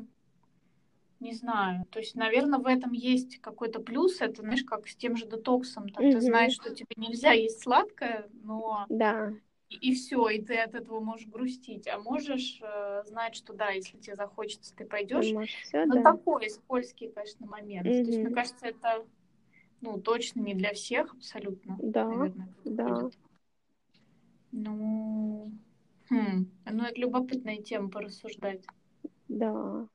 не 1.20 1.34
знаю. 1.34 1.86
То 1.92 2.00
есть, 2.00 2.16
наверное, 2.16 2.60
в 2.60 2.66
этом 2.66 2.92
есть 2.92 3.40
какой-то 3.40 3.80
плюс. 3.80 4.20
Это, 4.20 4.42
знаешь, 4.42 4.64
как 4.64 4.88
с 4.88 4.96
тем 4.96 5.16
же 5.16 5.26
детоксом. 5.26 5.88
Так, 5.90 6.04
mm-hmm. 6.04 6.12
Ты 6.12 6.22
знаешь, 6.22 6.54
что 6.54 6.76
тебе 6.76 6.94
нельзя 6.98 7.32
есть 7.32 7.62
сладкое, 7.62 8.30
но 8.44 8.86
да 8.90 9.34
и 9.76 9.93
все, 9.93 10.28
и 10.30 10.41
ты 10.41 10.57
от 10.57 10.76
этого 10.76 10.99
можешь 10.99 11.28
грустить. 11.28 11.88
А 11.88 11.99
можешь 11.99 12.59
э, 12.61 13.03
знать, 13.05 13.36
что 13.36 13.53
да, 13.53 13.69
если 13.69 13.97
тебе 13.97 14.15
захочется, 14.15 14.76
ты 14.76 14.86
пойдешь. 14.86 15.34
Все, 15.63 15.86
Но 15.86 15.95
да. 15.95 16.03
такой 16.03 16.49
скользкий, 16.49 17.09
конечно, 17.09 17.45
момент. 17.47 17.88
Mm-hmm. 17.88 18.03
То 18.03 18.09
есть, 18.09 18.19
мне 18.19 18.34
кажется, 18.34 18.67
это 18.67 19.05
ну, 19.82 19.99
точно 19.99 20.41
не 20.41 20.53
для 20.53 20.74
всех 20.74 21.13
абсолютно. 21.13 21.78
Да, 21.82 22.07
наверное, 22.07 22.53
да. 22.63 22.88
Будет. 22.88 23.17
Ну, 24.51 25.51
хм, 26.09 26.47
ну, 26.71 26.84
это 26.84 26.99
любопытная 26.99 27.57
тема 27.57 27.89
порассуждать. 27.89 28.63
Да. 29.28 29.88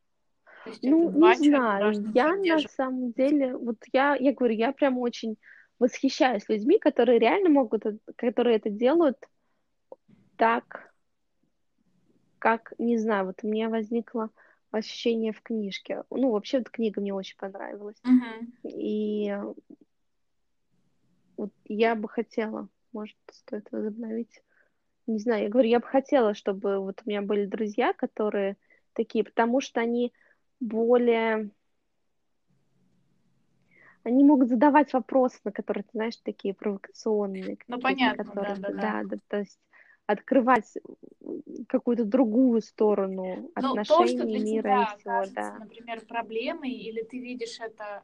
Ну, 0.83 1.11
не 1.11 1.49
знаю, 1.49 2.13
я 2.15 2.35
на 2.35 2.59
самом 2.69 3.13
деле, 3.13 3.57
вот 3.57 3.77
я, 3.93 4.17
я 4.17 4.33
говорю, 4.35 4.55
я 4.55 4.73
прям 4.73 4.99
очень 4.99 5.37
восхищаюсь 5.79 6.49
людьми, 6.49 6.79
которые 6.79 7.19
реально 7.19 7.51
могут, 7.51 7.85
которые 8.17 8.57
это 8.57 8.69
делают 8.69 9.17
так, 10.39 10.95
как, 12.39 12.73
не 12.79 12.97
знаю, 12.97 13.27
вот 13.27 13.41
у 13.43 13.49
меня 13.49 13.69
возникло 13.69 14.31
ощущение 14.71 15.33
в 15.33 15.43
книжке. 15.43 16.05
Ну, 16.11 16.31
вообще, 16.31 16.59
эта 16.59 16.71
книга 16.71 17.01
мне 17.01 17.13
очень 17.13 17.37
понравилась. 17.37 17.97
Uh-huh. 18.07 18.71
И 18.71 19.37
вот 21.37 21.51
я 21.65 21.95
бы 21.95 22.09
хотела, 22.09 22.69
может, 22.93 23.17
стоит 23.33 23.71
возобновить. 23.73 24.43
Не 25.07 25.19
знаю, 25.19 25.45
я 25.45 25.49
говорю, 25.49 25.69
я 25.69 25.81
бы 25.81 25.87
хотела, 25.87 26.35
чтобы 26.35 26.79
вот 26.79 27.03
у 27.05 27.09
меня 27.09 27.23
были 27.23 27.47
друзья, 27.47 27.93
которые 27.93 28.57
такие, 28.93 29.25
потому 29.25 29.61
что 29.61 29.81
они 29.81 30.13
более... 30.61 31.51
Они 34.05 34.23
могут 34.25 34.49
задавать 34.49 34.93
вопросы, 34.93 35.41
на 35.45 35.51
которые, 35.51 35.83
ты 35.83 35.91
знаешь, 35.93 36.17
такие 36.19 36.55
провокационные. 36.55 37.59
Ну, 37.67 37.81
понятно, 37.81 38.25
которые, 38.25 38.57
да, 38.57 38.69
да. 38.69 38.81
Да, 38.81 39.03
да, 39.05 39.17
то 39.29 39.39
есть 39.39 39.59
открывать 40.09 40.79
какую-то 41.69 42.05
другую 42.05 42.63
сторону 42.63 43.51
Но 43.55 43.73
отношений, 43.73 43.85
то, 43.85 44.07
что 44.07 44.25
для 44.27 44.41
мира 44.41 44.63
тебя 44.63 44.83
и 44.83 44.87
всего, 44.87 45.03
кажется, 45.05 45.35
да. 45.35 45.59
например, 45.59 46.07
проблемой, 46.07 46.71
или 46.71 47.03
ты 47.03 47.19
видишь 47.19 47.61
это 47.61 48.03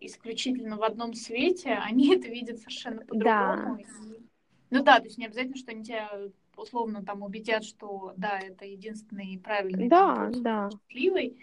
исключительно 0.00 0.76
в 0.76 0.82
одном 0.82 1.14
свете, 1.14 1.70
они 1.84 2.14
это 2.14 2.28
видят 2.28 2.58
совершенно 2.58 3.00
по-другому. 3.00 3.78
Да. 3.78 4.16
Ну 4.70 4.84
да, 4.84 4.98
то 4.98 5.04
есть 5.04 5.16
не 5.16 5.24
обязательно, 5.24 5.56
что 5.56 5.70
они 5.70 5.84
тебя 5.84 6.10
условно 6.54 7.02
там 7.02 7.22
убедят, 7.22 7.64
что 7.64 8.12
да, 8.18 8.38
это 8.38 8.66
единственный 8.66 9.40
правильный 9.42 9.88
да, 9.88 10.26
путь, 10.26 10.42
да. 10.42 10.68
счастливый, 10.70 11.38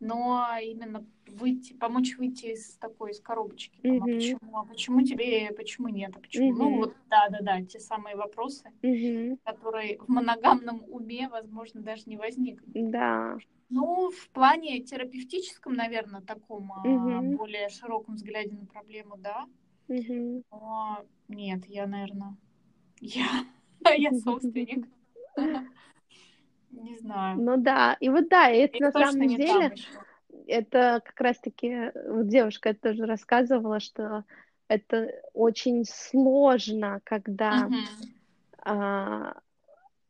но 0.00 0.46
именно 0.62 1.04
выйти, 1.26 1.72
помочь 1.72 2.16
выйти 2.16 2.46
из 2.46 2.76
такой 2.76 3.10
из 3.10 3.20
коробочки. 3.20 3.78
Там, 3.82 3.96
mm-hmm. 3.96 4.00
а 4.00 4.04
почему, 4.04 4.58
а 4.58 4.64
почему 4.64 5.02
тебе, 5.02 5.52
почему 5.52 5.88
нет, 5.88 6.12
а 6.16 6.20
почему? 6.20 6.52
Mm-hmm. 6.52 6.58
Ну 6.58 6.76
вот, 6.76 6.96
да, 7.10 7.28
да, 7.30 7.38
да, 7.40 7.62
те 7.62 7.78
самые 7.80 8.16
вопросы, 8.16 8.70
mm-hmm. 8.82 9.38
которые 9.44 9.98
в 9.98 10.08
моногамном 10.08 10.84
уме, 10.88 11.28
возможно, 11.28 11.80
даже 11.82 12.02
не 12.06 12.16
возникнут. 12.16 12.70
Да. 12.90 13.36
Ну, 13.70 14.10
в 14.10 14.30
плане 14.30 14.80
терапевтическом, 14.80 15.74
наверное, 15.74 16.22
таком 16.22 16.72
mm-hmm. 16.84 17.36
более 17.36 17.68
широком 17.68 18.14
взгляде 18.14 18.54
на 18.56 18.66
проблему, 18.66 19.16
да. 19.18 19.46
Mm-hmm. 19.88 20.44
Но 20.50 21.04
нет, 21.28 21.66
я, 21.66 21.86
наверное, 21.86 22.36
я, 23.00 23.26
я 23.96 24.12
собственник. 24.24 24.88
Не 26.82 26.98
знаю. 26.98 27.38
Ну 27.38 27.56
да, 27.56 27.96
и 28.00 28.08
вот 28.08 28.28
да, 28.28 28.50
это 28.50 28.76
и 28.76 28.80
на 28.80 28.92
самом 28.92 29.28
деле, 29.28 29.74
это 30.46 31.02
как 31.04 31.20
раз-таки, 31.20 31.92
вот 32.08 32.28
девушка 32.28 32.70
это 32.70 32.90
тоже 32.90 33.06
рассказывала, 33.06 33.80
что 33.80 34.24
это 34.68 35.10
очень 35.32 35.84
сложно, 35.84 37.00
когда 37.04 37.68
uh-huh. 37.68 38.08
а, 38.64 39.34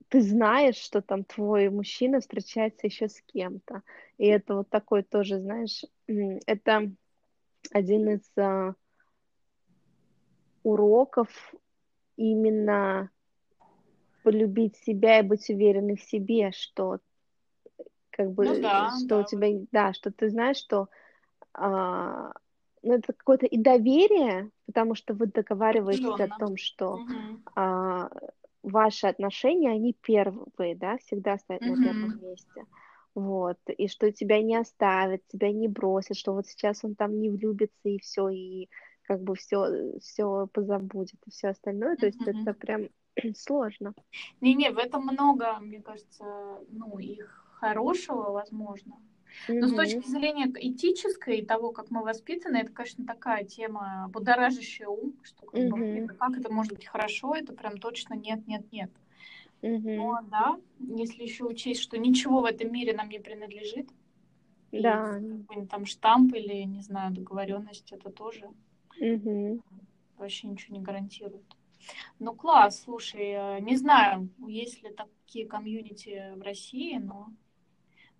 ты 0.08 0.20
знаешь, 0.20 0.76
что 0.76 1.00
там 1.00 1.24
твой 1.24 1.68
мужчина 1.70 2.20
встречается 2.20 2.86
еще 2.86 3.08
с 3.08 3.20
кем-то. 3.22 3.82
И 4.16 4.26
это 4.26 4.56
вот 4.56 4.68
такой 4.68 5.02
тоже, 5.02 5.38
знаешь, 5.38 5.84
это 6.46 6.90
один 7.72 8.10
из 8.10 8.22
а, 8.36 8.74
уроков 10.62 11.28
именно 12.16 13.10
полюбить 14.22 14.76
себя 14.76 15.20
и 15.20 15.22
быть 15.22 15.48
уверенной 15.48 15.96
в 15.96 16.02
себе, 16.02 16.52
что 16.52 16.98
как 18.10 18.32
бы, 18.32 18.44
ну, 18.46 18.60
да, 18.60 18.90
что 18.98 19.08
да. 19.08 19.18
у 19.20 19.24
тебя, 19.24 19.48
да, 19.70 19.92
что 19.92 20.10
ты 20.10 20.28
знаешь, 20.28 20.56
что 20.56 20.88
а, 21.54 22.32
ну, 22.82 22.94
это 22.94 23.12
какое-то 23.12 23.46
и 23.46 23.56
доверие, 23.58 24.50
потому 24.66 24.94
что 24.94 25.14
вы 25.14 25.26
договариваетесь 25.26 26.04
Определенно. 26.04 26.34
о 26.34 26.38
том, 26.38 26.56
что 26.56 26.94
угу. 26.94 27.12
а, 27.54 28.10
ваши 28.62 29.06
отношения, 29.06 29.70
они 29.70 29.94
первые, 30.00 30.74
да, 30.76 30.98
всегда 30.98 31.38
стоят 31.38 31.62
угу. 31.62 31.76
на 31.76 31.84
первом 31.84 32.20
месте. 32.22 32.64
Вот, 33.14 33.58
и 33.66 33.88
что 33.88 34.12
тебя 34.12 34.40
не 34.42 34.56
оставят, 34.56 35.26
тебя 35.26 35.50
не 35.50 35.66
бросят, 35.66 36.16
что 36.16 36.34
вот 36.34 36.46
сейчас 36.46 36.84
он 36.84 36.94
там 36.94 37.18
не 37.18 37.30
влюбится 37.30 37.88
и 37.88 37.98
все, 37.98 38.28
и 38.28 38.68
как 39.02 39.22
бы 39.22 39.34
все, 39.34 39.98
все 40.00 40.46
позабудет 40.52 41.18
и 41.26 41.30
все 41.30 41.48
остальное. 41.48 41.96
То 41.96 42.06
есть 42.06 42.20
это 42.24 42.52
прям 42.52 42.88
сложно. 43.36 43.94
Не-не, 44.40 44.70
в 44.70 44.78
этом 44.78 45.02
много, 45.02 45.58
мне 45.60 45.80
кажется, 45.80 46.24
ну, 46.70 46.98
их 46.98 47.44
хорошего, 47.54 48.30
возможно. 48.30 48.96
Но 49.46 49.54
mm-hmm. 49.54 49.68
с 49.68 49.74
точки 49.74 50.08
зрения 50.08 50.50
этической 50.54 51.38
и 51.38 51.44
того, 51.44 51.70
как 51.70 51.90
мы 51.90 52.02
воспитаны, 52.02 52.58
это, 52.58 52.72
конечно, 52.72 53.04
такая 53.06 53.44
тема 53.44 54.08
будоражащая 54.12 54.88
ум, 54.88 55.14
что 55.22 55.46
как, 55.46 55.60
mm-hmm. 55.60 56.06
бы, 56.06 56.14
как 56.14 56.38
это 56.38 56.52
может 56.52 56.72
быть 56.72 56.86
хорошо, 56.86 57.34
это 57.34 57.52
прям 57.52 57.78
точно 57.78 58.14
нет, 58.14 58.46
нет, 58.46 58.70
нет. 58.72 58.90
Mm-hmm. 59.60 59.96
Но 59.96 60.18
да, 60.30 60.56
если 60.78 61.22
еще 61.22 61.44
учесть, 61.44 61.82
что 61.82 61.98
ничего 61.98 62.40
в 62.40 62.44
этом 62.46 62.72
мире 62.72 62.94
нам 62.94 63.08
не 63.08 63.18
принадлежит, 63.18 63.88
да. 64.70 65.18
И 65.56 65.64
там 65.66 65.86
штамп 65.86 66.34
или, 66.34 66.62
не 66.64 66.82
знаю, 66.82 67.12
договоренность, 67.12 67.90
это 67.92 68.10
тоже 68.10 68.50
mm-hmm. 69.00 69.62
вообще 70.18 70.46
ничего 70.48 70.76
не 70.76 70.82
гарантирует. 70.82 71.44
Ну, 72.18 72.34
класс, 72.34 72.82
слушай, 72.82 73.30
э, 73.30 73.60
не 73.60 73.76
знаю, 73.76 74.28
есть 74.46 74.82
ли 74.82 74.90
такие 74.90 75.46
комьюнити 75.46 76.34
в 76.36 76.42
России, 76.42 76.96
но, 76.98 77.28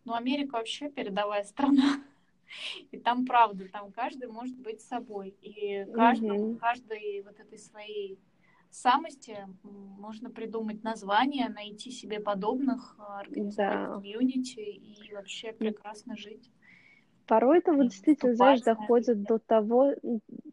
но 0.04 0.14
Америка 0.14 0.52
вообще 0.52 0.90
передовая 0.90 1.44
страна. 1.44 2.02
И 2.90 2.98
там 2.98 3.26
правда, 3.26 3.68
там 3.68 3.92
каждый 3.92 4.28
может 4.28 4.56
быть 4.56 4.80
собой. 4.80 5.36
И 5.42 5.84
каждому, 5.94 6.52
mm-hmm. 6.52 6.58
каждой 6.58 7.22
вот 7.22 7.38
этой 7.38 7.58
своей 7.58 8.18
самости 8.70 9.36
можно 9.62 10.30
придумать 10.30 10.82
название, 10.82 11.48
найти 11.48 11.90
себе 11.90 12.20
подобных, 12.20 12.96
э, 12.98 13.20
организовать 13.20 13.56
да. 13.56 13.94
комьюнити 13.94 14.60
и 14.60 15.12
вообще 15.14 15.52
прекрасно 15.52 16.16
жить. 16.16 16.50
Порой 17.26 17.58
это 17.58 17.72
вот 17.72 17.88
действительно, 17.88 18.34
знаешь, 18.34 18.62
доходит 18.62 19.22
до 19.22 19.38
того, 19.38 19.92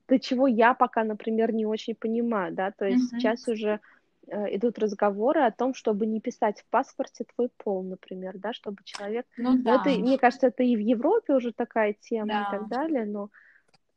до 0.07 0.19
чего 0.19 0.47
я 0.47 0.73
пока, 0.73 1.03
например, 1.03 1.53
не 1.53 1.65
очень 1.65 1.95
понимаю, 1.95 2.53
да, 2.53 2.71
то 2.71 2.85
есть 2.85 3.13
uh-huh. 3.13 3.17
сейчас 3.17 3.47
уже 3.47 3.79
э, 4.27 4.55
идут 4.55 4.77
разговоры 4.79 5.41
о 5.41 5.51
том, 5.51 5.73
чтобы 5.73 6.05
не 6.05 6.19
писать 6.19 6.61
в 6.61 6.65
паспорте 6.69 7.25
твой 7.35 7.49
пол, 7.57 7.83
например, 7.83 8.37
да, 8.37 8.53
чтобы 8.53 8.77
человек... 8.83 9.25
Ну, 9.37 9.57
да. 9.57 9.81
это, 9.81 9.89
мне 9.99 10.17
кажется, 10.17 10.47
это 10.47 10.63
и 10.63 10.75
в 10.75 10.79
Европе 10.79 11.33
уже 11.33 11.53
такая 11.53 11.93
тема 11.93 12.27
да. 12.27 12.41
и 12.41 12.59
так 12.59 12.67
далее, 12.69 13.05
но 13.05 13.29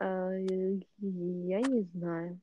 э, 0.01 0.79
я 0.99 1.61
не 1.61 1.83
знаю. 1.83 2.41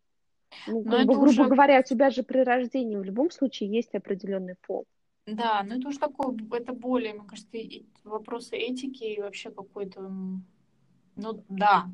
Ну, 0.68 0.84
как 0.84 1.05
бы, 1.05 1.13
грубо 1.16 1.30
уже... 1.30 1.45
говоря, 1.45 1.80
у 1.80 1.84
тебя 1.84 2.09
же 2.09 2.24
при 2.24 2.39
рождении 2.39 2.95
в 2.95 3.03
любом 3.03 3.32
случае 3.32 3.70
есть 3.70 3.93
определенный 3.95 4.55
пол. 4.68 4.86
Да, 5.26 5.63
ну 5.63 5.78
это 5.78 5.88
уже 5.88 5.97
такое, 5.97 6.38
это 6.51 6.72
более, 6.74 7.13
мне 7.13 7.28
кажется, 7.28 7.57
вопросы 8.03 8.55
этики 8.55 9.03
и 9.03 9.22
вообще 9.22 9.49
какой-то, 9.49 10.01
ну 11.16 11.43
да, 11.49 11.88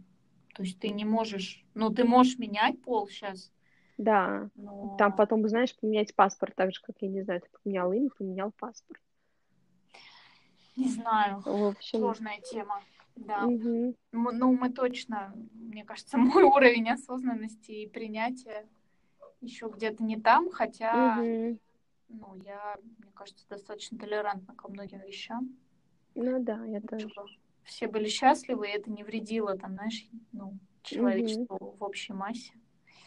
то 0.53 0.63
есть 0.63 0.79
ты 0.79 0.89
не 0.89 1.05
можешь, 1.05 1.63
ну 1.73 1.89
ты 1.89 2.03
можешь 2.03 2.37
менять 2.37 2.81
пол 2.81 3.07
сейчас. 3.07 3.51
Да, 3.97 4.49
но... 4.55 4.95
там 4.97 5.15
потом, 5.15 5.47
знаешь, 5.47 5.75
поменять 5.75 6.15
паспорт 6.15 6.55
так 6.55 6.73
же, 6.73 6.81
как, 6.81 6.95
я 7.01 7.07
не 7.07 7.21
знаю, 7.21 7.41
ты 7.41 7.47
поменял 7.63 7.91
имя, 7.93 8.09
поменял 8.17 8.51
паспорт. 8.57 9.01
Не 10.75 10.87
знаю, 10.87 11.41
в 11.45 11.65
общем... 11.67 11.99
сложная 11.99 12.39
тема. 12.41 12.81
Да. 13.15 13.45
Угу. 13.45 13.95
Ну, 14.13 14.53
мы 14.57 14.69
точно, 14.69 15.33
мне 15.53 15.83
кажется, 15.83 16.17
мой 16.17 16.43
уровень 16.43 16.89
осознанности 16.89 17.71
и 17.71 17.87
принятия 17.87 18.67
еще 19.41 19.69
где-то 19.69 20.03
не 20.03 20.19
там, 20.19 20.49
хотя 20.49 21.17
угу 21.19 21.59
ну, 22.13 22.35
я, 22.43 22.77
мне 22.99 23.11
кажется, 23.13 23.47
достаточно 23.49 23.97
толерантна 23.97 24.55
ко 24.55 24.69
многим 24.69 24.99
вещам. 24.99 25.57
Ну 26.15 26.43
да, 26.43 26.63
я 26.65 26.81
тоже. 26.81 27.09
Все 27.63 27.87
были 27.87 28.07
счастливы, 28.07 28.67
и 28.67 28.71
это 28.71 28.91
не 28.91 29.03
вредило, 29.03 29.57
там, 29.57 29.73
знаешь, 29.73 30.07
ну, 30.31 30.57
человечеству 30.83 31.57
Мгм. 31.59 31.75
в 31.77 31.83
общей 31.83 32.13
массе. 32.13 32.53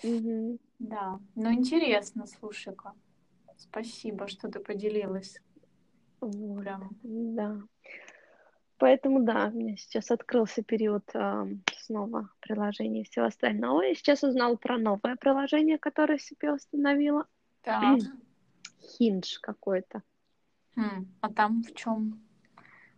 Мгм. 0.02 0.58
Да, 0.78 1.20
ну 1.34 1.52
интересно, 1.52 2.26
слушай-ка. 2.26 2.94
Спасибо, 3.56 4.26
что 4.28 4.48
ты 4.48 4.60
поделилась. 4.60 5.38
Вот, 6.20 6.62
Прям. 6.62 6.96
да. 7.02 7.60
Поэтому 8.78 9.22
да, 9.22 9.46
у 9.46 9.56
меня 9.56 9.76
сейчас 9.76 10.10
открылся 10.10 10.62
период 10.62 11.04
ам, 11.14 11.62
снова 11.76 12.30
приложений 12.40 13.02
и 13.02 13.04
всего 13.04 13.26
остального. 13.26 13.82
Я 13.82 13.94
сейчас 13.94 14.24
узнала 14.24 14.56
про 14.56 14.78
новое 14.78 15.16
приложение, 15.16 15.78
которое 15.78 16.18
себе 16.18 16.52
установила. 16.52 17.26
Так. 17.62 17.98
Хиндж 18.98 19.38
какой-то. 19.40 20.02
Хм, 20.74 21.06
А 21.20 21.32
там 21.32 21.62
в 21.62 21.72
чем 21.74 22.20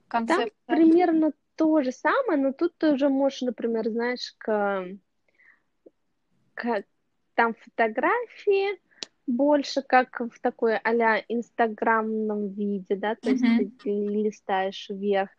Там 0.08 0.26
концепция? 0.26 0.52
примерно 0.66 1.32
то 1.56 1.82
же 1.82 1.92
самое, 1.92 2.40
но 2.40 2.52
тут 2.52 2.76
ты 2.78 2.92
уже 2.92 3.08
можешь, 3.08 3.42
например, 3.42 3.88
знаешь, 3.90 4.34
к, 4.38 4.86
к- 6.54 6.84
там 7.34 7.54
фотографии 7.54 8.80
больше 9.26 9.82
как 9.82 10.20
в 10.20 10.40
такой 10.40 10.76
а-ля 10.78 11.22
инстаграмном 11.28 12.48
виде, 12.54 12.96
да, 12.96 13.16
то 13.16 13.30
есть 13.30 13.46
Мгм. 13.48 13.72
ты 13.82 13.90
листаешь 13.90 14.88
вверх, 14.88 15.30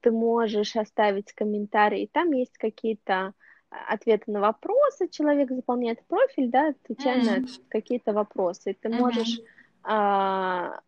ты 0.00 0.10
можешь 0.10 0.76
оставить 0.76 1.32
комментарий, 1.32 2.08
там 2.12 2.32
есть 2.32 2.56
какие-то 2.58 3.34
ответы 3.70 4.30
на 4.32 4.40
вопросы, 4.40 5.08
человек 5.08 5.50
заполняет 5.50 6.06
профиль, 6.06 6.50
да, 6.50 6.68
отвечая 6.70 7.18
на 7.18 7.36
М. 7.38 7.44
какие-то 7.68 8.12
вопросы, 8.12 8.76
ты 8.80 8.88
можешь, 8.88 9.42
а, 9.82 10.80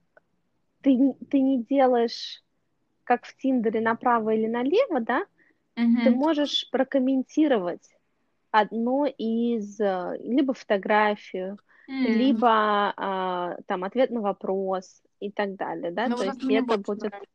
ты, 0.82 1.14
ты 1.30 1.40
не 1.40 1.62
делаешь 1.64 2.42
как 3.04 3.24
в 3.24 3.36
Тиндере 3.36 3.80
направо 3.80 4.30
или 4.30 4.46
налево, 4.46 5.00
да, 5.00 5.24
ты 5.76 6.10
Мгм. 6.10 6.18
можешь 6.18 6.68
прокомментировать 6.70 7.88
одно 8.50 9.06
из, 9.06 9.80
э, 9.80 10.16
либо 10.20 10.54
фотографию, 10.54 11.58
М. 11.88 12.04
либо 12.04 12.92
а, 12.96 13.56
там 13.66 13.84
ответ 13.84 14.10
на 14.10 14.20
вопрос 14.20 15.02
и 15.20 15.30
так 15.30 15.56
далее, 15.56 15.90
да, 15.90 16.08
Ну, 16.08 16.16
то 16.16 16.24
есть 16.24 16.42
это 16.50 16.76
будет 16.78 17.12
нравится. 17.12 17.28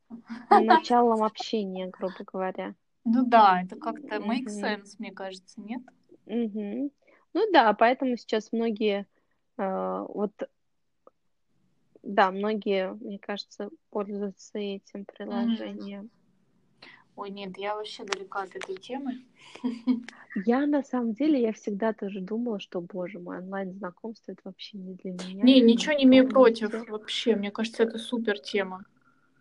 началом 0.50 1.24
общения, 1.24 1.88
грубо 1.88 2.24
говоря. 2.26 2.76
Ну 3.06 3.24
да, 3.26 3.62
это 3.64 3.76
как-то 3.78 4.16
make 4.18 4.46
Мгм. 4.46 4.64
sense, 4.64 4.96
мне 5.00 5.12
кажется, 5.12 5.62
нет? 5.62 5.82
Мгм. 6.26 6.92
Ну 7.34 7.52
да, 7.54 7.74
поэтому 7.74 8.18
сейчас 8.18 8.52
многие, 8.52 9.06
э, 9.58 10.06
вот, 10.10 10.32
да, 12.08 12.32
многие, 12.32 12.94
мне 12.94 13.20
кажется, 13.20 13.70
пользуются 13.90 14.58
этим 14.58 15.06
приложением. 15.06 16.10
Ой, 17.16 17.30
нет, 17.32 17.58
я 17.58 17.76
вообще 17.76 18.06
далека 18.06 18.44
от 18.44 18.56
этой 18.56 18.76
темы. 18.78 19.26
Я 20.46 20.66
на 20.68 20.84
самом 20.84 21.14
деле, 21.14 21.42
я 21.42 21.52
всегда 21.52 21.94
тоже 21.94 22.22
думала, 22.22 22.60
что, 22.60 22.80
боже 22.80 23.20
мой, 23.20 23.40
онлайн-знакомство 23.40 24.32
это 24.32 24.42
вообще 24.46 24.78
не 24.78 24.94
для 24.94 25.12
меня. 25.12 25.44
Не, 25.44 25.60
ничего 25.62 25.94
не 25.94 26.04
имею 26.06 26.30
против 26.30 26.72
вообще. 26.90 27.36
Мне 27.36 27.52
кажется, 27.52 27.84
это 27.84 27.98
супер 27.98 28.40
тема. 28.40 28.84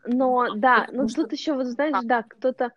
Но 0.06 0.54
да, 0.54 0.86
Потому 0.86 1.02
ну 1.02 1.08
тут 1.08 1.32
еще 1.32 1.52
вот 1.54 1.66
знаешь, 1.66 2.02
да, 2.04 2.22
кто-то 2.22 2.72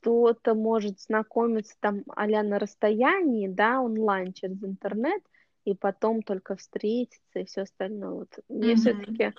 кто-то 0.00 0.54
может 0.54 1.00
знакомиться 1.00 1.76
там 1.80 2.04
а-ля 2.14 2.42
на 2.42 2.58
расстоянии, 2.58 3.48
да, 3.48 3.80
онлайн 3.80 4.32
через 4.32 4.62
интернет, 4.62 5.22
и 5.66 5.74
потом 5.74 6.22
только 6.22 6.56
встретиться 6.56 7.40
и 7.40 7.44
все 7.44 7.62
остальное. 7.62 8.10
Вот 8.10 8.38
мне 8.48 8.74
Мгм. 8.74 8.76
все-таки 8.76 9.32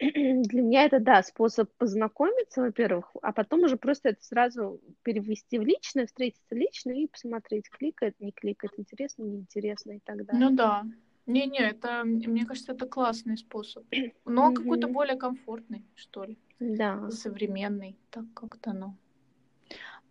для 0.00 0.62
меня 0.62 0.84
это, 0.84 0.98
да, 0.98 1.22
способ 1.22 1.70
познакомиться, 1.78 2.60
во-первых, 2.62 3.14
а 3.22 3.32
потом 3.32 3.62
уже 3.62 3.76
просто 3.76 4.10
это 4.10 4.22
сразу 4.22 4.80
перевести 5.02 5.58
в 5.58 5.62
личное, 5.62 6.06
встретиться 6.06 6.54
лично 6.54 6.90
и 6.90 7.06
посмотреть, 7.06 7.70
кликает, 7.70 8.18
не 8.18 8.32
кликает, 8.32 8.72
интересно, 8.76 9.22
неинтересно 9.22 9.92
и 9.92 10.00
так 10.00 10.24
далее. 10.26 10.48
Ну 10.50 10.56
да. 10.56 10.84
Не-не, 11.26 11.60
это, 11.60 12.02
мне 12.04 12.44
кажется, 12.44 12.72
это 12.72 12.86
классный 12.86 13.36
способ. 13.36 13.84
Но 14.26 14.50
Мгм. 14.50 14.54
какой-то 14.54 14.88
более 14.88 15.16
комфортный, 15.16 15.84
что 15.94 16.24
ли. 16.24 16.36
Да. 16.58 17.08
Современный. 17.10 17.96
Так 18.10 18.24
как-то, 18.34 18.72
ну. 18.72 18.96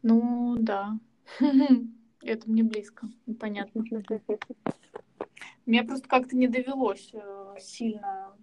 Ну, 0.01 0.55
да. 0.57 0.97
Это 2.21 2.49
мне 2.49 2.63
близко. 2.63 3.09
Понятно. 3.37 3.83
Мне 5.65 5.83
просто 5.83 6.07
как-то 6.07 6.35
не 6.35 6.47
довелось 6.47 7.09
э, 7.13 7.55
сильно 7.59 8.35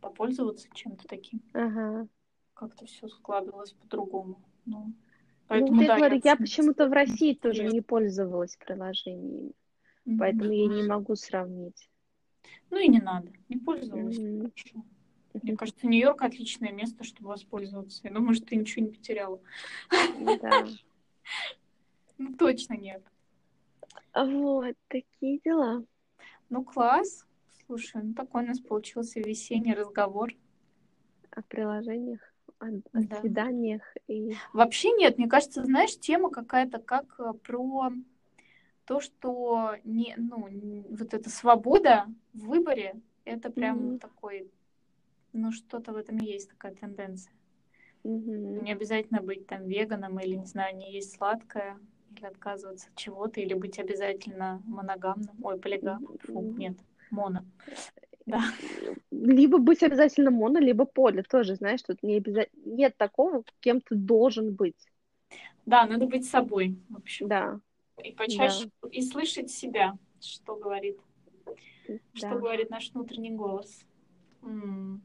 попользоваться 0.00 0.68
чем-то 0.74 1.06
таким. 1.06 1.42
Ага. 1.52 2.08
Как-то 2.54 2.86
все 2.86 3.08
складывалось 3.08 3.72
по-другому. 3.72 4.40
Ну, 4.64 4.86
Ну, 4.86 4.92
поэтому, 5.46 5.74
вот 5.74 5.82
я 5.82 5.88
да, 5.88 5.96
говорю, 5.98 6.14
я 6.16 6.32
оценила. 6.32 6.36
почему-то 6.38 6.88
в 6.88 6.92
России 6.92 7.34
тоже 7.34 7.64
не 7.64 7.80
пользовалась 7.80 8.56
приложениями, 8.56 9.52
Мгм. 10.04 10.18
поэтому 10.18 10.52
я 10.52 10.66
не 10.68 10.82
могу 10.88 11.14
сравнить. 11.14 11.88
Ну 12.70 12.78
и 12.78 12.88
не 12.88 13.00
надо. 13.00 13.30
Не 13.48 13.56
пользовалась. 13.58 14.16
Хорошо. 14.16 14.84
Мне 15.42 15.56
кажется, 15.56 15.86
Нью-Йорк 15.86 16.22
отличное 16.22 16.72
место, 16.72 17.04
чтобы 17.04 17.28
воспользоваться. 17.28 18.00
Я 18.02 18.10
думаю, 18.12 18.34
что 18.34 18.46
ты 18.46 18.56
ничего 18.56 18.86
не 18.86 18.92
потеряла. 18.92 19.40
Да. 20.42 20.66
Ну, 22.16 22.34
точно 22.34 22.74
нет. 22.74 23.02
Вот, 24.14 24.74
такие 24.88 25.38
дела. 25.44 25.84
Ну, 26.50 26.64
класс. 26.64 27.26
Слушай, 27.66 28.02
ну 28.02 28.14
такой 28.14 28.44
у 28.44 28.46
нас 28.46 28.60
получился 28.60 29.20
весенний 29.20 29.74
разговор. 29.74 30.32
О 31.30 31.42
приложениях, 31.42 32.20
о, 32.58 32.66
о 32.66 32.80
Да. 32.92 33.20
свиданиях 33.20 33.82
и... 34.06 34.34
Вообще 34.54 34.92
нет, 34.92 35.18
мне 35.18 35.28
кажется, 35.28 35.64
знаешь, 35.64 35.98
тема 35.98 36.30
какая-то 36.30 36.78
как 36.78 37.04
э, 37.20 37.32
про 37.34 37.92
то, 38.86 39.00
что 39.00 39.74
не, 39.84 40.14
ну, 40.16 40.48
вот 40.88 41.12
эта 41.12 41.28
свобода 41.28 42.06
в 42.32 42.46
выборе, 42.46 42.98
это 43.26 43.50
прям 43.50 43.78
Мгм. 43.78 43.98
такой, 43.98 44.50
ну, 45.34 45.52
что-то 45.52 45.92
в 45.92 45.96
этом 45.96 46.16
есть 46.16 46.48
такая 46.48 46.74
тенденция. 46.74 47.34
Мгм. 48.04 48.64
Не 48.64 48.72
обязательно 48.72 49.20
быть 49.20 49.46
там 49.46 49.66
веганом 49.66 50.18
или, 50.18 50.36
не 50.36 50.46
знаю, 50.46 50.74
не 50.76 50.92
есть 50.92 51.16
сладкое, 51.16 51.78
или 52.18 52.26
отказываться 52.26 52.88
от 52.88 52.96
чего-то, 52.96 53.40
или 53.40 53.54
быть 53.54 53.78
обязательно 53.78 54.62
моногамным. 54.66 55.36
Ой, 55.42 55.58
полигамным. 55.58 56.18
Фу, 56.24 56.42
нет, 56.42 56.76
моно. 57.10 57.44
Да. 58.26 58.42
Либо 59.10 59.58
быть 59.58 59.82
обязательно 59.82 60.30
моно, 60.30 60.58
либо 60.58 60.84
поле 60.84 61.22
тоже, 61.22 61.54
знаешь, 61.54 61.82
тут 61.82 62.02
не 62.02 62.16
обязательно... 62.16 62.62
Нет 62.64 62.96
такого, 62.96 63.42
кем 63.60 63.80
ты 63.80 63.94
должен 63.94 64.54
быть. 64.54 64.88
Да, 65.64 65.86
надо 65.86 66.06
быть 66.06 66.26
собой, 66.26 66.76
в 66.88 66.96
общем. 66.96 67.28
Да, 67.28 67.60
И 68.02 68.12
почаще 68.12 68.70
и 68.90 69.02
слышать 69.02 69.50
себя, 69.50 69.96
что 70.20 70.56
говорит, 70.56 70.98
что 72.12 72.28
да. 72.28 72.36
говорит 72.36 72.70
наш 72.70 72.90
внутренний 72.92 73.32
голос. 73.32 73.82
М. 74.42 75.02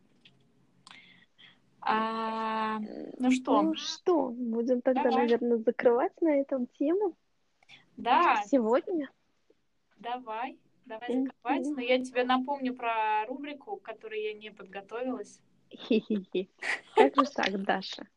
А, 1.85 2.79
ну 3.19 3.31
что, 3.31 3.61
Ну 3.61 3.75
что, 3.75 4.29
будем 4.29 4.81
тогда, 4.81 5.03
Давай. 5.03 5.23
наверное, 5.23 5.57
закрывать 5.57 6.21
на 6.21 6.39
этом 6.39 6.67
тему 6.67 7.15
да, 7.97 8.43
сегодня. 8.47 9.09
давай, 9.97 10.57
давай 10.85 11.07
закрывать. 11.07 11.65
Но 11.75 11.81
я 11.81 12.03
тебе 12.03 12.23
напомню 12.23 12.75
про 12.75 13.25
рубрику, 13.27 13.77
к 13.77 13.83
которой 13.83 14.23
я 14.23 14.33
не 14.33 14.51
подготовилась. 14.51 15.41
Хе-хе-хе. 15.71 16.47
Как 16.95 17.15
же 17.15 17.25
так, 17.25 17.63
Даша? 17.63 18.07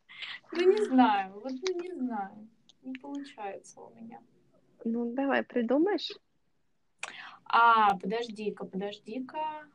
Ну, 0.52 0.70
не 0.70 0.84
знаю, 0.86 1.32
вот 1.40 1.52
ну, 1.52 1.80
не 1.80 1.92
знаю. 1.94 2.48
Не 2.82 2.94
получается 2.94 3.80
у 3.80 3.94
меня. 3.94 4.20
Ну, 4.84 5.12
давай, 5.12 5.42
придумаешь? 5.42 6.12
А, 7.44 7.96
подожди-ка, 7.98 8.64
подожди-ка. 8.64 9.66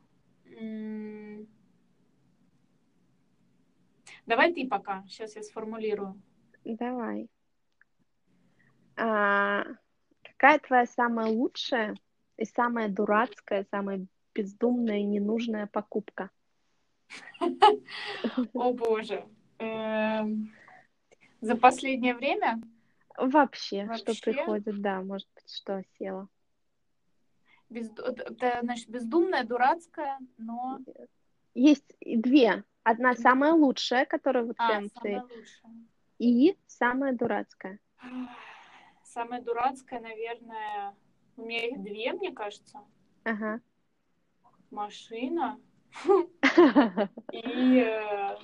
М. 0.46 1.48
Давай 4.32 4.54
ты 4.54 4.66
пока. 4.66 5.04
Сейчас 5.10 5.36
я 5.36 5.44
сформулирую. 5.44 6.22
Давай. 6.64 7.28
А, 8.96 9.66
какая 10.24 10.58
твоя 10.60 10.86
самая 10.86 11.28
лучшая 11.28 11.98
и 12.38 12.46
самая 12.46 12.88
дурацкая, 12.88 13.66
самая 13.70 14.06
бездумная 14.34 15.00
и 15.00 15.04
ненужная 15.04 15.68
покупка? 15.68 16.30
О 18.54 18.72
боже. 18.72 19.26
Эм, 19.60 20.54
За 21.42 21.58
последнее 21.58 22.16
время 22.16 22.62
Вообще, 23.18 23.90
что 23.98 24.14
приходит, 24.22 24.82
да, 24.82 25.02
может 25.02 25.28
быть, 25.36 25.54
что 25.54 25.84
безду- 27.70 28.04
это, 28.04 28.60
значит, 28.62 28.88
бездумная, 28.88 29.44
дурацкая, 29.44 30.20
но 30.38 30.80
Есть 31.54 31.98
две. 32.00 32.64
Одна 32.84 33.16
самая 33.16 33.54
лучшая, 33.54 34.06
которая 34.06 34.44
вот 34.44 34.56
а, 34.58 34.68
прям 34.68 34.90
самая 34.90 35.22
ты, 35.22 35.36
лучшая. 35.36 35.88
и 36.18 36.58
самая 36.66 37.14
дурацкая. 37.14 37.80
Самая 39.04 39.42
дурацкая, 39.42 40.00
наверное, 40.00 40.96
у 41.38 41.46
меня 41.46 41.68
их 41.68 41.82
две, 41.84 42.14
мне 42.14 42.32
кажется. 42.32 42.80
Ага. 43.24 43.62
машина 44.72 45.60
и 47.32 47.78
э, 47.78 48.36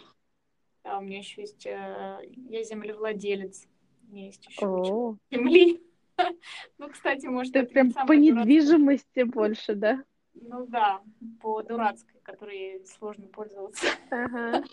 а 0.83 0.99
у 0.99 1.01
меня 1.01 1.17
еще 1.17 1.41
есть, 1.41 1.65
э, 1.65 2.19
я 2.49 2.63
землевладелец, 2.63 3.67
у 4.07 4.13
меня 4.13 4.25
есть 4.25 4.45
еще 4.45 5.17
земли. 5.31 5.81
Ну, 6.79 6.89
кстати, 6.89 7.27
может, 7.27 7.53
ты 7.53 7.63
прям 7.63 7.91
по 7.91 8.13
недвижимости 8.13 9.21
больше, 9.21 9.75
да? 9.75 10.03
Ну 10.41 10.65
да, 10.67 11.01
по 11.41 11.61
дурацкой, 11.63 12.19
которой 12.21 12.83
сложно 12.85 13.27
пользоваться. 13.27 13.85
Ага. 14.11 14.63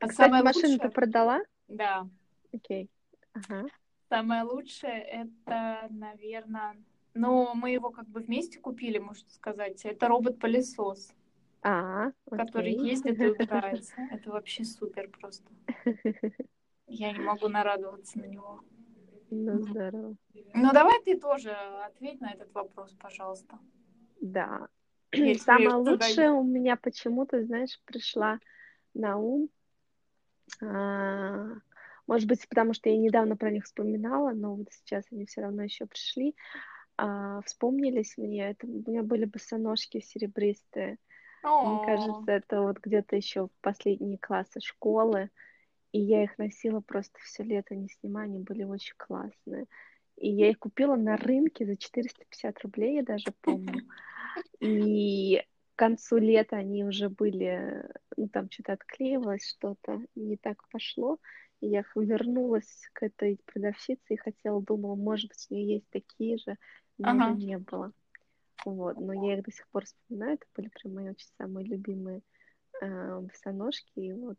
А 0.00 0.08
Кстати, 0.08 0.14
самое 0.16 0.42
машину 0.42 0.64
ты 0.78 0.84
лучшее, 0.84 0.90
продала? 0.90 1.40
да, 1.68 2.08
Окей. 2.52 2.88
Ага. 3.34 3.66
самое 4.08 4.42
лучшее 4.42 5.02
это, 5.02 5.86
наверное, 5.90 6.76
ну, 7.14 7.54
мы 7.54 7.70
его 7.70 7.90
как 7.90 8.08
бы 8.08 8.20
вместе 8.20 8.58
купили, 8.58 8.98
можно 8.98 9.28
сказать. 9.30 9.84
Это 9.84 10.08
робот-пылесос, 10.08 11.12
А, 11.62 12.10
который 12.30 12.72
окей. 12.72 12.90
ездит 12.90 13.20
и 13.20 13.26
убирается. 13.30 13.94
Это 14.10 14.30
вообще 14.30 14.64
супер 14.64 15.08
просто. 15.10 15.50
Я 16.86 17.12
не 17.12 17.18
могу 17.20 17.48
нарадоваться 17.48 18.18
на 18.18 18.24
него. 18.26 18.60
Ну, 19.30 19.60
здорово. 19.60 20.16
Ну, 20.54 20.72
давай 20.72 21.02
ты 21.02 21.18
тоже 21.18 21.50
ответь 21.50 22.20
на 22.20 22.32
этот 22.32 22.52
вопрос, 22.54 22.94
пожалуйста. 22.94 23.58
Да. 24.20 24.68
Я 25.12 25.34
Самое 25.38 25.74
лучшее 25.74 26.30
у 26.30 26.42
меня 26.42 26.76
почему-то, 26.76 27.42
знаешь, 27.44 27.80
пришла 27.84 28.38
на 28.94 29.16
ум. 29.16 29.48
А, 30.62 31.46
Может 32.06 32.28
быть, 32.28 32.48
потому 32.48 32.74
что 32.74 32.88
я 32.88 32.96
недавно 32.96 33.36
про 33.36 33.50
них 33.50 33.64
вспоминала, 33.64 34.32
но 34.32 34.54
вот 34.54 34.68
сейчас 34.72 35.04
они 35.10 35.26
все 35.26 35.42
равно 35.42 35.62
еще 35.62 35.86
пришли. 35.86 36.34
А, 36.96 37.40
Вспомнились 37.42 38.16
мне, 38.16 38.50
это 38.50 38.66
у 38.66 38.82
меня 38.90 39.02
были 39.02 39.24
босоножки 39.24 40.00
серебристые. 40.00 40.98
Мне 41.42 41.86
кажется, 41.86 42.32
это 42.32 42.62
вот 42.62 42.78
где-то 42.78 43.16
еще 43.16 43.46
в 43.46 43.50
последние 43.60 44.18
классы 44.18 44.60
школы. 44.60 45.30
И 45.92 46.00
я 46.00 46.24
их 46.24 46.36
носила 46.38 46.80
просто 46.80 47.18
все 47.22 47.42
лето, 47.42 47.74
не 47.74 47.88
снимая, 47.88 48.26
они 48.26 48.40
были 48.40 48.64
очень 48.64 48.94
классные. 48.98 49.66
И 50.16 50.28
я 50.28 50.50
их 50.50 50.58
купила 50.58 50.96
на 50.96 51.16
рынке 51.16 51.64
за 51.64 51.76
450 51.76 52.60
рублей, 52.62 52.96
я 52.96 53.02
даже 53.02 53.32
помню. 53.40 53.82
И 54.60 55.42
к 55.74 55.78
концу 55.78 56.18
лета 56.18 56.56
они 56.56 56.84
уже 56.84 57.08
были, 57.08 57.84
ну 58.16 58.28
там 58.28 58.50
что-то 58.50 58.72
отклеивалось, 58.74 59.48
что-то 59.48 60.00
не 60.14 60.36
так 60.36 60.68
пошло. 60.70 61.18
И 61.60 61.68
я 61.68 61.84
вернулась 61.94 62.88
к 62.92 63.02
этой 63.04 63.40
продавщице 63.46 64.14
и 64.14 64.16
хотела, 64.16 64.62
думала, 64.62 64.94
может 64.94 65.28
быть, 65.28 65.46
у 65.50 65.54
нее 65.54 65.74
есть 65.74 65.90
такие 65.90 66.38
же, 66.38 66.56
но 66.98 67.10
Ага. 67.10 67.30
не 67.34 67.58
было. 67.58 67.92
Вот, 68.64 68.98
но 68.98 69.12
я 69.12 69.38
их 69.38 69.44
до 69.44 69.52
сих 69.52 69.68
пор 69.68 69.84
вспоминаю, 69.84 70.34
это 70.34 70.46
были 70.54 70.68
прям 70.68 70.94
мои 70.94 71.10
очень 71.10 71.28
самые 71.38 71.66
любимые 71.66 72.22
э, 72.80 73.20
босоножки, 73.20 73.92
и 73.98 74.12
вот 74.12 74.36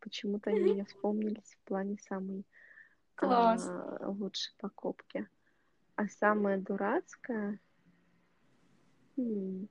почему-то 0.00 0.50
они 0.50 0.60
мне 0.60 0.84
вспомнились 0.84 1.56
в 1.56 1.68
плане 1.68 1.96
самой 2.08 2.44
класс. 3.14 3.64
а, 3.64 4.08
лучшей 4.08 4.54
покупки. 4.58 5.28
А 5.96 6.08
самое 6.08 6.58
дурацкое... 6.58 7.58
М, 9.16 9.68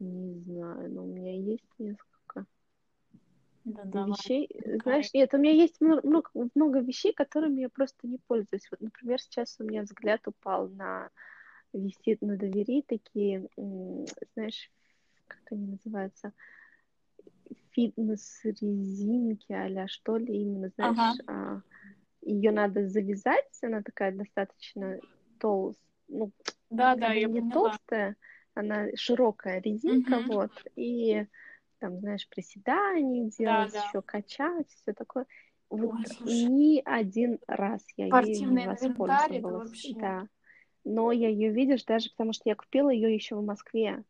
Не 0.00 0.40
знаю, 0.40 0.90
но 0.92 1.04
у 1.04 1.06
меня 1.06 1.34
есть 1.36 1.64
несколько 1.78 2.44
Да, 3.64 3.84
давай. 3.84 4.10
вещей. 4.10 4.48
Знаешь, 4.82 5.12
нет, 5.14 5.32
у 5.34 5.38
меня 5.38 5.52
есть 5.52 5.80
мно- 5.80 6.00
много, 6.02 6.30
много 6.54 6.80
вещей, 6.80 7.12
которыми 7.12 7.60
я 7.60 7.68
просто 7.68 8.08
не 8.08 8.18
пользуюсь. 8.26 8.66
Вот, 8.70 8.80
например, 8.80 9.20
сейчас 9.20 9.56
у 9.60 9.64
меня 9.64 9.82
взгляд 9.82 10.26
упал 10.26 10.68
на 10.68 11.10
висит 11.72 12.20
на 12.20 12.36
двери 12.36 12.82
такие, 12.82 13.48
м, 13.56 14.06
знаешь, 14.34 14.70
как 15.28 15.40
они 15.52 15.66
называются, 15.68 16.32
фитнес-резинки, 17.70 19.52
а 19.52 19.86
что 19.88 20.16
ли, 20.16 20.42
именно, 20.42 20.70
знаешь, 20.76 21.20
Ага. 21.26 21.62
Ее 22.22 22.50
надо 22.52 22.88
завязать, 22.88 23.58
она 23.62 23.82
такая 23.82 24.12
достаточно 24.12 24.98
толстая, 25.38 25.84
ну, 26.08 26.30
Да, 26.70 26.94
да, 26.94 27.12
я 27.12 27.26
не 27.28 27.40
поняла. 27.40 27.52
толстая, 27.54 28.16
она 28.54 28.86
широкая 28.94 29.60
резинка, 29.60 30.20
Мгм. 30.20 30.28
вот, 30.28 30.50
и 30.76 31.26
там, 31.78 31.98
знаешь, 31.98 32.28
приседания 32.28 33.24
делать, 33.30 33.72
да. 33.72 33.80
еще 33.80 34.02
качать, 34.02 34.70
все 34.70 34.92
такое. 34.92 35.26
Вот 35.68 35.94
Ой, 35.94 36.04
слушай. 36.06 36.44
ни 36.44 36.82
один 36.84 37.38
раз 37.48 37.82
я 37.96 38.06
ею 38.06 38.50
не 38.52 38.66
воспользовалась, 38.66 39.68
вообще. 39.68 39.94
да. 39.94 40.28
Но 40.84 41.12
я 41.12 41.28
ее, 41.28 41.50
видишь, 41.50 41.84
даже 41.84 42.10
потому 42.10 42.32
что 42.32 42.42
я 42.48 42.54
купила 42.56 42.90
ее 42.90 43.14
еще 43.14 43.36
в 43.36 43.44
Москве 43.44 44.04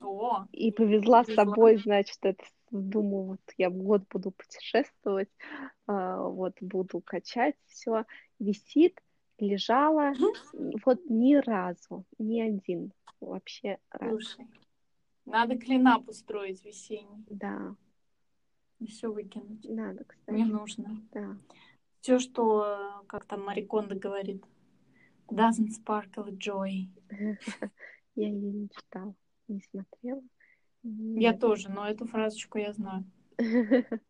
О, 0.00 0.46
и 0.52 0.72
повезла 0.72 1.22
с 1.24 1.26
Повезла. 1.26 1.44
собой, 1.44 1.76
значит, 1.78 2.18
это, 2.22 2.44
думаю, 2.80 3.24
вот 3.24 3.40
я 3.56 3.70
год 3.70 4.02
буду 4.10 4.30
путешествовать, 4.32 5.30
а, 5.86 6.22
вот 6.22 6.54
буду 6.60 7.00
качать, 7.00 7.56
все 7.66 8.04
висит, 8.38 9.00
лежала, 9.38 10.12
вот 10.84 11.00
ни 11.08 11.34
разу, 11.34 12.04
ни 12.18 12.40
один 12.40 12.92
вообще 13.20 13.78
раз, 13.90 14.10
слушай. 14.10 14.46
Надо 15.24 15.56
клинап 15.56 16.08
устроить 16.08 16.64
весенний. 16.64 17.24
да, 17.30 17.74
И 18.78 18.86
все 18.86 19.10
выкинуть. 19.10 19.64
надо, 19.64 20.04
кстати, 20.04 20.36
Не 20.36 20.44
нужно. 20.44 21.00
да. 21.12 21.36
Все, 22.00 22.18
что, 22.18 23.02
как 23.06 23.24
там 23.24 23.44
Мариконда 23.44 23.94
говорит, 23.94 24.44
doesn't 25.28 25.70
sparkle 25.70 26.30
joy. 26.36 26.88
Я 28.14 28.28
ее 28.28 28.52
не 28.52 28.68
читала, 28.68 29.14
не 29.48 29.60
смотрела. 29.70 30.22
Не 30.84 31.22
Я 31.22 31.32
тоже, 31.32 31.68
но 31.68 31.86
эту 31.88 32.06
фразочку 32.06 32.58
я 32.58 32.72
знаю. 32.72 33.04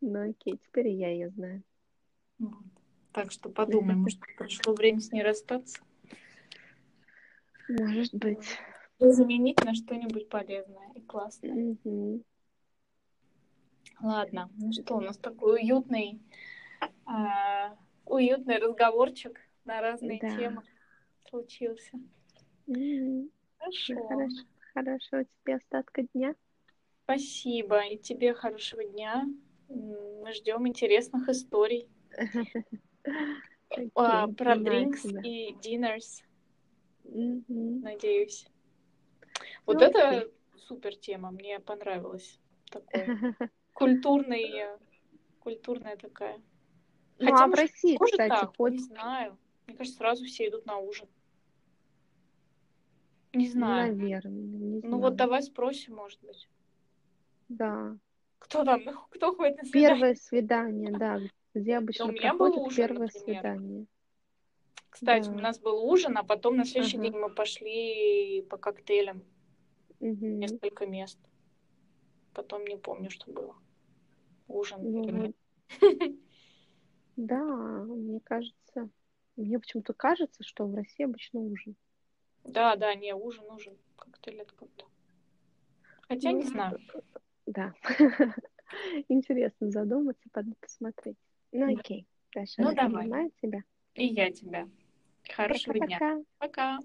Ну 0.00 0.30
окей, 0.30 0.56
теперь 0.58 0.88
я 0.88 1.10
ее 1.10 1.30
знаю. 1.30 1.64
Вот. 2.38 2.62
Так 3.12 3.32
что 3.32 3.48
подумай, 3.48 3.96
может, 3.96 4.20
пришло 4.38 4.72
время 4.72 5.00
с 5.00 5.10
ней 5.10 5.24
расстаться. 5.24 5.82
Может 7.68 8.14
быть. 8.14 8.58
И 9.00 9.10
заменить 9.10 9.62
на 9.64 9.74
что-нибудь 9.74 10.28
полезное 10.28 10.92
и 10.94 11.00
классное. 11.00 11.76
Ладно, 14.00 14.48
ну 14.56 14.72
что, 14.72 14.96
у 14.96 15.00
нас 15.00 15.18
такой 15.18 15.60
уютный, 15.62 16.20
а, 17.04 17.76
уютный 18.04 18.58
разговорчик 18.58 19.40
на 19.64 19.80
разные 19.80 20.20
Да. 20.20 20.36
темы 20.36 20.62
случился. 21.28 21.98
Ну, 22.66 23.28
Хорошо. 23.58 24.28
Хорошего 24.78 25.24
тебе 25.24 25.56
остатка 25.56 26.02
дня. 26.14 26.36
Спасибо. 27.02 27.80
И 27.80 27.98
тебе 27.98 28.32
хорошего 28.32 28.84
дня. 28.84 29.26
Мы 29.68 30.32
ждем 30.32 30.68
интересных 30.68 31.28
историй 31.28 31.88
а, 33.96 34.28
про 34.28 34.54
тебя. 34.54 35.20
и 35.24 35.52
Мгм. 37.02 37.80
надеюсь. 37.80 38.46
Вот 39.66 39.80
Ну, 39.80 39.82
это 39.82 40.30
супер 40.56 40.94
тема, 40.94 41.32
мне 41.32 41.58
понравилось. 41.58 42.38
Такой 42.70 43.08
культурный, 43.72 44.78
культурная 45.40 45.96
такая. 45.96 46.40
Ну, 47.18 47.32
Хотя, 47.32 47.44
а 47.44 47.48
в 47.48 47.54
России, 47.54 47.98
кстати, 48.00 48.28
так, 48.28 48.56
хоть... 48.56 48.74
не 48.74 48.78
знаю. 48.78 49.36
Мне 49.66 49.76
кажется, 49.76 49.98
сразу 49.98 50.24
все 50.24 50.46
идут 50.48 50.66
на 50.66 50.78
ужин. 50.78 51.08
Не 53.32 53.48
знаю. 53.48 53.94
наверное, 53.96 54.32
не 54.32 54.80
Ну 54.82 54.96
вот 54.98 55.00
знаю. 55.00 55.14
давай 55.16 55.42
спросим, 55.42 55.94
может 55.96 56.20
быть. 56.22 56.48
Да. 57.48 57.96
Кто 58.38 58.64
там, 58.64 58.82
ну, 58.84 58.92
кто 59.10 59.34
ходит 59.34 59.56
на 59.58 59.64
свидание? 59.64 59.88
Первое 59.88 60.14
свидание, 60.14 60.92
да. 60.92 61.20
Где 61.54 61.76
обычно 61.76 62.06
у 62.06 62.08
меня 62.12 62.20
проходит 62.34 62.58
ужин, 62.58 62.76
первое 62.76 63.06
например. 63.06 63.24
свидание. 63.40 63.86
Кстати, 64.90 65.28
Да. 65.28 65.34
у 65.34 65.38
нас 65.38 65.58
был 65.58 65.84
ужин, 65.84 66.16
а 66.16 66.22
потом 66.24 66.56
на 66.56 66.64
следующий 66.64 66.96
Ага. 66.98 67.08
день 67.10 67.18
мы 67.18 67.30
пошли 67.30 68.42
по 68.48 68.56
коктейлям 68.56 69.22
Мгм. 70.00 70.38
несколько 70.38 70.86
мест. 70.86 71.18
Потом 72.32 72.64
не 72.64 72.76
помню, 72.76 73.10
что 73.10 73.30
было. 73.32 73.54
Ужин 74.46 74.78
Ну 74.82 75.02
или 75.04 75.10
вот. 75.12 75.20
нет. 75.26 75.36
Да, 77.16 77.42
мне 77.44 78.20
кажется, 78.20 78.88
мне 79.36 79.58
почему-то 79.58 79.92
кажется, 79.92 80.44
что 80.44 80.66
в 80.66 80.74
России 80.76 81.02
обычно 81.04 81.40
ужин. 81.40 81.74
Да, 82.48 82.76
да, 82.76 82.94
не, 82.94 83.14
ужин, 83.14 83.44
ужин. 83.50 83.76
Коктейль 83.96 84.40
это 84.40 84.54
как-то. 84.54 84.84
Хотя 86.02 86.32
не 86.32 86.44
Ну, 86.44 86.50
знаю. 86.50 86.78
Да. 87.46 87.74
Интересно 89.08 89.70
задуматься, 89.70 90.28
посмотреть. 90.60 91.16
Ну 91.52 91.78
окей. 91.78 92.06
Даша, 92.34 92.62
Ну, 92.62 92.74
давай. 92.74 93.06
тебя. 93.42 93.62
И 93.94 94.06
я 94.06 94.30
тебя. 94.30 94.68
Хорошего 95.34 95.74
дня. 95.78 95.98
Пока-пока. 95.98 96.22
Пока. 96.38 96.78